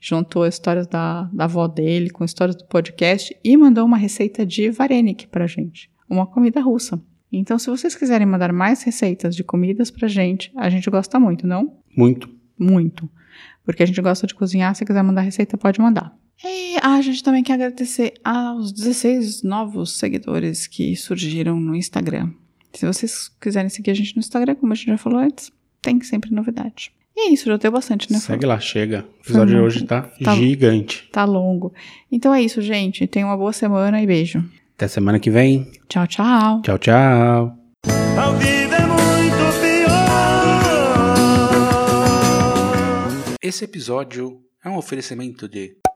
juntou 0.00 0.46
histórias 0.46 0.86
da, 0.86 1.24
da 1.32 1.44
avó 1.44 1.68
dele 1.68 2.08
com 2.08 2.24
histórias 2.24 2.56
do 2.56 2.64
podcast 2.64 3.36
e 3.44 3.56
mandou 3.56 3.84
uma 3.84 3.98
receita 3.98 4.46
de 4.46 4.70
varenik 4.70 5.26
pra 5.26 5.46
gente, 5.46 5.90
uma 6.08 6.26
comida 6.26 6.60
russa. 6.60 7.00
Então, 7.30 7.58
se 7.58 7.70
vocês 7.70 7.94
quiserem 7.94 8.26
mandar 8.26 8.52
mais 8.52 8.82
receitas 8.82 9.36
de 9.36 9.44
comidas 9.44 9.90
pra 9.90 10.08
gente, 10.08 10.50
a 10.56 10.68
gente 10.68 10.90
gosta 10.90 11.20
muito, 11.20 11.46
não? 11.46 11.76
Muito. 11.94 12.28
Muito. 12.58 13.08
Porque 13.64 13.82
a 13.82 13.86
gente 13.86 14.00
gosta 14.00 14.26
de 14.26 14.34
cozinhar, 14.34 14.74
se 14.74 14.84
quiser 14.84 15.02
mandar 15.02 15.20
receita, 15.20 15.56
pode 15.56 15.80
mandar. 15.80 16.12
E 16.44 16.76
ah, 16.82 16.94
a 16.94 17.02
gente 17.02 17.22
também 17.22 17.42
quer 17.42 17.52
agradecer 17.54 18.14
aos 18.24 18.72
16 18.72 19.42
novos 19.42 19.98
seguidores 19.98 20.66
que 20.66 20.96
surgiram 20.96 21.60
no 21.60 21.74
Instagram. 21.76 22.30
Se 22.72 22.86
vocês 22.86 23.28
quiserem 23.40 23.68
seguir 23.68 23.90
a 23.90 23.94
gente 23.94 24.16
no 24.16 24.20
Instagram, 24.20 24.54
como 24.54 24.72
a 24.72 24.76
gente 24.76 24.86
já 24.86 24.96
falou 24.96 25.18
antes, 25.18 25.52
tem 25.82 26.00
sempre 26.02 26.30
novidade. 26.32 26.92
E 27.16 27.28
é 27.28 27.32
isso, 27.32 27.44
já 27.46 27.56
deu 27.58 27.70
bastante, 27.72 28.10
né? 28.10 28.18
Segue 28.18 28.46
lá, 28.46 28.58
chega. 28.58 29.04
O 29.18 29.22
episódio 29.22 29.46
de 29.48 29.60
muito- 29.60 29.66
hoje 29.66 29.84
tá, 29.84 30.02
tá- 30.22 30.34
gigante. 30.36 31.08
Tá 31.12 31.24
longo. 31.24 31.74
Então 32.10 32.32
é 32.32 32.40
isso, 32.40 32.62
gente. 32.62 33.06
Tenham 33.06 33.28
uma 33.28 33.36
boa 33.36 33.52
semana 33.52 34.00
e 34.00 34.06
beijo. 34.06 34.42
Até 34.76 34.88
semana 34.88 35.18
que 35.20 35.30
vem. 35.30 35.70
Tchau, 35.88 36.06
tchau. 36.06 36.62
Tchau, 36.62 36.78
tchau. 36.78 37.54
A 38.16 38.30
vida 38.38 38.76
é 38.76 38.86
muito 38.86 39.60
pior. 43.20 43.36
Esse 43.42 43.64
episódio 43.64 44.40
é 44.64 44.70
um 44.70 44.76
oferecimento 44.76 45.46
de 45.48 45.76